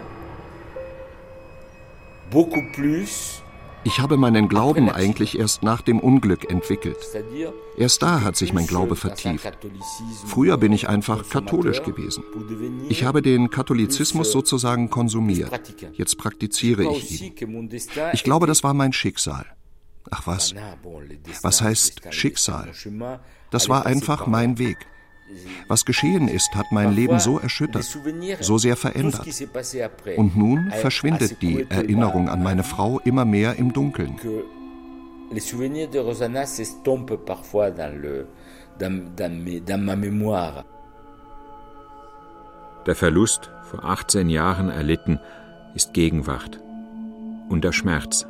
beaucoup 2.31 2.63
plus 2.73 3.43
ich 3.83 3.99
habe 3.99 4.17
meinen 4.17 4.47
Glauben 4.47 4.89
eigentlich 4.89 5.37
erst 5.37 5.63
nach 5.63 5.81
dem 5.81 5.99
Unglück 5.99 6.49
entwickelt. 6.49 6.97
Erst 7.77 8.01
da 8.01 8.21
hat 8.21 8.35
sich 8.35 8.53
mein 8.53 8.67
Glaube 8.67 8.95
vertieft. 8.95 9.57
Früher 10.25 10.57
bin 10.57 10.71
ich 10.71 10.87
einfach 10.87 11.27
katholisch 11.29 11.83
gewesen. 11.83 12.23
Ich 12.89 13.03
habe 13.03 13.21
den 13.21 13.49
Katholizismus 13.49 14.31
sozusagen 14.31 14.89
konsumiert. 14.89 15.51
Jetzt 15.93 16.17
praktiziere 16.17 16.91
ich 16.95 17.21
ihn. 17.21 17.33
Ich 18.13 18.23
glaube, 18.23 18.47
das 18.47 18.63
war 18.63 18.73
mein 18.73 18.93
Schicksal. 18.93 19.45
Ach 20.09 20.25
was? 20.25 20.53
Was 21.41 21.61
heißt 21.61 22.13
Schicksal? 22.13 22.71
Das 23.49 23.69
war 23.69 23.85
einfach 23.85 24.27
mein 24.27 24.57
Weg. 24.57 24.77
Was 25.67 25.85
geschehen 25.85 26.27
ist, 26.27 26.53
hat 26.55 26.71
mein 26.71 26.93
Leben 26.93 27.19
so 27.19 27.39
erschüttert, 27.39 27.85
so 28.41 28.57
sehr 28.57 28.75
verändert. 28.75 29.25
Und 30.17 30.35
nun 30.35 30.71
verschwindet 30.71 31.41
die 31.41 31.65
Erinnerung 31.69 32.29
an 32.29 32.43
meine 32.43 32.63
Frau 32.63 32.99
immer 32.99 33.25
mehr 33.25 33.55
im 33.57 33.73
Dunkeln. 33.73 34.15
Les 35.33 35.39
souvenirs 35.39 35.89
de 35.89 36.01
Rosanna 36.01 36.45
s'estompent 36.45 37.15
parfois 37.25 37.71
dans, 37.71 37.95
le, 38.01 38.27
dans, 38.77 39.15
dans, 39.15 39.65
dans 39.65 39.81
ma 39.81 39.95
mémoire. 39.95 40.65
Der 42.85 42.95
Verlust, 42.95 43.49
vor 43.63 43.85
18 43.85 44.29
Jahren 44.29 44.69
erlitten, 44.69 45.19
ist 45.73 45.93
Gegenwart. 45.93 46.59
Und 47.47 47.63
der 47.63 47.71
Schmerz. 47.71 48.25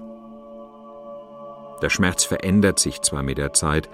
Der 1.82 1.90
Schmerz 1.90 2.24
verändert 2.24 2.78
sich 2.78 3.02
zwar 3.02 3.24
mit 3.24 3.40
der 3.40 3.54
Zeit, 3.54 3.90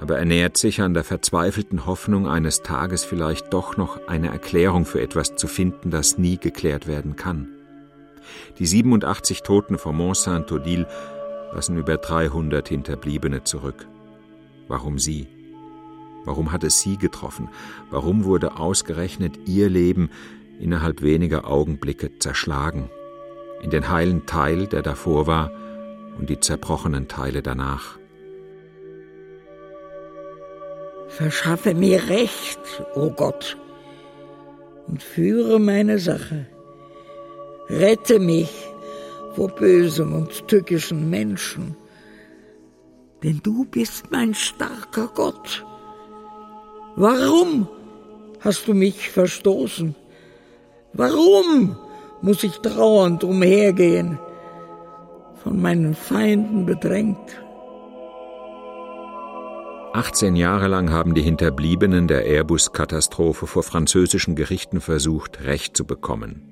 aber 0.00 0.18
er 0.18 0.24
nähert 0.24 0.56
sich 0.56 0.80
an 0.80 0.94
der 0.94 1.04
verzweifelten 1.04 1.84
Hoffnung, 1.84 2.26
eines 2.26 2.62
Tages 2.62 3.04
vielleicht 3.04 3.52
doch 3.52 3.76
noch 3.76 4.08
eine 4.08 4.28
Erklärung 4.28 4.86
für 4.86 5.02
etwas 5.02 5.36
zu 5.36 5.46
finden, 5.46 5.90
das 5.90 6.16
nie 6.16 6.38
geklärt 6.38 6.86
werden 6.86 7.16
kann. 7.16 7.48
Die 8.58 8.66
87 8.66 9.42
Toten 9.42 9.76
von 9.76 9.94
Mont 9.94 10.16
Saint-Odile 10.16 10.88
lassen 11.52 11.76
über 11.76 11.98
300 11.98 12.66
Hinterbliebene 12.66 13.44
zurück. 13.44 13.86
Warum 14.68 14.98
sie? 14.98 15.28
Warum 16.24 16.50
hat 16.50 16.64
es 16.64 16.80
sie 16.80 16.96
getroffen? 16.96 17.50
Warum 17.90 18.24
wurde 18.24 18.56
ausgerechnet 18.56 19.38
ihr 19.46 19.68
Leben 19.68 20.08
innerhalb 20.58 21.02
weniger 21.02 21.46
Augenblicke 21.46 22.18
zerschlagen? 22.18 22.88
In 23.62 23.68
den 23.68 23.90
heilen 23.90 24.24
Teil, 24.24 24.66
der 24.66 24.80
davor 24.80 25.26
war, 25.26 25.50
und 26.18 26.30
die 26.30 26.40
zerbrochenen 26.40 27.06
Teile 27.06 27.42
danach. 27.42 27.99
Verschaffe 31.10 31.74
mir 31.74 32.08
Recht, 32.08 32.60
o 32.94 33.06
oh 33.06 33.10
Gott, 33.10 33.58
und 34.86 35.02
führe 35.02 35.58
meine 35.58 35.98
Sache. 35.98 36.46
Rette 37.68 38.20
mich 38.20 38.50
vor 39.34 39.48
bösen 39.48 40.12
und 40.12 40.46
tückischen 40.46 41.10
Menschen, 41.10 41.76
denn 43.24 43.40
du 43.42 43.64
bist 43.64 44.10
mein 44.10 44.34
starker 44.34 45.10
Gott. 45.12 45.64
Warum 46.94 47.68
hast 48.38 48.68
du 48.68 48.72
mich 48.72 49.10
verstoßen? 49.10 49.96
Warum 50.92 51.76
muss 52.22 52.44
ich 52.44 52.56
trauernd 52.58 53.24
umhergehen, 53.24 54.18
von 55.42 55.60
meinen 55.60 55.94
Feinden 55.94 56.66
bedrängt? 56.66 57.42
18 59.92 60.36
Jahre 60.36 60.68
lang 60.68 60.90
haben 60.90 61.14
die 61.14 61.22
Hinterbliebenen 61.22 62.06
der 62.06 62.24
Airbus-Katastrophe 62.24 63.48
vor 63.48 63.64
französischen 63.64 64.36
Gerichten 64.36 64.80
versucht, 64.80 65.42
Recht 65.42 65.76
zu 65.76 65.84
bekommen. 65.84 66.42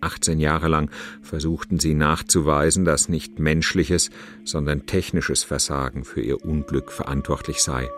18 0.00 0.40
Jahre 0.40 0.68
lang 0.68 0.90
versuchten 1.20 1.78
sie 1.78 1.92
nachzuweisen, 1.92 2.86
dass 2.86 3.10
nicht 3.10 3.38
menschliches, 3.38 4.08
sondern 4.42 4.86
technisches 4.86 5.44
Versagen 5.44 6.02
für 6.02 6.22
ihr 6.22 6.42
Unglück 6.42 6.90
verantwortlich 6.90 7.62
sei. 7.62 7.90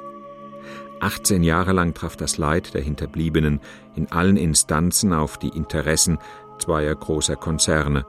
18 0.99 1.45
Jahre 1.45 1.72
lang 1.72 1.95
traf 1.95 2.16
das 2.16 2.36
Leid 2.36 2.74
der 2.74 2.82
Hinterbliebenen 2.82 3.61
in 3.95 4.11
allen 4.11 4.36
Instanzen 4.36 5.12
auf 5.12 5.38
die 5.38 5.51
Interessen 5.51 6.18
zweier 6.59 6.97
großer 6.97 7.36
Konzerne, 7.36 8.07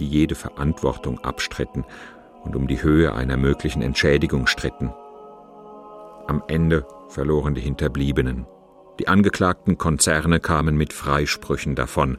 die 0.00 0.08
jede 0.08 0.34
Verantwortung 0.34 1.20
abstritten 1.20 1.84
und 2.42 2.56
um 2.56 2.66
die 2.66 2.82
Höhe 2.82 3.14
einer 3.14 3.36
möglichen 3.36 3.80
Entschädigung 3.80 4.48
stritten. 4.48 4.92
Am 6.28 6.42
Ende 6.48 6.84
verloren 7.08 7.54
die 7.54 7.60
Hinterbliebenen. 7.60 8.46
Die 8.98 9.06
angeklagten 9.06 9.78
Konzerne 9.78 10.40
kamen 10.40 10.76
mit 10.76 10.92
Freisprüchen 10.92 11.74
davon. 11.74 12.18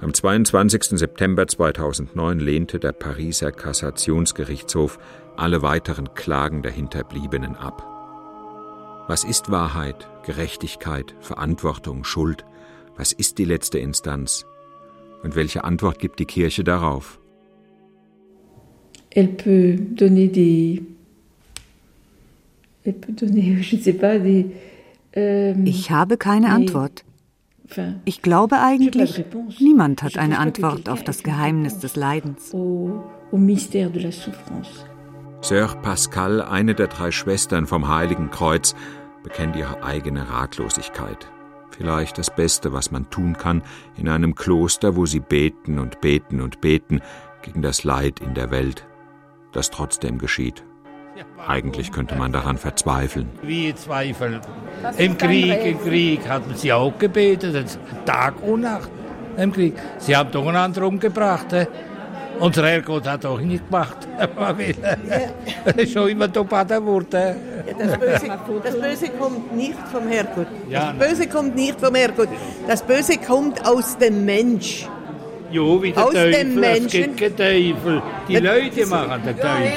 Am 0.00 0.12
22. 0.12 0.98
September 0.98 1.46
2009 1.46 2.40
lehnte 2.40 2.78
der 2.78 2.92
Pariser 2.92 3.50
Kassationsgerichtshof 3.50 4.98
alle 5.36 5.62
weiteren 5.62 6.12
Klagen 6.14 6.62
der 6.62 6.72
Hinterbliebenen 6.72 7.56
ab. 7.56 7.86
Was 9.08 9.24
ist 9.24 9.50
Wahrheit, 9.50 10.08
Gerechtigkeit, 10.24 11.14
Verantwortung, 11.20 12.04
Schuld? 12.04 12.44
Was 12.96 13.12
ist 13.12 13.38
die 13.38 13.44
letzte 13.44 13.78
Instanz? 13.78 14.44
Und 15.22 15.36
welche 15.36 15.64
Antwort 15.64 15.98
gibt 15.98 16.18
die 16.18 16.26
Kirche 16.26 16.64
darauf? 16.64 17.18
Elle 19.10 19.28
peut 19.28 19.78
donner 19.96 20.28
des 20.28 20.80
ich 25.64 25.90
habe 25.90 26.16
keine 26.16 26.50
Antwort. 26.50 27.04
Ich 28.04 28.22
glaube 28.22 28.60
eigentlich, 28.60 29.24
niemand 29.60 30.02
hat 30.02 30.16
eine 30.16 30.38
Antwort 30.38 30.88
auf 30.88 31.04
das 31.04 31.22
Geheimnis 31.22 31.78
des 31.78 31.96
Leidens. 31.96 32.50
Sœur 35.40 35.76
Pascal, 35.82 36.42
eine 36.42 36.74
der 36.74 36.88
drei 36.88 37.10
Schwestern 37.10 37.66
vom 37.66 37.88
Heiligen 37.88 38.30
Kreuz, 38.30 38.74
bekennt 39.22 39.54
ihre 39.56 39.82
eigene 39.82 40.28
Ratlosigkeit. 40.30 41.30
Vielleicht 41.70 42.18
das 42.18 42.34
Beste, 42.34 42.72
was 42.72 42.90
man 42.90 43.08
tun 43.10 43.34
kann, 43.34 43.62
in 43.96 44.08
einem 44.08 44.34
Kloster, 44.34 44.96
wo 44.96 45.06
sie 45.06 45.20
beten 45.20 45.78
und 45.78 46.00
beten 46.00 46.40
und 46.40 46.60
beten 46.60 47.00
gegen 47.42 47.62
das 47.62 47.84
Leid 47.84 48.20
in 48.20 48.34
der 48.34 48.50
Welt, 48.50 48.86
das 49.52 49.70
trotzdem 49.70 50.18
geschieht. 50.18 50.64
Eigentlich 51.46 51.92
könnte 51.92 52.14
man 52.14 52.32
daran 52.32 52.58
verzweifeln. 52.58 53.28
Wie 53.42 53.74
zweifeln? 53.74 54.40
Im 54.96 55.16
Krieg, 55.18 55.64
im 55.64 55.80
Krieg 55.80 56.28
hatten 56.28 56.54
sie 56.54 56.72
auch 56.72 56.96
gebetet, 56.98 57.78
Tag 58.04 58.42
und 58.42 58.62
Nacht 58.62 58.90
im 59.36 59.52
Krieg. 59.52 59.74
Sie 59.98 60.16
haben 60.16 60.30
doch 60.30 60.46
einander 60.46 60.82
umgebracht. 60.86 61.46
He? 61.52 61.66
Unser 62.40 62.68
Herrgott 62.68 63.06
hat 63.06 63.26
auch 63.26 63.40
nicht 63.40 63.64
gemacht. 63.66 63.96
Er 65.64 65.78
ist 65.78 65.92
schon 65.92 66.08
immer 66.08 66.32
Topata 66.32 66.82
wurde. 66.82 67.36
Das 67.78 67.98
Böse, 67.98 68.38
das 68.62 68.80
Böse 68.80 69.08
kommt 69.18 69.56
nicht 69.56 69.78
vom 69.92 70.08
Herrgott. 70.08 70.46
Das 70.70 70.94
Böse 70.94 71.28
kommt 71.28 71.54
nicht 71.56 71.80
vom 71.80 71.94
Herrgott. 71.94 72.28
Das 72.66 72.82
Böse 72.82 73.18
kommt 73.18 73.66
aus 73.66 73.98
dem 73.98 74.24
Mensch. 74.24 74.88
Jo, 75.50 75.82
wie 75.82 75.92
der 75.92 76.04
Aus 76.04 76.12
Teufel. 76.12 76.32
Dem 76.32 76.54
Menschen. 76.60 76.86
Es 76.86 77.16
gibt 77.16 77.18
keinen 77.18 77.36
Teufel. 77.36 78.02
Die 78.28 78.36
Leute 78.36 78.86
machen 78.86 79.22
den 79.24 79.36
Teufel. 79.36 79.72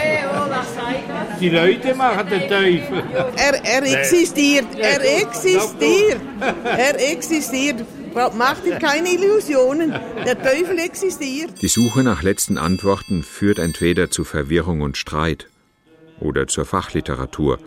Die 1.40 1.50
Leute 1.50 1.96
machen 1.96 2.30
den 2.30 2.42
Teufel. 2.42 3.04
Er, 3.38 3.66
er 3.66 3.84
existiert. 3.84 4.66
Er 4.78 5.22
existiert. 5.22 6.22
Er 6.66 7.12
existiert. 7.12 7.86
Macht 8.38 8.66
dir 8.66 8.78
keine 8.78 9.10
Illusionen. 9.14 9.94
Der 10.26 10.42
Teufel 10.42 10.78
existiert. 10.80 11.62
Die 11.62 11.68
Suche 11.68 12.04
nach 12.04 12.24
letzten 12.24 12.58
Antworten 12.58 13.24
führt 13.24 13.60
entweder 13.60 14.12
zu 14.12 14.24
Verwirrung 14.24 14.82
und 14.82 14.98
Streit 14.98 15.48
oder 16.20 16.48
zur 16.48 16.66
Fachliteratur 16.66 17.60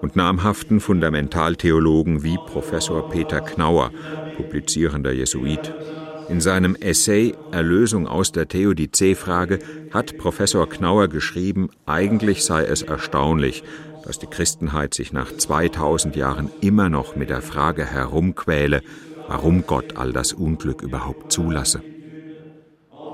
und 0.00 0.14
namhaften 0.16 0.80
Fundamentaltheologen 0.80 2.22
wie 2.22 2.36
Professor 2.46 3.08
Peter 3.10 3.40
Knauer, 3.40 3.90
publizierender 4.36 5.12
Jesuit. 5.12 5.72
In 6.32 6.40
seinem 6.40 6.76
Essay 6.76 7.34
Erlösung 7.50 8.06
aus 8.08 8.32
der 8.32 8.48
Theodizee-Frage 8.48 9.58
hat 9.90 10.16
Professor 10.16 10.66
Knauer 10.66 11.08
geschrieben, 11.08 11.68
eigentlich 11.84 12.42
sei 12.42 12.64
es 12.64 12.80
erstaunlich, 12.80 13.62
dass 14.06 14.18
die 14.18 14.28
Christenheit 14.28 14.94
sich 14.94 15.12
nach 15.12 15.36
2000 15.36 16.16
Jahren 16.16 16.50
immer 16.62 16.88
noch 16.88 17.16
mit 17.16 17.28
der 17.28 17.42
Frage 17.42 17.84
herumquäle, 17.84 18.80
warum 19.28 19.66
Gott 19.66 19.98
all 19.98 20.14
das 20.14 20.32
Unglück 20.32 20.80
überhaupt 20.80 21.30
zulasse. 21.30 21.82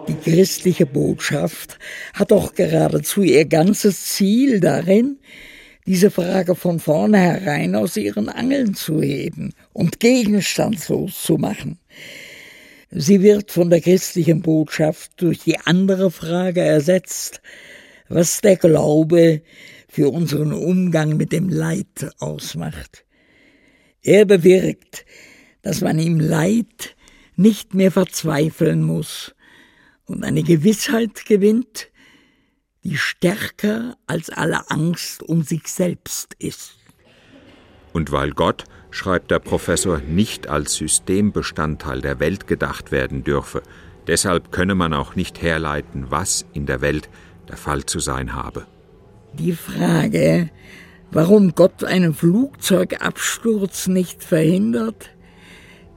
Die 0.06 0.14
christliche 0.14 0.86
Botschaft 0.86 1.76
hat 2.14 2.30
doch 2.30 2.54
geradezu 2.54 3.22
ihr 3.22 3.46
ganzes 3.46 4.06
Ziel 4.14 4.60
darin, 4.60 5.18
diese 5.88 6.12
Frage 6.12 6.54
von 6.54 6.78
vornherein 6.78 7.74
aus 7.74 7.96
ihren 7.96 8.28
Angeln 8.28 8.74
zu 8.74 9.02
heben 9.02 9.54
und 9.72 9.98
gegenstandslos 9.98 11.20
zu 11.20 11.36
machen. 11.36 11.80
Sie 12.90 13.20
wird 13.20 13.52
von 13.52 13.68
der 13.68 13.82
christlichen 13.82 14.40
Botschaft 14.40 15.12
durch 15.20 15.40
die 15.40 15.58
andere 15.58 16.10
Frage 16.10 16.62
ersetzt, 16.62 17.42
was 18.08 18.40
der 18.40 18.56
Glaube 18.56 19.42
für 19.88 20.10
unseren 20.10 20.52
Umgang 20.52 21.16
mit 21.16 21.32
dem 21.32 21.50
Leid 21.50 22.10
ausmacht. 22.18 23.04
Er 24.02 24.24
bewirkt, 24.24 25.04
dass 25.62 25.82
man 25.82 25.98
im 25.98 26.18
Leid 26.18 26.96
nicht 27.36 27.74
mehr 27.74 27.92
verzweifeln 27.92 28.82
muss 28.82 29.34
und 30.06 30.24
eine 30.24 30.42
Gewissheit 30.42 31.26
gewinnt, 31.26 31.90
die 32.84 32.96
stärker 32.96 33.98
als 34.06 34.30
alle 34.30 34.70
Angst 34.70 35.22
um 35.22 35.42
sich 35.42 35.68
selbst 35.68 36.34
ist. 36.38 36.78
Und 37.92 38.12
weil 38.12 38.30
Gott, 38.30 38.64
schreibt 38.90 39.30
der 39.30 39.38
Professor, 39.38 39.98
nicht 39.98 40.48
als 40.48 40.74
Systembestandteil 40.74 42.00
der 42.00 42.20
Welt 42.20 42.46
gedacht 42.46 42.90
werden 42.90 43.24
dürfe, 43.24 43.62
deshalb 44.06 44.52
könne 44.52 44.74
man 44.74 44.94
auch 44.94 45.14
nicht 45.14 45.42
herleiten, 45.42 46.06
was 46.10 46.46
in 46.52 46.66
der 46.66 46.80
Welt 46.80 47.08
der 47.48 47.56
Fall 47.56 47.84
zu 47.84 47.98
sein 47.98 48.34
habe. 48.34 48.66
Die 49.34 49.52
Frage, 49.52 50.50
warum 51.10 51.54
Gott 51.54 51.84
einen 51.84 52.14
Flugzeugabsturz 52.14 53.88
nicht 53.88 54.24
verhindert, 54.24 55.10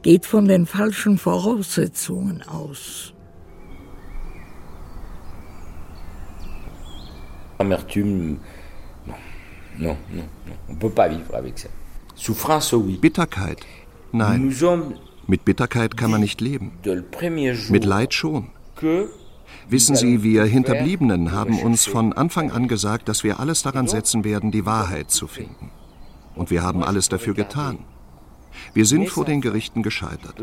geht 0.03 0.25
von 0.25 0.47
den 0.47 0.65
falschen 0.65 1.17
Voraussetzungen 1.17 2.43
aus. 2.43 3.13
Amertume, 7.57 8.39
non, 9.05 9.15
non, 9.77 9.97
non, 10.09 10.23
on 10.67 10.73
ne 10.73 10.79
peut 10.79 10.89
pas 10.89 11.07
vivre 11.07 11.35
avec 11.35 11.59
ça. 11.59 11.69
Bitterkeit, 13.01 13.65
nein. 14.11 14.55
Mit 15.28 15.45
Bitterkeit 15.45 15.97
kann 15.97 16.11
man 16.11 16.22
nicht 16.22 16.41
leben. 16.41 16.74
Mit 17.69 17.86
Leid 17.86 18.13
schon. 18.13 18.49
Wissen 19.69 19.95
Sie, 19.95 20.24
wir 20.24 20.43
Hinterbliebenen 20.43 21.32
haben 21.32 21.59
uns 21.59 21.86
von 21.86 22.13
Anfang 22.13 22.51
an 22.51 22.67
gesagt, 22.67 23.07
dass 23.09 23.24
wir 23.24 23.39
alles 23.39 23.63
daran 23.63 23.88
setzen 23.88 24.24
werden, 24.24 24.51
die 24.51 24.65
Wahrheit 24.65 25.11
zu 25.11 25.28
finden. 25.28 25.72
Und 26.36 26.51
wir 26.51 26.63
haben 26.63 26.84
alles 26.84 27.09
dafür 27.09 27.34
getan. 27.34 27.80
Wir 28.74 28.86
sind 28.86 29.09
vor 29.09 29.26
den 29.26 29.41
Gerichten 29.41 29.82
gescheitert. 29.82 30.36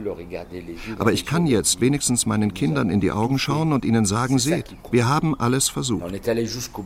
Aber 0.99 1.12
ich 1.12 1.26
kann 1.26 1.47
jetzt 1.47 1.81
wenigstens 1.81 2.26
meinen 2.26 2.55
Kindern 2.55 2.91
in 2.91 3.01
die 3.01 3.12
Augen 3.12 3.39
schauen 3.39 3.72
und 3.72 3.85
ihnen 3.85 4.07
sagen, 4.07 4.39
seht, 4.39 4.76
wir 4.91 5.09
haben 5.09 5.39
alles 5.39 5.68
versucht. 5.68 6.05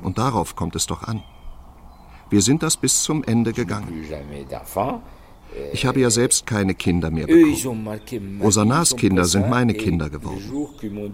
Und 0.03 0.18
darauf 0.18 0.57
kommt 0.57 0.76
es 0.76 0.86
doch 0.86 1.03
an. 1.05 1.22
Wir 2.33 2.41
sind 2.41 2.62
das 2.62 2.78
bis 2.78 3.03
zum 3.03 3.22
Ende 3.24 3.53
gegangen. 3.53 3.93
Ich 5.74 5.85
habe 5.85 6.01
ja 6.01 6.09
selbst 6.09 6.47
keine 6.47 6.74
Kinder 6.74 7.11
mehr 7.11 7.26
bekommen. 7.26 8.41
Rosanas 8.43 8.97
Kinder 8.97 9.26
sind 9.26 9.51
meine 9.51 9.74
Kinder 9.74 10.09
geworden. 10.09 10.51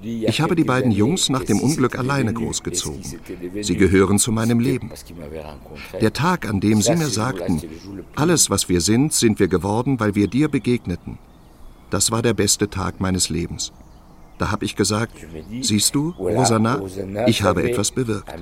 Ich 0.05 0.41
habe 0.41 0.55
die 0.55 0.63
beiden 0.63 0.93
Jungs 0.93 1.29
nach 1.29 1.43
dem 1.43 1.59
Unglück 1.59 1.99
alleine 1.99 2.33
großgezogen. 2.33 3.03
Sie 3.63 3.77
gehören 3.77 4.21
zu 4.21 4.31
meinem 4.31 4.61
Leben. 4.61 4.93
Der 6.01 6.13
Tag, 6.13 6.49
an 6.49 6.61
dem 6.61 6.83
sie 6.83 6.95
mir 6.95 7.09
sagten, 7.09 7.63
alles, 8.15 8.49
was 8.49 8.69
wir 8.69 8.81
sind, 8.81 9.13
sind 9.13 9.41
wir 9.41 9.49
geworden, 9.49 9.99
weil 9.99 10.15
wir 10.15 10.29
dir 10.29 10.47
begegneten, 10.49 11.19
das 11.91 12.13
war 12.13 12.23
der 12.23 12.35
beste 12.35 12.71
Tag 12.71 13.01
meines 13.01 13.29
Lebens. 13.29 13.73
Da 14.39 14.53
habe 14.53 14.65
ich 14.65 14.77
gesagt, 14.77 15.15
siehst 15.63 15.97
du, 15.97 16.11
Rosana, 16.11 16.81
ich 17.27 17.43
habe 17.43 17.69
etwas 17.69 17.91
bewirkt. 17.91 18.33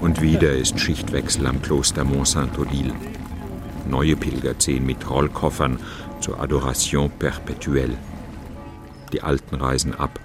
Und 0.00 0.20
wieder 0.20 0.52
ist 0.52 0.78
Schichtwechsel 0.78 1.46
am 1.46 1.60
Kloster 1.62 2.04
Mont 2.04 2.28
Saint-Odile. 2.28 2.94
Neue 3.88 4.16
Pilger 4.16 4.58
ziehen 4.58 4.86
mit 4.86 5.08
Rollkoffern 5.10 5.80
zur 6.20 6.40
Adoration 6.40 7.10
perpetuelle. 7.10 7.96
Die 9.12 9.22
Alten 9.22 9.56
reisen 9.56 9.94
ab 9.94 10.20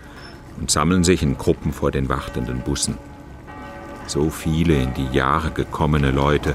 und 0.60 0.70
sammeln 0.70 1.04
sich 1.04 1.24
in 1.24 1.38
Gruppen 1.38 1.74
vor 1.74 1.92
den 1.92 2.10
wartenden 2.10 2.62
Bussen. 2.62 2.98
So 4.08 4.30
viele 4.30 4.76
in 4.76 4.94
die 4.94 5.08
Jahre 5.08 5.52
gekommene 5.52 6.12
Leute, 6.12 6.54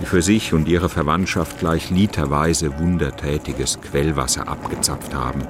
die 0.00 0.06
für 0.06 0.22
sich 0.22 0.54
und 0.54 0.68
ihre 0.68 0.88
Verwandtschaft 0.88 1.58
gleich 1.58 1.90
literweise 1.90 2.78
wundertätiges 2.78 3.80
Quellwasser 3.80 4.48
abgezapft 4.48 5.14
haben. 5.14 5.42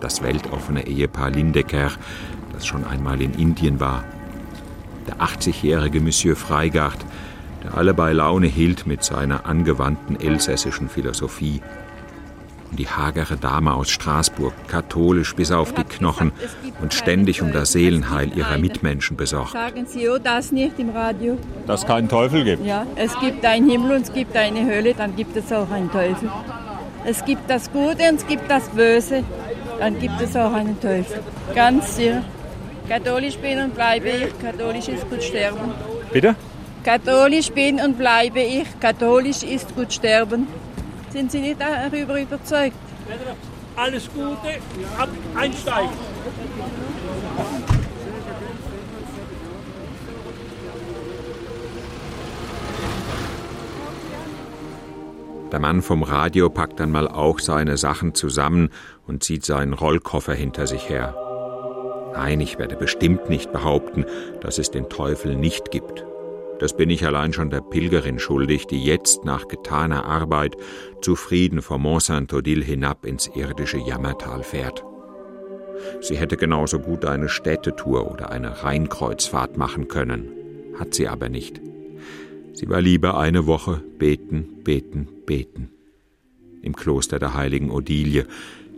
Das 0.00 0.22
weltoffene 0.22 0.86
Ehepaar 0.86 1.30
Lindecker 1.30 1.90
das 2.60 2.66
schon 2.66 2.84
einmal 2.84 3.22
in 3.22 3.32
Indien 3.32 3.80
war. 3.80 4.04
Der 5.06 5.16
80-jährige 5.16 6.00
Monsieur 6.00 6.36
Freigard, 6.36 6.98
der 7.64 7.74
alle 7.74 7.94
bei 7.94 8.12
Laune 8.12 8.48
hielt 8.48 8.86
mit 8.86 9.02
seiner 9.02 9.46
angewandten 9.46 10.20
elsässischen 10.20 10.90
Philosophie. 10.90 11.62
Und 12.70 12.78
die 12.78 12.86
hagere 12.86 13.38
Dame 13.38 13.72
aus 13.72 13.88
Straßburg, 13.88 14.52
katholisch 14.68 15.34
bis 15.34 15.50
auf 15.50 15.72
die 15.72 15.84
Knochen 15.84 16.32
und 16.82 16.92
ständig 16.92 17.40
um 17.40 17.50
das 17.50 17.72
Seelenheil 17.72 18.36
ihrer 18.36 18.58
Mitmenschen 18.58 19.16
besorgt. 19.16 19.52
Sagen 19.52 19.86
Sie 19.86 20.08
oh, 20.10 20.18
das 20.18 20.52
nicht 20.52 20.78
im 20.78 20.90
Radio? 20.90 21.38
Dass 21.66 21.80
es 21.80 21.86
keinen 21.86 22.10
Teufel 22.10 22.44
gibt? 22.44 22.64
Ja, 22.64 22.86
es 22.94 23.18
gibt 23.20 23.44
einen 23.44 23.70
Himmel 23.70 23.96
und 23.96 24.02
es 24.02 24.12
gibt 24.12 24.36
eine 24.36 24.66
Hölle, 24.66 24.92
dann 24.92 25.16
gibt 25.16 25.34
es 25.34 25.50
auch 25.50 25.70
einen 25.70 25.90
Teufel. 25.90 26.30
Es 27.06 27.24
gibt 27.24 27.48
das 27.48 27.72
Gute 27.72 28.10
und 28.10 28.16
es 28.16 28.26
gibt 28.26 28.50
das 28.50 28.68
Böse, 28.68 29.24
dann 29.78 29.98
gibt 29.98 30.20
es 30.20 30.36
auch 30.36 30.52
einen 30.52 30.78
Teufel. 30.78 31.20
Ganz 31.54 31.96
sicher. 31.96 32.22
Katholisch 32.90 33.36
bin 33.38 33.56
und 33.60 33.72
bleibe 33.72 34.08
ich, 34.08 34.36
katholisch 34.40 34.88
ist 34.88 35.08
gut 35.08 35.22
sterben. 35.22 35.70
Bitte? 36.12 36.34
Katholisch 36.82 37.52
bin 37.52 37.78
und 37.78 37.96
bleibe 37.96 38.40
ich, 38.40 38.66
katholisch 38.80 39.44
ist 39.44 39.76
gut 39.76 39.92
sterben. 39.92 40.48
Sind 41.10 41.30
Sie 41.30 41.38
nicht 41.38 41.60
darüber 41.60 42.20
überzeugt? 42.20 42.74
Alles 43.76 44.10
Gute, 44.12 44.58
ab, 44.98 45.08
einsteigen. 45.36 45.90
Der 55.52 55.60
Mann 55.60 55.82
vom 55.82 56.02
Radio 56.02 56.50
packt 56.50 56.80
dann 56.80 56.90
mal 56.90 57.06
auch 57.06 57.38
seine 57.38 57.76
Sachen 57.76 58.16
zusammen 58.16 58.70
und 59.06 59.22
zieht 59.22 59.44
seinen 59.44 59.74
Rollkoffer 59.74 60.34
hinter 60.34 60.66
sich 60.66 60.88
her. 60.88 61.29
Nein, 62.12 62.40
ich 62.40 62.58
werde 62.58 62.76
bestimmt 62.76 63.28
nicht 63.28 63.52
behaupten, 63.52 64.04
dass 64.40 64.58
es 64.58 64.70
den 64.70 64.88
Teufel 64.88 65.36
nicht 65.36 65.70
gibt. 65.70 66.04
Das 66.58 66.76
bin 66.76 66.90
ich 66.90 67.06
allein 67.06 67.32
schon 67.32 67.48
der 67.48 67.62
Pilgerin 67.62 68.18
schuldig, 68.18 68.66
die 68.66 68.84
jetzt 68.84 69.24
nach 69.24 69.48
getaner 69.48 70.04
Arbeit 70.04 70.56
zufrieden 71.00 71.62
vom 71.62 71.82
Mont 71.82 72.02
Saint-Odile 72.02 72.64
hinab 72.64 73.06
ins 73.06 73.30
irdische 73.34 73.78
Jammertal 73.78 74.42
fährt. 74.42 74.84
Sie 76.02 76.18
hätte 76.18 76.36
genauso 76.36 76.78
gut 76.78 77.06
eine 77.06 77.30
Städtetour 77.30 78.10
oder 78.10 78.30
eine 78.30 78.62
Rheinkreuzfahrt 78.62 79.56
machen 79.56 79.88
können, 79.88 80.28
hat 80.78 80.92
sie 80.92 81.08
aber 81.08 81.30
nicht. 81.30 81.62
Sie 82.52 82.68
war 82.68 82.82
lieber 82.82 83.18
eine 83.18 83.46
Woche 83.46 83.82
beten, 83.98 84.62
beten, 84.62 85.08
beten. 85.24 85.70
Im 86.62 86.76
Kloster 86.76 87.18
der 87.18 87.32
heiligen 87.32 87.70
Odilie, 87.70 88.26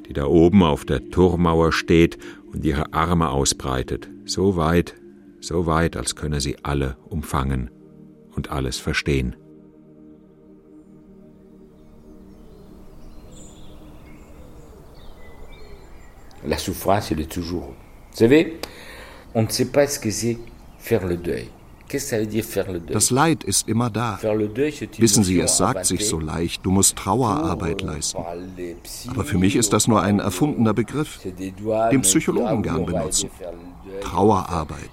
die 0.08 0.12
da 0.12 0.26
oben 0.26 0.62
auf 0.62 0.84
der 0.84 1.10
Turmmauer 1.10 1.72
steht 1.72 2.18
und 2.52 2.64
ihre 2.64 2.92
Arme 2.92 3.30
ausbreitet, 3.30 4.08
so 4.24 4.56
weit, 4.56 4.94
so 5.40 5.66
weit, 5.66 5.96
als 5.96 6.16
könne 6.16 6.40
sie 6.40 6.56
alle 6.62 6.96
umfangen 7.08 7.70
und 8.34 8.50
alles 8.50 8.78
verstehen. 8.78 9.36
La 16.44 16.58
souffrance, 16.58 17.12
elle 17.12 17.20
est 17.20 17.32
toujours. 17.32 17.74
Vous 18.10 18.18
savez, 18.18 18.58
on 19.34 19.42
ne 19.42 19.48
sait 19.48 19.70
pas 19.70 19.86
ce 19.86 20.00
que 20.00 20.10
c'est 20.10 20.38
faire 20.78 21.06
le 21.06 21.16
deuil. 21.16 21.48
Das 22.86 23.10
Leid 23.10 23.44
ist 23.44 23.68
immer 23.68 23.90
da. 23.90 24.18
Wissen 24.98 25.24
Sie, 25.24 25.40
es 25.40 25.56
sagt 25.56 25.86
sich 25.86 26.06
so 26.06 26.18
leicht, 26.18 26.64
du 26.64 26.70
musst 26.70 26.96
Trauerarbeit 26.96 27.82
leisten. 27.82 28.22
Aber 29.08 29.24
für 29.24 29.38
mich 29.38 29.56
ist 29.56 29.72
das 29.72 29.88
nur 29.88 30.02
ein 30.02 30.18
erfundener 30.18 30.74
Begriff, 30.74 31.20
den 31.22 32.02
Psychologen 32.02 32.62
gern 32.62 32.86
benutzen. 32.86 33.30
Trauerarbeit. 34.00 34.90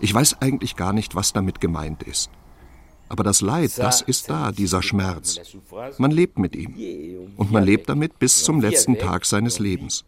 Ich 0.00 0.14
weiß 0.14 0.40
eigentlich 0.40 0.76
gar 0.76 0.92
nicht, 0.92 1.14
was 1.14 1.32
damit 1.32 1.60
gemeint 1.60 2.02
ist. 2.02 2.30
Aber 3.10 3.24
das 3.24 3.40
Leid, 3.40 3.76
das 3.76 4.02
ist 4.02 4.30
da, 4.30 4.52
dieser 4.52 4.82
Schmerz. 4.82 5.40
Man 5.98 6.12
lebt 6.12 6.38
mit 6.38 6.54
ihm. 6.54 6.76
Und 7.36 7.50
man 7.50 7.64
lebt 7.64 7.88
damit 7.88 8.20
bis 8.20 8.44
zum 8.44 8.60
letzten 8.60 8.98
Tag 8.98 9.26
seines 9.26 9.58
Lebens. 9.58 10.04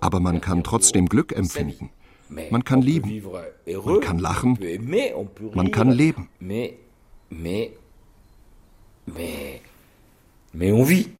Aber 0.00 0.20
man 0.20 0.40
kann 0.40 0.62
trotzdem 0.62 1.08
Glück 1.08 1.32
empfinden. 1.32 1.90
Man 2.28 2.64
kann 2.64 2.82
lieben, 2.82 3.22
man 3.84 4.00
kann 4.00 4.18
lachen, 4.18 4.58
man 5.54 5.70
kann 5.70 5.90
leben. 5.90 6.28
Mais, 6.40 6.72
mais, 7.30 7.70
mais, 9.06 9.60
mais 10.52 10.72
on 10.72 10.84
vit. 10.84 11.17